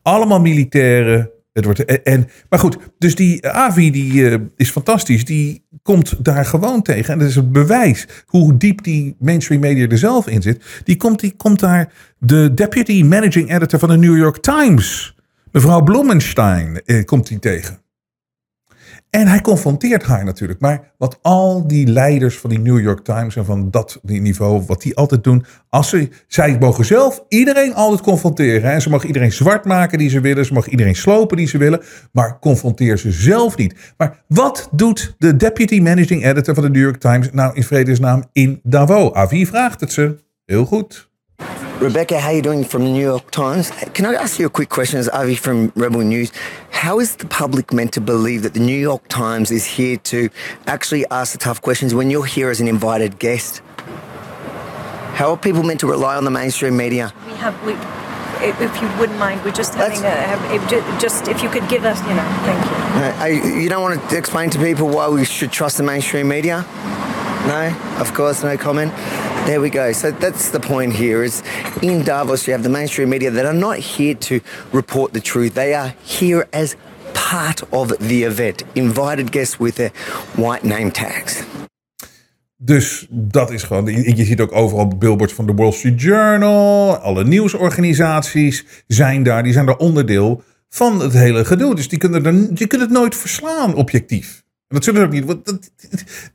Allemaal 0.02 0.40
militairen. 0.40 1.30
Het 1.58 1.66
wordt, 1.66 2.02
en, 2.02 2.28
maar 2.48 2.58
goed, 2.58 2.76
dus 2.98 3.14
die 3.14 3.48
Avi 3.48 3.90
die, 3.90 4.12
uh, 4.12 4.36
is 4.56 4.70
fantastisch. 4.70 5.24
Die 5.24 5.64
komt 5.82 6.24
daar 6.24 6.44
gewoon 6.44 6.82
tegen. 6.82 7.12
En 7.12 7.18
dat 7.18 7.28
is 7.28 7.34
het 7.34 7.52
bewijs 7.52 8.06
hoe 8.26 8.56
diep 8.56 8.82
die 8.82 9.16
mainstream 9.18 9.60
media 9.60 9.88
er 9.88 9.98
zelf 9.98 10.26
in 10.26 10.42
zit. 10.42 10.64
Die 10.84 10.96
komt, 10.96 11.20
die 11.20 11.34
komt 11.36 11.60
daar 11.60 11.92
de 12.18 12.54
deputy 12.54 13.02
managing 13.02 13.54
editor 13.54 13.78
van 13.78 13.88
de 13.88 13.96
New 13.96 14.16
York 14.16 14.38
Times. 14.38 15.16
Mevrouw 15.52 15.82
Bloemenstein 15.82 16.82
eh, 16.84 17.04
komt 17.04 17.28
hij 17.28 17.38
tegen. 17.38 17.78
En 19.10 19.26
hij 19.26 19.40
confronteert 19.40 20.02
haar 20.02 20.24
natuurlijk. 20.24 20.60
Maar 20.60 20.92
wat 20.98 21.18
al 21.22 21.66
die 21.66 21.86
leiders 21.86 22.38
van 22.38 22.50
die 22.50 22.58
New 22.58 22.80
York 22.80 23.04
Times 23.04 23.36
en 23.36 23.44
van 23.44 23.70
dat 23.70 24.00
niveau, 24.02 24.62
wat 24.66 24.82
die 24.82 24.96
altijd 24.96 25.24
doen. 25.24 25.44
Als 25.68 25.88
ze, 25.88 26.08
zij 26.26 26.56
mogen 26.60 26.84
zelf 26.84 27.24
iedereen 27.28 27.74
altijd 27.74 28.00
confronteren. 28.00 28.72
En 28.72 28.82
ze 28.82 28.90
mogen 28.90 29.06
iedereen 29.06 29.32
zwart 29.32 29.64
maken 29.64 29.98
die 29.98 30.10
ze 30.10 30.20
willen. 30.20 30.44
Ze 30.44 30.52
mogen 30.52 30.70
iedereen 30.70 30.96
slopen 30.96 31.36
die 31.36 31.46
ze 31.46 31.58
willen. 31.58 31.82
Maar 32.12 32.38
confronteer 32.38 32.98
ze 32.98 33.12
zelf 33.12 33.56
niet. 33.56 33.74
Maar 33.96 34.24
wat 34.26 34.68
doet 34.72 35.14
de 35.18 35.36
deputy 35.36 35.80
managing 35.80 36.24
editor 36.24 36.54
van 36.54 36.64
de 36.64 36.70
New 36.70 36.82
York 36.82 37.00
Times 37.00 37.30
nou 37.32 37.54
in 37.54 37.64
vredesnaam 37.64 38.24
in 38.32 38.60
Davos? 38.62 39.12
Avi 39.12 39.46
vraagt 39.46 39.80
het 39.80 39.92
ze. 39.92 40.16
Heel 40.44 40.64
goed. 40.64 41.10
Rebecca, 41.80 42.18
how 42.18 42.30
are 42.30 42.34
you 42.34 42.42
doing 42.42 42.64
from 42.64 42.82
the 42.82 42.90
New 42.90 43.04
York 43.04 43.30
Times? 43.30 43.70
Can 43.94 44.04
I 44.04 44.14
ask 44.14 44.40
you 44.40 44.46
a 44.46 44.50
quick 44.50 44.68
question 44.68 44.98
as 44.98 45.08
Avi 45.10 45.36
from 45.36 45.72
Rebel 45.76 46.00
News? 46.00 46.32
How 46.72 46.98
is 46.98 47.14
the 47.14 47.26
public 47.26 47.72
meant 47.72 47.92
to 47.92 48.00
believe 48.00 48.42
that 48.42 48.54
the 48.54 48.60
New 48.60 48.76
York 48.76 49.06
Times 49.06 49.52
is 49.52 49.64
here 49.64 49.96
to 49.98 50.28
actually 50.66 51.06
ask 51.12 51.34
the 51.34 51.38
tough 51.38 51.62
questions 51.62 51.94
when 51.94 52.10
you're 52.10 52.24
here 52.24 52.50
as 52.50 52.60
an 52.60 52.66
invited 52.66 53.20
guest? 53.20 53.62
How 55.14 55.30
are 55.30 55.36
people 55.36 55.62
meant 55.62 55.78
to 55.78 55.86
rely 55.86 56.16
on 56.16 56.24
the 56.24 56.32
mainstream 56.32 56.76
media? 56.76 57.12
We 57.26 57.34
have, 57.34 57.54
we, 57.64 57.74
if 58.44 58.82
you 58.82 58.88
wouldn't 58.98 59.20
mind, 59.20 59.44
we're 59.44 59.52
just 59.52 59.74
having 59.74 60.04
a, 60.04 60.98
just 60.98 61.28
if 61.28 61.44
you 61.44 61.48
could 61.48 61.68
give 61.68 61.84
us, 61.84 62.00
you 62.02 62.14
know, 62.14 62.26
thank 62.42 63.40
you. 63.40 63.46
Uh, 63.46 63.56
you 63.60 63.68
don't 63.68 63.82
want 63.82 64.10
to 64.10 64.18
explain 64.18 64.50
to 64.50 64.58
people 64.58 64.88
why 64.88 65.08
we 65.08 65.24
should 65.24 65.52
trust 65.52 65.76
the 65.76 65.84
mainstream 65.84 66.26
media? 66.26 66.66
No, 67.48 67.74
of 67.98 68.12
course, 68.12 68.44
no 68.44 68.58
comment. 68.58 68.92
There 69.46 69.60
we 69.62 69.70
go. 69.70 69.92
So 69.92 70.10
that's 70.10 70.50
the 70.50 70.60
point 70.60 70.92
here 70.92 71.24
is 71.24 71.42
in 71.80 72.04
Davos 72.04 72.46
you 72.46 72.52
have 72.52 72.62
the 72.62 72.68
mainstream 72.68 73.08
media 73.08 73.30
that 73.30 73.46
are 73.46 73.58
not 73.58 73.78
here 73.78 74.14
to 74.14 74.40
report 74.70 75.12
the 75.14 75.20
truth. 75.20 75.54
They 75.54 75.72
are 75.72 75.94
here 76.04 76.46
as 76.52 76.76
part 77.14 77.62
of 77.72 77.96
the 77.98 78.24
event. 78.24 78.64
Invited 78.74 79.32
guests 79.32 79.58
with 79.58 79.76
their 79.76 79.92
white 80.36 80.62
name 80.62 80.90
tags. 80.90 81.42
Dus 82.56 83.06
dat 83.10 83.50
is 83.50 83.62
gewoon. 83.62 83.86
Je 83.86 84.24
ziet 84.24 84.40
ook 84.40 84.52
overal 84.52 84.88
billboards 84.88 85.32
van 85.32 85.46
de 85.46 85.54
Wall 85.54 85.72
Street 85.72 86.02
Journal. 86.02 86.96
Alle 86.96 87.24
nieuwsorganisaties 87.24 88.64
zijn 88.86 89.22
daar. 89.22 89.42
Die 89.42 89.52
zijn 89.52 89.66
daar 89.66 89.76
onderdeel 89.76 90.42
van 90.68 91.00
het 91.00 91.12
hele 91.12 91.44
gedoe. 91.44 91.74
Dus 91.74 91.88
die 91.88 91.98
kunnen, 91.98 92.26
er, 92.26 92.54
die 92.54 92.66
kunnen 92.66 92.88
het 92.88 92.96
nooit 92.96 93.16
verslaan, 93.16 93.74
objectief. 93.74 94.42
Dat 94.68 94.84
zullen 94.84 95.00
ze 95.00 95.06
ook 95.06 95.12
niet. 95.12 95.24
Want 95.24 95.44
dat, 95.44 95.70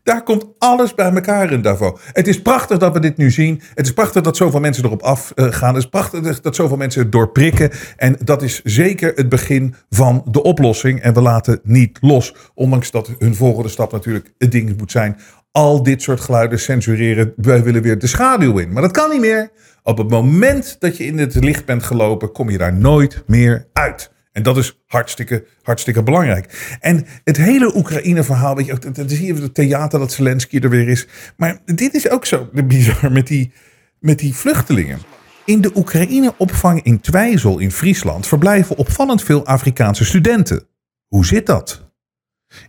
daar 0.04 0.24
komt 0.24 0.46
alles 0.58 0.96
bij 0.96 1.12
elkaar 1.12 1.52
in 1.52 1.62
Davos. 1.62 2.00
Het 2.12 2.28
is 2.28 2.42
prachtig 2.42 2.78
dat 2.78 2.94
we 2.94 3.00
dit 3.00 3.18
nu 3.18 3.32
zien. 3.32 3.62
Het 3.74 3.86
is 3.86 3.94
prachtig 3.94 4.22
dat 4.22 4.38
zoveel 4.38 4.60
mensen 4.60 4.86
erop 4.86 5.02
afgaan. 5.02 5.74
Het 5.74 5.84
is 5.84 5.90
prachtig 5.90 6.42
dat 6.42 6.56
zoveel 6.56 6.78
mensen 6.78 7.02
het 7.02 7.12
doorprikken. 7.12 7.72
En 7.98 8.16
dat 8.24 8.42
is 8.42 8.62
zeker 8.64 9.12
het 9.16 9.30
begin 9.30 9.76
van 9.90 10.26
de 10.32 10.44
oplossing. 10.44 11.02
En 11.02 11.14
we 11.14 11.22
laten 11.22 11.60
niet 11.64 11.98
los. 12.02 12.36
Ondanks 12.54 12.92
dat 12.92 13.12
hun 13.20 13.36
volgende 13.36 13.70
stap 13.70 13.92
natuurlijk 13.92 14.34
het 14.38 14.52
ding 14.52 14.78
moet 14.78 14.92
zijn. 14.92 15.18
Al 15.52 15.84
dit 15.84 16.02
soort 16.02 16.22
geluiden 16.22 16.60
censureren. 16.60 17.34
Wij 17.36 17.64
willen 17.64 17.82
weer 17.82 18.00
de 18.00 18.08
schaduw 18.08 18.58
in. 18.58 18.74
Maar 18.74 18.82
dat 18.82 18.92
kan 18.92 19.10
niet 19.10 19.22
meer. 19.22 19.52
Op 19.84 19.98
het 19.98 20.10
moment 20.10 20.76
dat 20.80 20.98
je 20.98 21.06
in 21.06 21.18
het 21.18 21.36
licht 21.36 21.66
bent 21.66 21.84
gelopen, 21.84 22.32
kom 22.32 22.50
je 22.50 22.58
daar 22.58 22.74
nooit 22.74 23.24
meer 23.28 23.68
uit. 23.74 24.12
En 24.34 24.44
dat 24.44 24.58
is 24.58 24.80
hartstikke, 24.88 25.46
hartstikke 25.62 26.04
belangrijk. 26.04 26.78
En 26.80 27.06
het 27.24 27.38
hele 27.38 27.76
Oekraïne-verhaal, 27.76 28.56
weet 28.56 28.66
je, 28.66 29.04
is 29.06 29.20
hier 29.20 29.42
het 29.42 29.54
theater 29.54 30.00
dat 30.00 30.12
Zelensky 30.12 30.60
er 30.60 30.70
weer 30.70 30.88
is. 30.88 31.08
Maar 31.38 31.60
dit 31.66 31.94
is 31.94 32.10
ook 32.10 32.26
zo 32.26 32.50
bizar 32.66 33.12
met 33.12 33.28
die, 33.28 33.52
met 34.00 34.20
die 34.20 34.36
vluchtelingen. 34.36 35.00
In 35.46 35.62
de 35.62 35.72
Oekraïne-opvang 35.76 36.84
in 36.84 37.00
Twijzel 37.00 37.60
in 37.60 37.72
Friesland 37.72 38.28
verblijven 38.28 38.78
opvallend 38.78 39.24
veel 39.24 39.46
Afrikaanse 39.46 40.06
studenten. 40.06 40.68
Hoe 41.08 41.26
zit 41.26 41.46
dat? 41.46 41.83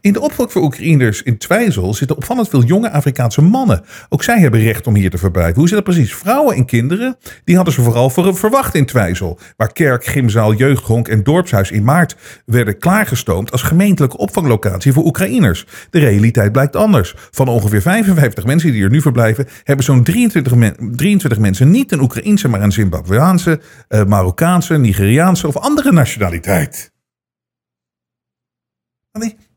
In 0.01 0.13
de 0.13 0.21
opvang 0.21 0.53
voor 0.53 0.63
Oekraïners 0.63 1.23
in 1.23 1.39
Twijzel 1.39 1.95
zitten 1.95 2.17
opvallend 2.17 2.49
veel 2.49 2.65
jonge 2.65 2.91
Afrikaanse 2.91 3.43
mannen. 3.43 3.85
Ook 4.09 4.23
zij 4.23 4.41
hebben 4.41 4.61
recht 4.61 4.87
om 4.87 4.95
hier 4.95 5.11
te 5.11 5.19
verblijven. 5.19 5.55
Hoe 5.55 5.69
zit 5.69 5.77
dat 5.77 5.85
precies? 5.85 6.15
Vrouwen 6.15 6.57
en 6.57 6.65
kinderen, 6.65 7.17
die 7.45 7.57
hadden 7.57 7.75
ze 7.75 7.83
vooral 7.83 8.11
verwacht 8.11 8.75
in 8.75 8.87
Twijzel. 8.87 9.39
Waar 9.57 9.73
kerk, 9.73 10.05
gymzaal, 10.05 10.55
jeugdhonk 10.55 11.09
en 11.09 11.23
dorpshuis 11.23 11.71
in 11.71 11.85
maart 11.85 12.17
werden 12.47 12.79
klaargestoomd 12.79 13.53
als 13.53 13.63
gemeentelijke 13.63 14.17
opvanglocatie 14.17 14.93
voor 14.93 15.05
Oekraïners. 15.05 15.67
De 15.91 15.99
realiteit 15.99 16.53
blijkt 16.53 16.77
anders. 16.77 17.15
Van 17.31 17.49
ongeveer 17.49 17.83
55 17.83 18.45
mensen 18.45 18.73
die 18.73 18.85
er 18.85 18.91
nu 18.91 19.01
verblijven, 19.01 19.47
hebben 19.63 19.85
zo'n 19.85 20.03
23, 20.03 20.53
23, 20.91 21.39
mensen 21.39 21.71
niet 21.71 21.93
een 21.93 22.01
Oekraïense, 22.01 22.49
maar 22.49 22.63
een 22.63 22.73
Zimbabweaanse, 22.73 23.61
uh, 23.89 24.05
Marokkaanse, 24.05 24.79
Nigeriaanse 24.79 25.47
of 25.47 25.57
andere 25.57 25.93
nationaliteit. 25.93 26.93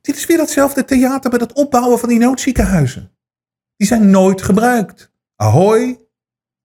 Dit 0.07 0.15
is 0.15 0.25
weer 0.25 0.37
datzelfde 0.37 0.85
theater 0.85 1.29
bij 1.29 1.39
het 1.39 1.53
opbouwen 1.53 1.99
van 1.99 2.09
die 2.09 2.19
noodziekenhuizen. 2.19 3.17
Die 3.75 3.87
zijn 3.87 4.09
nooit 4.09 4.41
gebruikt. 4.41 5.11
Ahoy, 5.35 5.99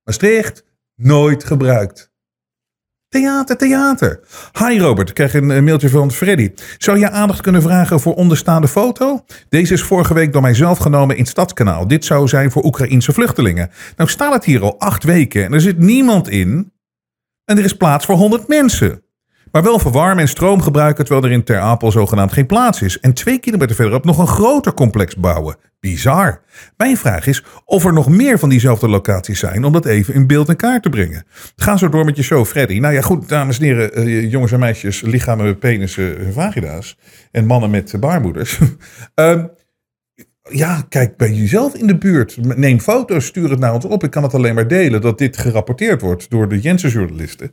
Maastricht, 0.02 0.64
nooit 0.94 1.44
gebruikt. 1.44 2.12
Theater, 3.08 3.56
theater. 3.56 4.20
Hi 4.58 4.78
Robert, 4.78 5.08
ik 5.08 5.14
krijg 5.14 5.34
een 5.34 5.64
mailtje 5.64 5.88
van 5.88 6.12
Freddy. 6.12 6.52
Zou 6.78 6.98
je 6.98 7.10
aandacht 7.10 7.40
kunnen 7.40 7.62
vragen 7.62 8.00
voor 8.00 8.14
onderstaande 8.14 8.68
foto? 8.68 9.24
Deze 9.48 9.72
is 9.72 9.82
vorige 9.82 10.14
week 10.14 10.32
door 10.32 10.42
mijzelf 10.42 10.78
genomen 10.78 11.16
in 11.16 11.26
Stadskanaal. 11.26 11.88
Dit 11.88 12.04
zou 12.04 12.28
zijn 12.28 12.50
voor 12.50 12.64
Oekraïense 12.64 13.12
vluchtelingen. 13.12 13.70
Nou 13.96 14.10
staat 14.10 14.32
het 14.32 14.44
hier 14.44 14.62
al 14.62 14.78
acht 14.80 15.04
weken 15.04 15.44
en 15.44 15.52
er 15.52 15.60
zit 15.60 15.78
niemand 15.78 16.28
in. 16.28 16.72
En 17.44 17.58
er 17.58 17.64
is 17.64 17.76
plaats 17.76 18.04
voor 18.04 18.16
100 18.16 18.48
mensen. 18.48 19.02
Maar 19.52 19.62
wel 19.62 19.78
verwarmen 19.78 20.18
en 20.18 20.28
stroom 20.28 20.62
gebruiken 20.62 21.04
terwijl 21.04 21.26
er 21.26 21.32
in 21.32 21.44
Ter 21.44 21.58
Apel 21.58 21.90
zogenaamd 21.90 22.32
geen 22.32 22.46
plaats 22.46 22.82
is. 22.82 23.00
En 23.00 23.12
twee 23.12 23.38
kilometer 23.38 23.76
verderop 23.76 24.04
nog 24.04 24.18
een 24.18 24.26
groter 24.26 24.74
complex 24.74 25.16
bouwen. 25.16 25.56
Bizar. 25.80 26.40
Mijn 26.76 26.96
vraag 26.96 27.26
is 27.26 27.44
of 27.64 27.84
er 27.84 27.92
nog 27.92 28.08
meer 28.08 28.38
van 28.38 28.48
diezelfde 28.48 28.88
locaties 28.88 29.38
zijn 29.38 29.64
om 29.64 29.72
dat 29.72 29.86
even 29.86 30.14
in 30.14 30.26
beeld 30.26 30.48
en 30.48 30.56
kaart 30.56 30.82
te 30.82 30.88
brengen. 30.88 31.24
Ga 31.56 31.76
zo 31.76 31.88
door 31.88 32.04
met 32.04 32.16
je 32.16 32.22
show, 32.22 32.44
Freddy. 32.44 32.78
Nou 32.78 32.94
ja, 32.94 33.00
goed, 33.00 33.28
dames 33.28 33.58
en 33.58 33.64
heren, 33.64 33.94
eh, 33.94 34.30
jongens 34.30 34.52
en 34.52 34.58
meisjes, 34.58 35.00
lichamen 35.00 35.58
penissen 35.58 36.18
en 36.18 36.32
vagina's. 36.32 36.98
En 37.30 37.46
mannen 37.46 37.70
met 37.70 37.94
baarmoeders. 38.00 38.58
um, 39.14 39.50
ja, 40.62 40.86
kijk 40.88 41.16
bij 41.16 41.32
jezelf 41.32 41.74
in 41.74 41.86
de 41.86 41.98
buurt. 41.98 42.56
Neem 42.56 42.80
foto's, 42.80 43.26
stuur 43.26 43.50
het 43.50 43.58
naar 43.58 43.74
ons 43.74 43.84
op. 43.84 44.04
Ik 44.04 44.10
kan 44.10 44.22
het 44.22 44.34
alleen 44.34 44.54
maar 44.54 44.68
delen 44.68 45.00
dat 45.00 45.18
dit 45.18 45.36
gerapporteerd 45.36 46.00
wordt 46.00 46.30
door 46.30 46.48
de 46.48 46.60
Jensen-journalisten 46.60 47.50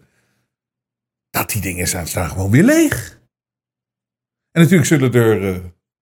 dat 1.30 1.50
die 1.50 1.62
dingen 1.62 1.88
zijn, 1.88 2.08
staan 2.08 2.30
gewoon 2.30 2.52
weer 2.52 2.64
leeg. 2.64 3.22
En 4.52 4.62
natuurlijk 4.62 4.88
zullen 4.88 5.14
er 5.14 5.42
uh, 5.42 5.58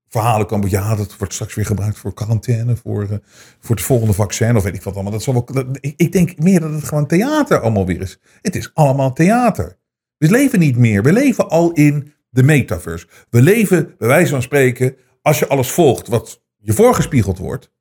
verhalen 0.08 0.48
komen. 0.48 0.70
Ja, 0.70 0.96
dat 0.96 1.18
wordt 1.18 1.34
straks 1.34 1.56
weer 1.56 1.66
gebruikt 1.66 1.98
voor 1.98 2.14
quarantaine, 2.14 2.76
voor, 2.76 3.04
uh, 3.04 3.18
voor 3.60 3.76
het 3.76 3.86
volgende 3.86 4.14
vaccin 4.14 4.56
of 4.56 4.64
weet 4.64 4.76
ik 4.76 4.84
wat 4.84 4.94
allemaal. 4.94 5.12
Dat 5.12 5.24
zal 5.24 5.34
wel, 5.34 5.66
ik, 5.80 5.94
ik, 5.98 6.12
denk 6.12 6.38
meer 6.38 6.60
dat 6.60 6.72
het 6.72 6.84
gewoon 6.84 7.08
theater 7.08 7.60
allemaal 7.60 7.86
weer 7.86 8.02
is. 8.02 8.20
Het 8.42 8.56
is 8.56 8.72
allemaal 8.74 9.14
theater. 9.14 9.78
We 10.18 10.30
leven 10.30 10.60
niet 10.60 10.78
meer. 10.78 11.04
We 11.04 11.14
leven 11.14 11.50
al 11.50 11.72
in 11.72 12.14
de 12.30 12.44
metaverse. 12.44 13.08
We 13.30 13.42
leven, 13.42 13.96
bij 13.98 14.08
wijze 14.08 14.32
van 14.32 14.42
spreken, 14.42 14.96
als 15.22 15.40
je 15.40 15.48
alles 15.48 15.72
volgt 15.72 16.08
wat 16.08 16.42
je 16.58 16.74
voorgespiegeld 16.74 17.38
wordt, 17.38 17.72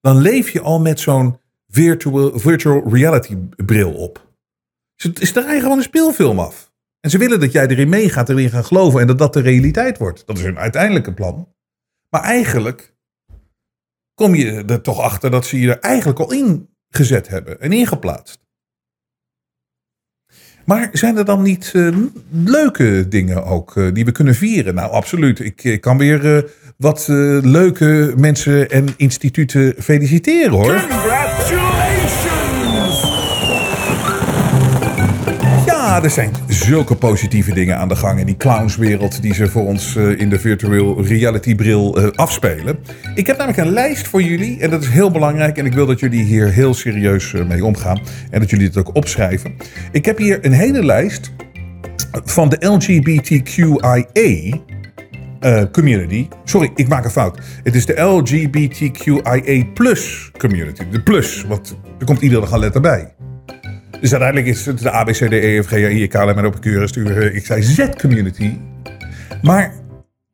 dan 0.00 0.16
leef 0.16 0.50
je 0.50 0.60
al 0.60 0.80
met 0.80 1.00
zo'n 1.00 1.38
virtual, 1.68 2.38
virtual 2.38 2.88
reality 2.88 3.36
bril 3.56 3.92
op. 3.92 4.34
Dus 4.94 5.04
het 5.04 5.20
is 5.20 5.32
eigenlijk 5.32 5.62
gewoon 5.62 5.78
een 5.78 5.84
speelfilm 5.84 6.38
af. 6.38 6.65
En 7.06 7.12
ze 7.12 7.18
willen 7.18 7.40
dat 7.40 7.52
jij 7.52 7.66
erin 7.66 7.88
meegaat, 7.88 8.28
erin 8.28 8.50
gaat 8.50 8.66
geloven 8.66 9.00
en 9.00 9.06
dat 9.06 9.18
dat 9.18 9.32
de 9.32 9.40
realiteit 9.40 9.98
wordt. 9.98 10.26
Dat 10.26 10.38
is 10.38 10.44
hun 10.44 10.58
uiteindelijke 10.58 11.12
plan. 11.12 11.48
Maar 12.10 12.22
eigenlijk 12.22 12.94
kom 14.14 14.34
je 14.34 14.64
er 14.64 14.80
toch 14.80 15.00
achter 15.00 15.30
dat 15.30 15.46
ze 15.46 15.60
je 15.60 15.70
er 15.70 15.80
eigenlijk 15.80 16.18
al 16.18 16.32
in 16.32 16.68
gezet 16.88 17.28
hebben 17.28 17.60
en 17.60 17.72
ingeplaatst. 17.72 18.38
Maar 20.64 20.88
zijn 20.92 21.16
er 21.16 21.24
dan 21.24 21.42
niet 21.42 21.72
eh, 21.74 21.96
leuke 22.30 23.08
dingen 23.08 23.44
ook 23.44 23.76
eh, 23.76 23.92
die 23.92 24.04
we 24.04 24.12
kunnen 24.12 24.34
vieren? 24.34 24.74
Nou, 24.74 24.90
absoluut. 24.90 25.40
Ik, 25.40 25.80
kan 25.80 25.98
weer 25.98 26.36
eh, 26.36 26.42
wat 26.76 27.06
leuke 27.42 28.14
mensen 28.16 28.70
en 28.70 28.86
instituten 28.96 29.74
feliciteren 29.78 30.50
hoor. 30.50 30.74
Ja, 35.96 36.02
er 36.02 36.10
zijn 36.10 36.32
zulke 36.48 36.94
positieve 36.94 37.54
dingen 37.54 37.76
aan 37.76 37.88
de 37.88 37.96
gang 37.96 38.20
in 38.20 38.26
die 38.26 38.36
clownswereld 38.36 39.22
die 39.22 39.34
ze 39.34 39.46
voor 39.48 39.66
ons 39.66 39.96
eh, 39.96 40.20
in 40.20 40.28
de 40.28 40.38
virtual 40.38 41.02
reality 41.02 41.54
bril 41.54 41.96
eh, 41.96 42.10
afspelen. 42.10 42.78
Ik 43.14 43.26
heb 43.26 43.36
namelijk 43.36 43.62
een 43.62 43.72
lijst 43.72 44.08
voor 44.08 44.22
jullie 44.22 44.60
en 44.60 44.70
dat 44.70 44.82
is 44.82 44.88
heel 44.88 45.10
belangrijk 45.10 45.58
en 45.58 45.66
ik 45.66 45.72
wil 45.72 45.86
dat 45.86 46.00
jullie 46.00 46.22
hier 46.22 46.48
heel 46.48 46.74
serieus 46.74 47.34
eh, 47.34 47.46
mee 47.46 47.64
omgaan 47.64 48.00
en 48.30 48.40
dat 48.40 48.50
jullie 48.50 48.66
het 48.66 48.76
ook 48.76 48.94
opschrijven. 48.94 49.54
Ik 49.92 50.04
heb 50.04 50.18
hier 50.18 50.44
een 50.44 50.52
hele 50.52 50.84
lijst 50.84 51.32
van 52.24 52.48
de 52.48 52.66
LGBTQIA 52.66 54.06
eh, 55.40 55.62
community. 55.72 56.28
Sorry, 56.44 56.70
ik 56.74 56.88
maak 56.88 57.04
een 57.04 57.10
fout. 57.10 57.38
Het 57.62 57.74
is 57.74 57.86
de 57.86 58.00
LGBTQIA 58.00 59.64
plus 59.74 60.30
community. 60.38 60.82
De 60.90 61.02
plus, 61.02 61.44
want 61.48 61.76
er 61.98 62.04
komt 62.04 62.20
iedere 62.20 62.40
dag 62.40 62.50
een 62.50 62.58
letter 62.58 62.80
bij. 62.80 63.15
Dus 64.00 64.10
uiteindelijk 64.10 64.46
is 64.46 64.66
het 64.66 64.78
de 64.78 64.92
A, 64.92 65.04
B, 65.04 65.10
C, 65.10 65.14
D, 65.14 65.32
E, 65.32 65.62
F, 65.62 65.66
G, 65.66 65.70
H, 65.70 65.74
I, 65.74 66.08
U, 67.56 67.62
Z 67.62 67.88
community. 68.00 68.56
Maar 69.42 69.72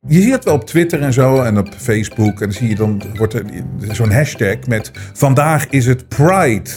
je 0.07 0.21
ziet 0.21 0.31
het 0.31 0.43
wel 0.43 0.53
op 0.53 0.65
Twitter 0.65 1.01
en 1.01 1.13
zo 1.13 1.41
en 1.41 1.57
op 1.57 1.69
Facebook. 1.77 2.41
En 2.41 2.47
dan 2.47 2.51
zie 2.51 2.69
je 2.69 2.75
dan 2.75 3.01
wordt 3.15 3.33
er 3.33 3.45
zo'n 3.91 4.11
hashtag 4.11 4.67
met 4.67 4.91
vandaag 5.13 5.69
is 5.69 5.85
het 5.85 6.07
Pride 6.07 6.69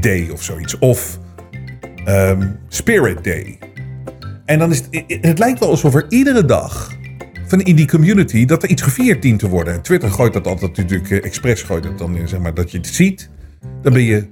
Day 0.00 0.28
of 0.32 0.42
zoiets. 0.42 0.78
Of 0.78 1.18
Spirit 2.68 3.24
Day. 3.24 3.58
En 4.44 4.58
dan 4.58 4.70
is 4.70 4.82
het, 4.90 5.04
het 5.20 5.38
lijkt 5.38 5.58
wel 5.58 5.68
alsof 5.68 5.94
er 5.94 6.04
iedere 6.08 6.44
dag 6.44 6.92
van 7.46 7.60
in 7.60 7.76
die 7.76 7.88
community 7.88 8.44
dat 8.44 8.62
er 8.62 8.68
iets 8.68 8.82
gevierd 8.82 9.22
dient 9.22 9.38
te 9.38 9.48
worden. 9.48 9.74
En 9.74 9.82
Twitter 9.82 10.10
gooit 10.10 10.32
dat 10.32 10.46
altijd 10.46 10.76
natuurlijk 10.76 11.10
eh, 11.10 11.24
expres 11.24 11.62
gooit 11.62 11.84
het 11.84 11.98
dan 11.98 12.16
in, 12.16 12.28
zeg 12.28 12.40
maar, 12.40 12.54
dat 12.54 12.70
je 12.70 12.78
het 12.78 12.86
ziet. 12.86 13.30
Dan 13.82 13.92
ben 13.92 14.02
je 14.02 14.26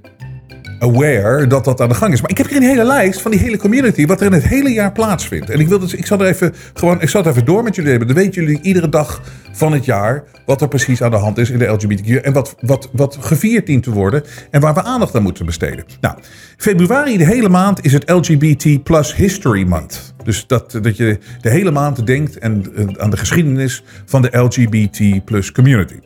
aware 0.82 1.46
dat 1.46 1.64
dat 1.64 1.80
aan 1.80 1.88
de 1.88 1.94
gang 1.94 2.12
is. 2.12 2.20
Maar 2.20 2.30
ik 2.30 2.38
heb 2.38 2.48
hier 2.48 2.56
een 2.56 2.62
hele 2.62 2.84
lijst 2.84 3.20
van 3.20 3.30
die 3.30 3.40
hele 3.40 3.56
community, 3.56 4.06
wat 4.06 4.20
er 4.20 4.26
in 4.26 4.32
het 4.32 4.48
hele 4.48 4.72
jaar 4.72 4.92
plaatsvindt. 4.92 5.50
En 5.50 5.60
ik 5.60 5.68
wil 5.68 5.78
dus, 5.78 5.94
ik 5.94 6.06
zal 6.06 6.20
er 6.20 6.26
even 6.26 6.54
gewoon, 6.74 7.00
ik 7.00 7.08
zal 7.08 7.22
het 7.22 7.30
even 7.30 7.44
door 7.44 7.62
met 7.62 7.74
jullie 7.74 7.90
hebben. 7.90 8.08
Dan 8.08 8.16
weten 8.16 8.42
jullie 8.42 8.60
iedere 8.62 8.88
dag 8.88 9.22
van 9.52 9.72
het 9.72 9.84
jaar 9.84 10.24
wat 10.46 10.60
er 10.60 10.68
precies 10.68 11.02
aan 11.02 11.10
de 11.10 11.16
hand 11.16 11.38
is 11.38 11.50
in 11.50 11.58
de 11.58 11.66
LGBTQ 11.66 12.20
en 12.22 12.32
wat, 12.32 12.54
wat, 12.60 12.88
wat 12.92 13.16
gevierd 13.20 13.66
dient 13.66 13.82
te 13.82 13.90
worden 13.90 14.22
en 14.50 14.60
waar 14.60 14.74
we 14.74 14.82
aandacht 14.82 15.14
aan 15.14 15.22
moeten 15.22 15.46
besteden. 15.46 15.84
Nou, 16.00 16.18
februari 16.56 17.16
de 17.16 17.26
hele 17.26 17.48
maand 17.48 17.84
is 17.84 17.92
het 17.92 18.10
LGBT 18.10 18.82
Plus 18.82 19.14
History 19.14 19.62
Month. 19.66 20.14
Dus 20.24 20.46
dat, 20.46 20.78
dat 20.82 20.96
je 20.96 21.18
de 21.40 21.50
hele 21.50 21.70
maand 21.70 22.06
denkt 22.06 22.38
en, 22.38 22.64
aan 22.96 23.10
de 23.10 23.16
geschiedenis 23.16 23.82
van 24.04 24.22
de 24.22 24.38
LGBT 24.38 25.24
plus 25.24 25.52
community. 25.52 25.98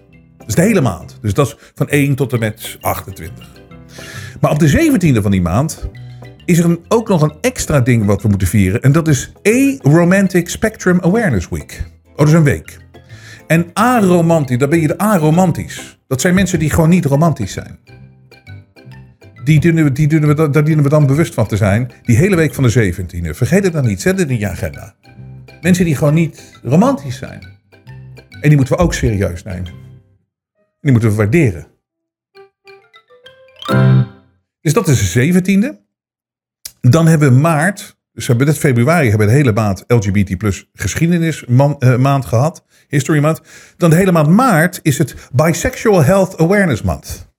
Is 0.47 0.55
de 0.55 0.62
hele 0.62 0.81
maand. 0.81 1.18
Dus 1.20 1.35
dat 1.35 1.47
is 1.47 1.57
van 1.74 1.89
1 1.89 2.14
tot 2.14 2.33
en 2.33 2.39
met 2.39 2.79
28. 2.81 3.66
Maar 4.47 4.55
op 4.55 4.61
de 4.61 5.18
17e 5.18 5.22
van 5.22 5.30
die 5.30 5.42
maand 5.42 5.88
is 6.44 6.59
er 6.59 6.64
een, 6.64 6.84
ook 6.88 7.09
nog 7.09 7.22
een 7.22 7.34
extra 7.40 7.80
ding 7.80 8.05
wat 8.05 8.22
we 8.22 8.28
moeten 8.28 8.49
vieren. 8.49 8.82
En 8.82 8.92
dat 8.92 9.09
is 9.09 9.32
A-Romantic 9.49 10.49
Spectrum 10.49 11.01
Awareness 11.01 11.49
Week. 11.49 11.84
Oh, 12.11 12.16
dat 12.16 12.26
is 12.28 12.32
een 12.32 12.42
week. 12.42 12.78
En 13.47 13.70
aromantisch, 13.72 14.59
dan 14.59 14.70
ben 14.70 14.80
je 14.80 14.86
de 14.86 14.99
aromantisch. 14.99 15.99
Dat 16.07 16.20
zijn 16.20 16.34
mensen 16.34 16.59
die 16.59 16.70
gewoon 16.70 16.88
niet 16.88 17.05
romantisch 17.05 17.53
zijn. 17.53 17.78
Die 19.44 19.61
dienen 19.61 19.84
we, 19.84 19.92
die 19.92 20.09
dienen 20.09 20.36
we, 20.36 20.51
daar 20.51 20.64
dienen 20.64 20.84
we 20.84 20.90
dan 20.90 21.07
bewust 21.07 21.34
van 21.34 21.47
te 21.47 21.57
zijn. 21.57 21.90
Die 22.03 22.16
hele 22.16 22.36
week 22.36 22.55
van 22.55 22.64
de 22.64 22.92
17e. 22.94 23.30
Vergeet 23.30 23.64
het 23.64 23.72
dan 23.72 23.86
niet. 23.86 24.01
Zet 24.01 24.18
het 24.18 24.30
in 24.30 24.38
je 24.38 24.49
agenda. 24.49 24.94
Mensen 25.61 25.84
die 25.84 25.97
gewoon 25.97 26.14
niet 26.14 26.61
romantisch 26.62 27.16
zijn. 27.16 27.42
En 28.40 28.49
die 28.49 28.57
moeten 28.57 28.76
we 28.76 28.82
ook 28.82 28.94
serieus 28.94 29.42
nemen. 29.42 29.72
Die 30.80 30.92
moeten 30.92 31.11
we 31.11 31.16
waarderen. 31.16 31.66
Dus 34.67 34.75
dat 34.75 34.89
is 34.89 35.12
de 35.12 35.43
17e. 35.43 35.85
Dan 36.81 37.07
hebben 37.07 37.29
we 37.35 37.41
maart. 37.41 37.97
Dus 38.12 38.27
we 38.27 38.35
hebben 38.35 38.55
februari 38.55 39.09
hebben 39.09 39.27
we 39.27 39.33
de 39.33 39.39
hele 39.39 39.53
maand 39.53 39.85
LGBT 39.87 40.39
plus 40.39 40.71
geschiedenis 40.73 41.45
eh, 41.45 41.97
maand 41.97 42.25
gehad. 42.25 42.64
History 42.89 43.21
Month. 43.21 43.41
Dan 43.77 43.91
de 43.91 43.97
hele 43.97 44.12
maand 44.12 44.29
maart 44.29 44.81
is 44.83 44.99
het 44.99 45.14
Bisexual 45.33 46.05
Health 46.05 46.37
Awareness 46.37 46.83
Month. 46.83 47.33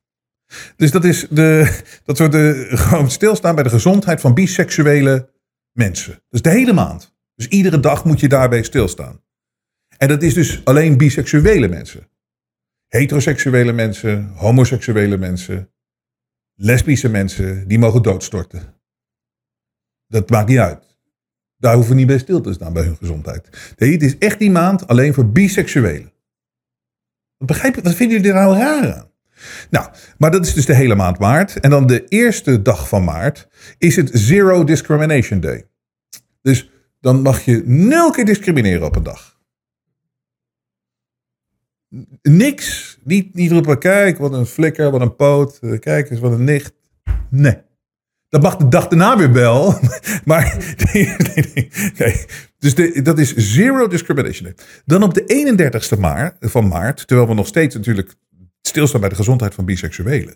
Dus 0.76 0.92
dat 0.92 1.04
is 1.04 1.28
de, 1.30 1.80
dat 2.04 2.18
we 2.18 2.30
de, 2.30 2.68
gewoon 2.72 3.12
stilstaan 3.12 3.56
bij 3.56 3.64
de 3.64 3.70
gezondheid 3.70 4.22
van 4.22 4.34
biseksuele 4.34 5.30
mensen. 5.72 6.24
Dus 6.30 6.42
de 6.42 6.50
hele 6.50 6.74
maand. 6.74 7.16
Dus 7.36 7.48
iedere 7.48 7.80
dag 7.80 8.06
moet 8.06 8.20
je 8.20 8.28
daarbij 8.28 8.64
stilstaan. 8.64 9.22
En 9.98 10.08
dat 10.08 10.24
is 10.24 10.34
dus 10.34 10.62
alleen 10.64 10.98
biseksuele 10.98 11.68
mensen. 11.68 12.10
Heteroseksuele 12.88 13.72
mensen, 13.72 14.32
homoseksuele 14.36 15.18
mensen, 15.18 15.72
lesbische 16.58 17.10
mensen, 17.10 17.68
die 17.68 17.80
mogen 17.80 18.02
doodstorten. 18.02 18.76
Dat 20.08 20.30
maakt 20.30 20.48
niet 20.48 20.58
uit. 20.58 20.98
Daar 21.58 21.74
hoeven 21.74 21.92
we 21.92 21.98
niet 21.98 22.08
bij 22.08 22.18
stil 22.18 22.42
te 22.42 22.54
staan 22.54 22.74
bij 22.74 22.84
hun 22.84 22.98
gezondheid. 22.98 23.74
Het 23.76 24.02
is 24.02 24.18
echt 24.18 24.40
die 24.40 24.52
maand 24.52 24.88
alleen 24.88 25.14
voor 25.14 25.32
biseksuelen. 25.32 26.12
Wat 27.38 27.48
Begrijp 27.48 27.76
je, 27.76 27.82
wat 27.82 27.96
vinden 27.96 28.18
jullie 28.18 28.32
er 28.32 28.40
nou 28.44 28.58
raar 28.58 28.94
aan? 28.94 29.12
Nou, 29.70 29.90
maar 30.18 30.32
dat 30.32 30.46
is 30.46 30.54
dus 30.54 30.66
de 30.66 30.76
hele 30.76 30.96
maand 30.96 31.20
maart. 31.20 31.60
En 31.60 31.70
dan 31.70 31.88
de 31.88 32.04
eerste 32.08 32.62
dag 32.62 32.88
van 32.88 33.04
maart 33.04 33.48
is 33.78 33.96
het 33.96 34.10
Zero 34.14 34.64
Discrimination 34.64 35.40
Day. 35.40 35.68
Dus 36.42 36.72
dan 37.00 37.22
mag 37.22 37.42
je 37.42 37.62
nul 37.66 38.12
keer 38.12 38.26
discrimineren 38.26 38.86
op 38.86 38.96
een 38.96 39.04
dag. 39.04 39.37
Niks. 42.22 42.98
Niet, 43.04 43.34
niet 43.34 43.52
roepen, 43.52 43.80
kijk, 43.80 44.18
wat 44.18 44.34
een 44.34 44.46
flikker, 44.46 44.92
wat 44.92 45.02
een 45.02 45.16
poot. 45.16 45.58
eh, 45.62 45.80
Kijk 45.80 46.10
eens, 46.10 46.20
wat 46.20 46.32
een 46.32 46.44
nicht. 46.44 46.74
Nee. 47.30 47.58
Dat 48.30 48.42
mag 48.42 48.56
de 48.58 48.68
dag 48.68 48.88
daarna 48.88 49.18
weer 49.18 49.34
wel. 49.34 49.74
Maar 50.26 50.58
nee, 50.94 51.16
nee, 51.36 51.70
nee. 51.98 52.26
Dus 52.58 52.76
dat 53.04 53.20
is 53.20 53.36
Zero 53.36 53.88
Discrimination. 53.88 54.56
Dan 54.86 55.04
op 55.04 55.14
de 55.14 55.24
31ste 55.96 56.00
maart, 56.00 56.36
van 56.40 56.68
maart, 56.68 57.08
terwijl 57.08 57.28
we 57.30 57.34
nog 57.36 57.48
steeds 57.48 57.76
natuurlijk 57.76 58.14
stilstaan 58.62 59.00
bij 59.00 59.10
de 59.10 59.16
gezondheid 59.16 59.54
van 59.54 59.66
biseksuelen, 59.66 60.36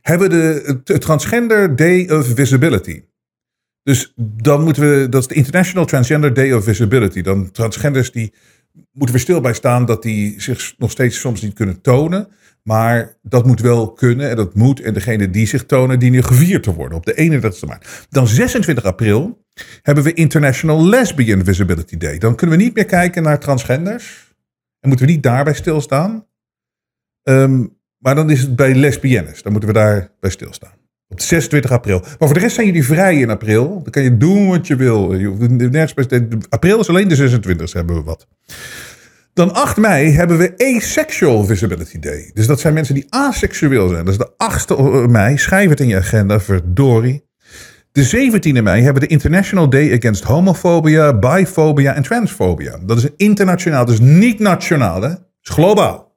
hebben 0.00 0.30
we 0.30 0.80
de 0.84 0.98
Transgender 0.98 1.76
Day 1.76 2.10
of 2.10 2.26
Visibility. 2.26 3.02
Dus 3.82 4.12
dan 4.16 4.62
moeten 4.62 4.82
we, 5.00 5.08
dat 5.08 5.20
is 5.20 5.28
de 5.28 5.34
International 5.34 5.84
Transgender 5.84 6.34
Day 6.34 6.52
of 6.52 6.64
Visibility. 6.64 7.20
Dan 7.22 7.50
transgenders 7.50 8.12
die 8.12 8.32
moeten 8.92 9.14
we 9.14 9.20
stil 9.20 9.40
bij 9.40 9.54
staan 9.54 9.84
dat 9.84 10.02
die 10.02 10.40
zich 10.40 10.74
nog 10.78 10.90
steeds 10.90 11.20
soms 11.20 11.42
niet 11.42 11.54
kunnen 11.54 11.80
tonen. 11.80 12.28
Maar 12.62 13.16
dat 13.22 13.46
moet 13.46 13.60
wel 13.60 13.92
kunnen 13.92 14.30
en 14.30 14.36
dat 14.36 14.54
moet. 14.54 14.80
En 14.80 14.94
degene 14.94 15.30
die 15.30 15.46
zich 15.46 15.66
tonen, 15.66 15.98
dienen 15.98 16.24
gevierd 16.24 16.62
te 16.62 16.74
worden 16.74 16.98
op 16.98 17.06
de 17.06 17.40
31ste 17.42 17.68
maart. 17.68 18.06
Dan 18.08 18.26
26 18.26 18.84
april 18.84 19.44
hebben 19.82 20.04
we 20.04 20.12
International 20.12 20.86
Lesbian 20.86 21.44
Visibility 21.44 21.96
Day. 21.96 22.18
Dan 22.18 22.34
kunnen 22.34 22.56
we 22.56 22.62
niet 22.62 22.74
meer 22.74 22.84
kijken 22.84 23.22
naar 23.22 23.38
transgenders. 23.38 24.34
En 24.80 24.88
moeten 24.88 25.06
we 25.06 25.12
niet 25.12 25.22
daarbij 25.22 25.54
stilstaan. 25.54 26.26
Ehm, 27.22 27.66
maar 27.98 28.14
dan 28.14 28.30
is 28.30 28.40
het 28.40 28.56
bij 28.56 28.74
lesbiennes. 28.74 29.42
Dan 29.42 29.52
moeten 29.52 29.70
we 29.70 29.76
daar 29.76 30.10
bij 30.20 30.30
stilstaan. 30.30 30.81
Op 31.12 31.20
26 31.20 31.70
april. 31.70 32.00
Maar 32.00 32.16
voor 32.18 32.34
de 32.34 32.40
rest 32.40 32.54
zijn 32.54 32.66
jullie 32.66 32.84
vrij 32.84 33.20
in 33.20 33.30
april. 33.30 33.80
Dan 33.82 33.90
kan 33.90 34.02
je 34.02 34.16
doen 34.16 34.48
wat 34.48 34.66
je 34.66 34.76
wil. 34.76 35.14
Je 35.14 35.26
hoeft 35.26 35.50
nergens 35.50 35.94
bij 35.94 36.28
April 36.48 36.80
is 36.80 36.88
alleen 36.88 37.08
de 37.08 37.30
26e 37.30 37.72
hebben 37.72 37.96
we 37.96 38.02
wat. 38.02 38.26
Dan 39.34 39.54
8 39.54 39.76
mei 39.76 40.10
hebben 40.10 40.38
we 40.38 40.76
Asexual 40.76 41.44
Visibility 41.44 41.98
Day. 41.98 42.30
Dus 42.34 42.46
dat 42.46 42.60
zijn 42.60 42.74
mensen 42.74 42.94
die 42.94 43.06
aseksueel 43.08 43.88
zijn. 43.88 44.04
Dat 44.04 44.14
is 44.14 44.18
de 44.18 45.06
8e 45.06 45.10
mei. 45.10 45.38
Schrijf 45.38 45.68
het 45.68 45.80
in 45.80 45.88
je 45.88 45.96
agenda, 45.96 46.40
verdorie. 46.40 47.24
De 47.92 48.30
17e 48.30 48.62
mei 48.62 48.82
hebben 48.82 49.02
we 49.02 49.08
de 49.08 49.14
International 49.14 49.70
Day 49.70 49.96
Against 49.96 50.22
Homophobia, 50.22 51.18
Bifobia 51.18 51.94
en 51.94 52.02
Transphobia. 52.02 52.78
Dat 52.86 52.96
is 52.96 53.08
internationaal, 53.16 53.84
dus 53.84 54.00
niet 54.00 54.38
nationaal? 54.38 55.02
Het 55.02 55.20
is 55.42 55.50
globaal. 55.50 56.11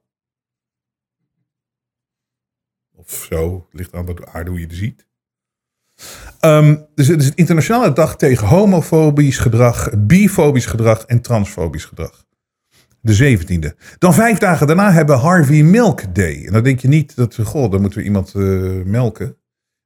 Of 3.15 3.27
zo, 3.29 3.67
ligt 3.71 3.93
aan 3.93 4.05
de 4.05 4.25
aarde 4.31 4.49
hoe 4.49 4.59
je 4.59 4.65
het 4.65 4.75
ziet. 4.75 5.07
Ehm, 6.39 6.75
dus 6.95 7.07
het 7.07 7.19
is 7.19 7.25
het 7.25 7.35
internationale 7.35 7.93
dag 7.93 8.17
tegen 8.17 8.47
homofobisch 8.47 9.37
gedrag, 9.37 9.89
bifobisch 9.97 10.65
gedrag 10.65 11.05
en 11.05 11.21
transfobisch 11.21 11.85
gedrag. 11.85 12.25
De 13.01 13.13
17e. 13.13 13.75
Dan 13.97 14.13
vijf 14.13 14.37
dagen 14.37 14.67
daarna 14.67 14.91
hebben 14.91 15.15
we 15.15 15.21
Harvey 15.21 15.63
Milk 15.63 16.15
Day. 16.15 16.45
En 16.45 16.53
dan 16.53 16.63
denk 16.63 16.79
je 16.79 16.87
niet 16.87 17.15
dat, 17.15 17.37
goh, 17.43 17.71
dan 17.71 17.81
moeten 17.81 17.99
we 17.99 18.05
iemand 18.05 18.33
eh, 18.35 18.41
melken. 18.85 19.37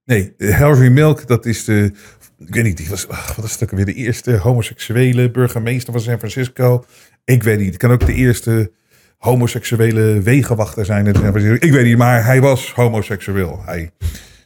Nee, 0.06 0.34
eh, 0.38 0.58
Harvey 0.60 0.90
Milk, 0.90 1.28
dat 1.28 1.46
is 1.46 1.66
de, 1.66 1.92
ik 2.38 2.54
weet 2.54 2.64
niet, 2.64 2.78
die 2.78 2.90
was, 2.90 3.08
ach, 3.08 3.36
wat 3.36 3.46
is 3.46 3.64
ook 3.64 3.72
weer, 3.72 3.86
de 3.86 3.94
eerste 3.94 4.38
homoseksuele 4.38 5.32
burgemeester 5.32 5.94
van 5.94 6.02
San 6.02 6.18
Francisco. 6.18 6.86
Ik 7.24 7.44
weet 7.44 7.58
niet, 7.58 7.68
het 7.68 7.78
kan 7.78 7.92
ook 7.92 8.06
de 8.06 8.14
eerste 8.14 8.72
homoseksuele 9.20 10.22
wegenwachter 10.22 10.86
zijn. 10.86 11.08
Ik 11.60 11.72
weet 11.72 11.86
niet, 11.86 11.98
maar 11.98 12.26
hij 12.26 12.42
was 12.42 12.74
homoseksueel. 12.74 13.62
Hij 13.66 13.92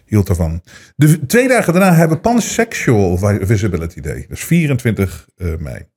hield 0.05 0.30
ervan. 0.30 0.61
De 0.95 1.26
twee 1.26 1.47
dagen 1.47 1.74
daarna 1.74 1.93
hebben 1.93 2.17
we 2.17 2.24
Pansexual 2.24 3.17
Visibility 3.41 4.01
Day. 4.01 4.26
Is 4.30 4.43
24 4.43 5.28
eh, 5.36 5.47
mei. 5.59 5.88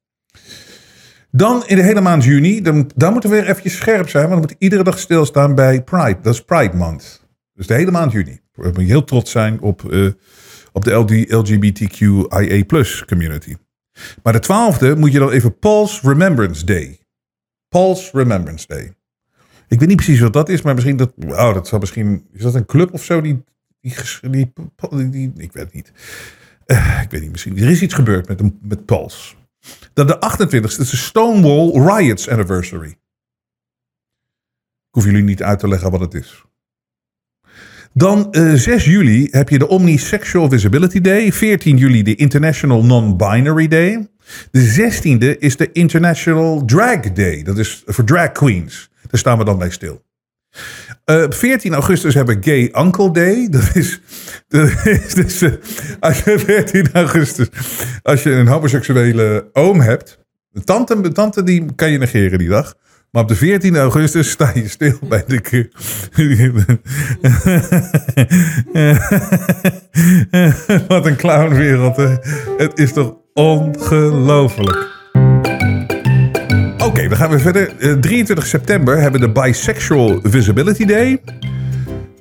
Dan 1.30 1.62
in 1.66 1.76
de 1.76 1.82
hele 1.82 2.00
maand 2.00 2.24
juni, 2.24 2.62
dan, 2.62 2.90
dan 2.94 3.12
moeten 3.12 3.30
we 3.30 3.36
weer 3.36 3.48
eventjes 3.48 3.76
scherp 3.76 4.08
zijn. 4.08 4.28
Want 4.28 4.40
dan 4.40 4.50
moet 4.50 4.62
iedere 4.62 4.82
dag 4.82 4.98
stilstaan 4.98 5.54
bij 5.54 5.82
Pride. 5.82 6.18
Dat 6.22 6.34
is 6.34 6.44
Pride 6.44 6.76
Month. 6.76 7.26
Dus 7.54 7.66
de 7.66 7.74
hele 7.74 7.90
maand 7.90 8.12
juni. 8.12 8.40
We 8.52 8.62
moeten 8.62 8.84
heel 8.84 9.04
trots 9.04 9.30
zijn 9.30 9.60
op, 9.60 9.92
eh, 9.92 10.06
op 10.72 10.84
de 10.84 10.92
LG, 10.92 11.30
LGBTQIA 11.30 12.64
community. 13.06 13.54
Maar 14.22 14.32
de 14.32 14.38
twaalfde 14.38 14.96
moet 14.96 15.12
je 15.12 15.18
dan 15.18 15.30
even 15.30 15.58
Paul's 15.58 16.00
Remembrance 16.02 16.64
Day. 16.64 17.05
Paul's 17.76 18.10
Remembrance 18.12 18.66
Day. 18.66 18.94
Ik 19.68 19.78
weet 19.78 19.88
niet 19.88 19.96
precies 19.96 20.20
wat 20.20 20.32
dat 20.32 20.48
is, 20.48 20.62
maar 20.62 20.74
misschien 20.74 20.96
dat. 20.96 21.12
Oh, 21.26 21.54
dat 21.54 21.68
zal 21.68 21.78
misschien. 21.78 22.26
Is 22.32 22.42
dat 22.42 22.54
een 22.54 22.66
club 22.66 22.92
of 22.92 23.04
zo? 23.04 23.20
Die. 23.20 23.44
die, 23.80 23.96
die, 25.10 25.32
ik 25.36 25.52
weet 25.52 25.64
het 25.64 25.72
niet. 25.72 25.92
Eh, 26.66 27.00
ik 27.02 27.10
weet 27.10 27.20
niet, 27.20 27.30
misschien. 27.30 27.58
Er 27.58 27.70
is 27.70 27.82
iets 27.82 27.94
gebeurd 27.94 28.28
met, 28.28 28.40
een- 28.40 28.58
met 28.62 28.84
Pauls. 28.84 29.36
Dan 29.92 30.06
de 30.06 30.18
28e 30.20 30.64
is 30.64 30.76
de 30.76 30.96
Stonewall 30.96 31.96
Riots 31.96 32.28
Anniversary. 32.28 32.88
Ik 32.88 32.96
hoef 34.90 35.04
jullie 35.04 35.22
niet 35.22 35.42
uit 35.42 35.58
te 35.58 35.68
leggen 35.68 35.90
wat 35.90 36.00
het 36.00 36.14
is. 36.14 36.44
Dan 37.92 38.32
eh, 38.32 38.52
6 38.52 38.84
juli 38.84 39.28
heb 39.30 39.48
je 39.48 39.58
de 39.58 39.68
Omnisexual 39.68 40.48
Visibility 40.50 41.00
Day. 41.00 41.32
14 41.32 41.76
juli 41.76 42.02
de 42.02 42.14
International 42.14 42.84
Non-Binary 42.84 43.68
Day. 43.68 44.08
De 44.50 44.92
16e 44.92 45.38
is 45.38 45.56
de 45.56 45.72
International 45.72 46.64
Drag 46.64 47.00
Day. 47.00 47.42
Dat 47.42 47.58
is 47.58 47.82
voor 47.86 48.04
drag 48.04 48.32
queens. 48.32 48.90
Daar 49.10 49.20
staan 49.20 49.38
we 49.38 49.44
dan 49.44 49.58
bij 49.58 49.70
stil. 49.70 50.04
Eh, 51.04 51.22
op 51.22 51.34
14 51.34 51.72
augustus 51.72 52.14
hebben 52.14 52.36
we 52.36 52.42
Gay 52.42 52.84
Uncle 52.84 53.10
Day. 53.10 53.48
Dat 53.48 53.70
is, 53.74 54.00
dat 54.48 54.70
is 54.84 55.14
dus, 55.14 55.42
eh, 55.42 55.52
als 56.00 56.22
je 56.22 56.38
14 56.46 56.88
augustus, 56.92 57.48
als 58.02 58.22
je 58.22 58.30
een 58.30 58.46
homoseksuele 58.46 59.48
oom 59.52 59.80
hebt, 59.80 60.18
tante, 60.64 61.12
tante 61.12 61.42
die 61.42 61.74
kan 61.74 61.90
je 61.90 61.98
negeren 61.98 62.38
die 62.38 62.48
dag. 62.48 62.74
Maar 63.10 63.22
op 63.22 63.28
de 63.28 63.36
14 63.36 63.76
augustus 63.76 64.30
sta 64.30 64.50
je 64.54 64.68
stil 64.68 64.98
bij 65.08 65.24
de. 65.26 65.68
Wat 70.88 71.06
een 71.06 71.16
clownwereld. 71.16 71.96
hè. 71.96 72.16
Het 72.56 72.78
is 72.78 72.92
toch 72.92 73.14
ongelooflijk. 73.36 74.94
Oké, 76.84 77.08
dan 77.08 77.16
gaan 77.16 77.30
we 77.30 77.38
verder. 77.38 77.72
Eh, 77.78 77.92
23 77.92 78.46
september 78.46 79.00
hebben 79.00 79.20
we 79.20 79.26
de 79.32 79.40
Bisexual 79.40 80.18
Visibility 80.22 80.84
Day. 80.84 81.18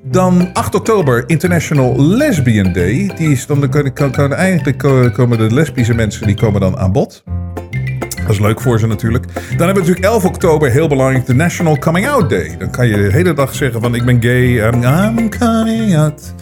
Dan 0.04 0.50
8 0.54 0.76
oktober 0.76 1.24
International 1.28 2.02
Lesbian 2.06 2.74
Day. 2.74 3.12
Die 3.18 3.32
is 3.32 3.46
dan, 3.46 3.60
dan 3.60 3.94
kan, 3.94 4.12
kan 4.12 4.34
eigenlijk 4.34 4.78
ko- 4.78 5.10
komen 5.12 5.38
de 5.38 5.54
lesbische 5.54 5.94
mensen 5.94 6.26
die 6.28 6.36
komen 6.36 6.62
dan 6.62 6.78
aan 6.78 6.92
bod. 6.92 7.24
Dat 8.22 8.30
is 8.34 8.40
leuk 8.40 8.62
voor 8.62 8.80
ze 8.80 8.88
natuurlijk. 8.88 9.26
Dan 9.34 9.44
hebben 9.44 9.68
we 9.68 9.80
natuurlijk 9.80 10.06
11 10.06 10.26
oktober, 10.26 10.72
heel 10.72 10.88
belangrijk, 10.88 11.26
de 11.26 11.34
National 11.34 11.78
Coming 11.78 12.08
Out 12.08 12.30
Day. 12.30 12.56
Dan 12.60 12.70
kan 12.72 12.88
je 12.88 12.96
de 12.96 13.12
hele 13.12 13.34
dag 13.34 13.56
zeggen 13.56 13.82
van 13.82 13.96
ik 13.96 14.06
ben 14.06 14.22
gay, 14.22 14.68
I'm, 14.68 14.84
I'm 14.84 15.30
coming 15.40 15.98
out. 15.98 16.34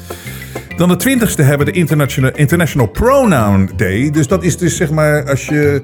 Dan 0.78 0.90
de 0.90 1.18
20ste 1.20 1.36
hebben 1.36 1.66
we 1.66 1.72
de 1.72 1.78
International, 1.78 2.32
International 2.36 2.88
Pronoun 2.88 3.70
Day. 3.76 4.10
Dus 4.10 4.28
dat 4.28 4.44
is 4.44 4.58
dus 4.58 4.76
zeg 4.76 4.92
maar 4.92 5.30
als 5.30 5.46
je 5.46 5.84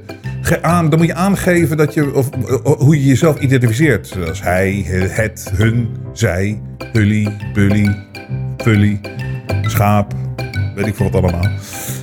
aan, 0.61 0.89
dan 0.89 0.99
moet 0.99 1.07
je 1.07 1.13
aangeven 1.13 1.77
dat 1.77 1.93
je, 1.93 2.13
of, 2.13 2.29
of 2.63 2.77
hoe 2.77 2.99
je 2.99 3.05
jezelf 3.05 3.39
identificeert. 3.39 4.07
Zoals 4.07 4.41
hij, 4.41 4.85
het, 5.09 5.51
hun, 5.55 5.89
zij, 6.13 6.61
hully, 6.91 7.37
bully, 7.53 8.05
pully, 8.57 8.99
schaap, 9.61 10.13
weet 10.75 10.87
ik 10.87 10.95
veel 10.95 11.09
wat 11.09 11.21
allemaal. 11.21 11.49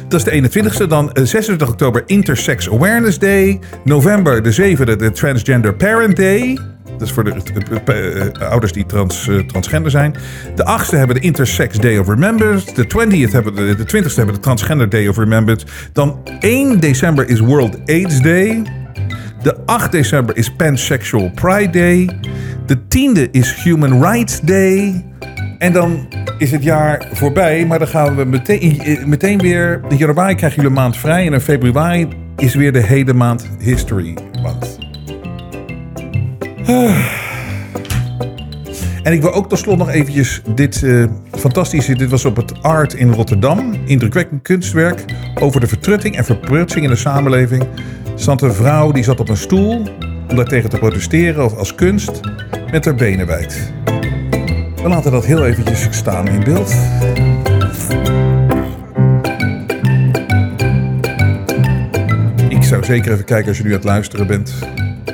Dat 0.09 0.27
is 0.27 0.51
de 0.51 0.63
21ste. 0.63 0.87
Dan 0.89 1.13
eh, 1.13 1.25
26 1.25 1.69
oktober 1.69 2.03
Intersex 2.07 2.71
Awareness 2.71 3.19
Day. 3.19 3.61
November 3.85 4.43
de 4.43 4.77
7e 4.77 4.97
de 4.97 5.11
Transgender 5.13 5.75
Parent 5.75 6.17
Day. 6.17 6.59
Dat 6.99 7.09
is 7.09 7.15
voor 7.15 7.25
de 7.25 7.35
eh, 7.85 8.27
eh, 8.27 8.51
ouders 8.51 8.73
die 8.73 8.87
trans, 8.87 9.29
eh, 9.29 9.39
transgender 9.39 9.91
zijn. 9.91 10.15
De 10.55 10.65
8e 10.65 10.97
hebben 10.97 11.17
de 11.17 11.23
Intersex 11.23 11.79
Day 11.79 11.99
of 11.99 12.09
Remembrance. 12.09 12.75
De 12.75 12.85
20th 12.85 13.33
hebben 13.33 13.55
de, 13.55 13.75
de 13.77 13.85
20ste 13.85 14.15
hebben 14.15 14.35
de 14.35 14.41
Transgender 14.41 14.89
Day 14.89 15.09
of 15.09 15.17
Remembrance. 15.17 15.67
Dan 15.93 16.19
1 16.41 16.81
december 16.81 17.29
is 17.29 17.41
World 17.41 17.79
AIDS 17.85 18.21
Day. 18.21 18.63
De 19.43 19.57
8 19.67 19.93
december 19.93 20.37
is 20.37 20.53
Pansexual 20.53 21.31
Pride 21.35 21.71
Day. 21.71 22.11
De 22.67 22.79
10e 22.79 23.31
is 23.31 23.55
Human 23.63 24.03
Rights 24.03 24.41
Day. 24.41 25.05
En 25.59 25.73
dan 25.73 26.09
is 26.39 26.51
het 26.51 26.63
jaar 26.63 27.09
voorbij, 27.13 27.67
maar 27.67 27.79
dan 27.79 27.89
gaan 27.89 28.17
we 28.17 28.25
meteen, 28.25 28.81
eh, 28.81 29.05
meteen 29.05 29.39
weer. 29.39 29.81
In 29.89 29.97
januari 29.97 30.35
krijgen 30.35 30.63
jullie 30.63 30.77
een 30.77 30.83
maand 30.83 30.97
vrij 30.97 31.27
en 31.27 31.33
in 31.33 31.41
februari 31.41 32.09
is 32.37 32.55
weer 32.55 32.73
de 32.73 32.83
hele 32.83 33.13
maand 33.13 33.49
History 33.59 34.17
Month. 34.43 34.79
En 39.03 39.13
ik 39.13 39.21
wil 39.21 39.33
ook 39.33 39.49
tot 39.49 39.59
slot 39.59 39.79
nog 39.79 39.91
eventjes 39.91 40.43
dit 40.55 40.83
eh, 40.83 41.05
fantastische... 41.31 41.95
Dit 41.95 42.11
was 42.11 42.25
op 42.25 42.37
het 42.37 42.63
Art 42.63 42.95
in 42.95 43.13
Rotterdam. 43.13 43.75
Indrukwekkend 43.85 44.43
kunstwerk 44.43 45.05
over 45.41 45.61
de 45.61 45.67
vertrutting 45.67 46.17
en 46.17 46.25
verprutsing 46.25 46.85
in 46.85 46.91
de 46.91 46.97
samenleving. 46.97 47.65
Stond 48.15 48.43
een 48.43 48.53
vrouw 48.53 48.93
die 48.93 49.05
zat 49.05 49.21
op 49.21 49.29
een 49.29 49.37
stoel 49.37 49.83
om 50.31 50.37
daartegen 50.37 50.71
te 50.71 50.79
protesteren 50.79 51.45
of 51.45 51.57
als 51.57 51.75
kunst 51.75 52.21
met 52.71 52.85
haar 52.85 52.95
benen 52.95 53.27
wijd. 53.27 53.73
We 54.87 54.93
laten 54.93 55.11
dat 55.13 55.25
heel 55.25 55.45
eventjes 55.45 55.89
staan 55.91 56.29
in 56.29 56.45
beeld. 56.45 56.75
Ik 62.49 62.63
zou 62.63 62.85
zeker 62.85 63.13
even 63.13 63.25
kijken 63.25 63.49
als 63.49 63.57
je 63.57 63.63
nu 63.63 63.69
aan 63.69 63.77
het 63.77 63.85
luisteren 63.85 64.27
bent. 64.27 64.55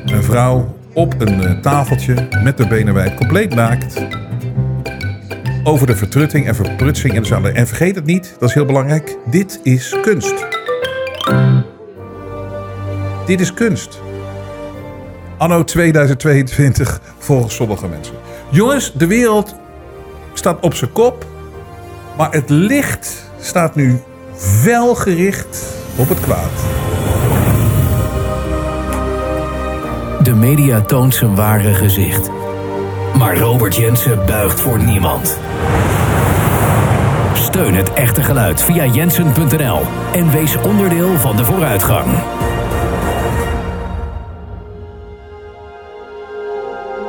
Een 0.06 0.22
vrouw 0.22 0.76
op 0.92 1.20
een 1.20 1.44
eh, 1.44 1.60
tafeltje 1.60 2.28
met 2.42 2.56
de 2.56 2.66
benen 2.66 2.94
wijd, 2.94 3.14
compleet 3.14 3.54
naakt. 3.54 4.06
Over 5.64 5.86
de 5.86 5.96
vertrutting 5.96 6.46
en 6.46 6.54
verprutsing 6.54 7.14
in 7.14 7.20
de 7.20 7.26
samenleving. 7.26 7.60
En 7.60 7.68
vergeet 7.68 7.94
het 7.94 8.04
niet, 8.04 8.36
dat 8.38 8.48
is 8.48 8.54
heel 8.54 8.66
belangrijk. 8.66 9.16
Dit 9.30 9.60
is 9.62 9.96
kunst. 10.02 10.46
Dit 13.26 13.40
is 13.40 13.54
kunst. 13.54 14.00
Anno 15.38 15.64
2022 15.64 17.00
volgens 17.18 17.54
sommige 17.54 17.88
mensen. 17.88 18.14
Jongens, 18.50 18.92
de 18.92 19.06
wereld 19.06 19.60
staat 20.32 20.60
op 20.60 20.74
zijn 20.74 20.92
kop. 20.92 21.26
Maar 22.16 22.32
het 22.32 22.50
licht 22.50 23.30
staat 23.40 23.74
nu 23.74 24.02
fel 24.36 24.94
gericht 24.94 25.64
op 25.96 26.08
het 26.08 26.20
kwaad. 26.20 26.50
De 30.22 30.34
media 30.34 30.80
toont 30.80 31.14
zijn 31.14 31.34
ware 31.34 31.74
gezicht. 31.74 32.30
Maar 33.18 33.38
Robert 33.38 33.76
Jensen 33.76 34.26
buigt 34.26 34.60
voor 34.60 34.78
niemand. 34.78 35.38
Steun 37.34 37.74
het 37.74 37.92
echte 37.92 38.22
geluid 38.22 38.62
via 38.62 38.84
jensen.nl 38.84 39.80
en 40.12 40.30
wees 40.30 40.56
onderdeel 40.56 41.18
van 41.18 41.36
de 41.36 41.44
vooruitgang. 41.44 42.06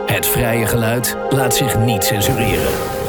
Het 0.05 0.27
vrije 0.27 0.65
geluid 0.65 1.17
laat 1.29 1.55
zich 1.55 1.77
niet 1.79 2.03
censureren. 2.03 3.02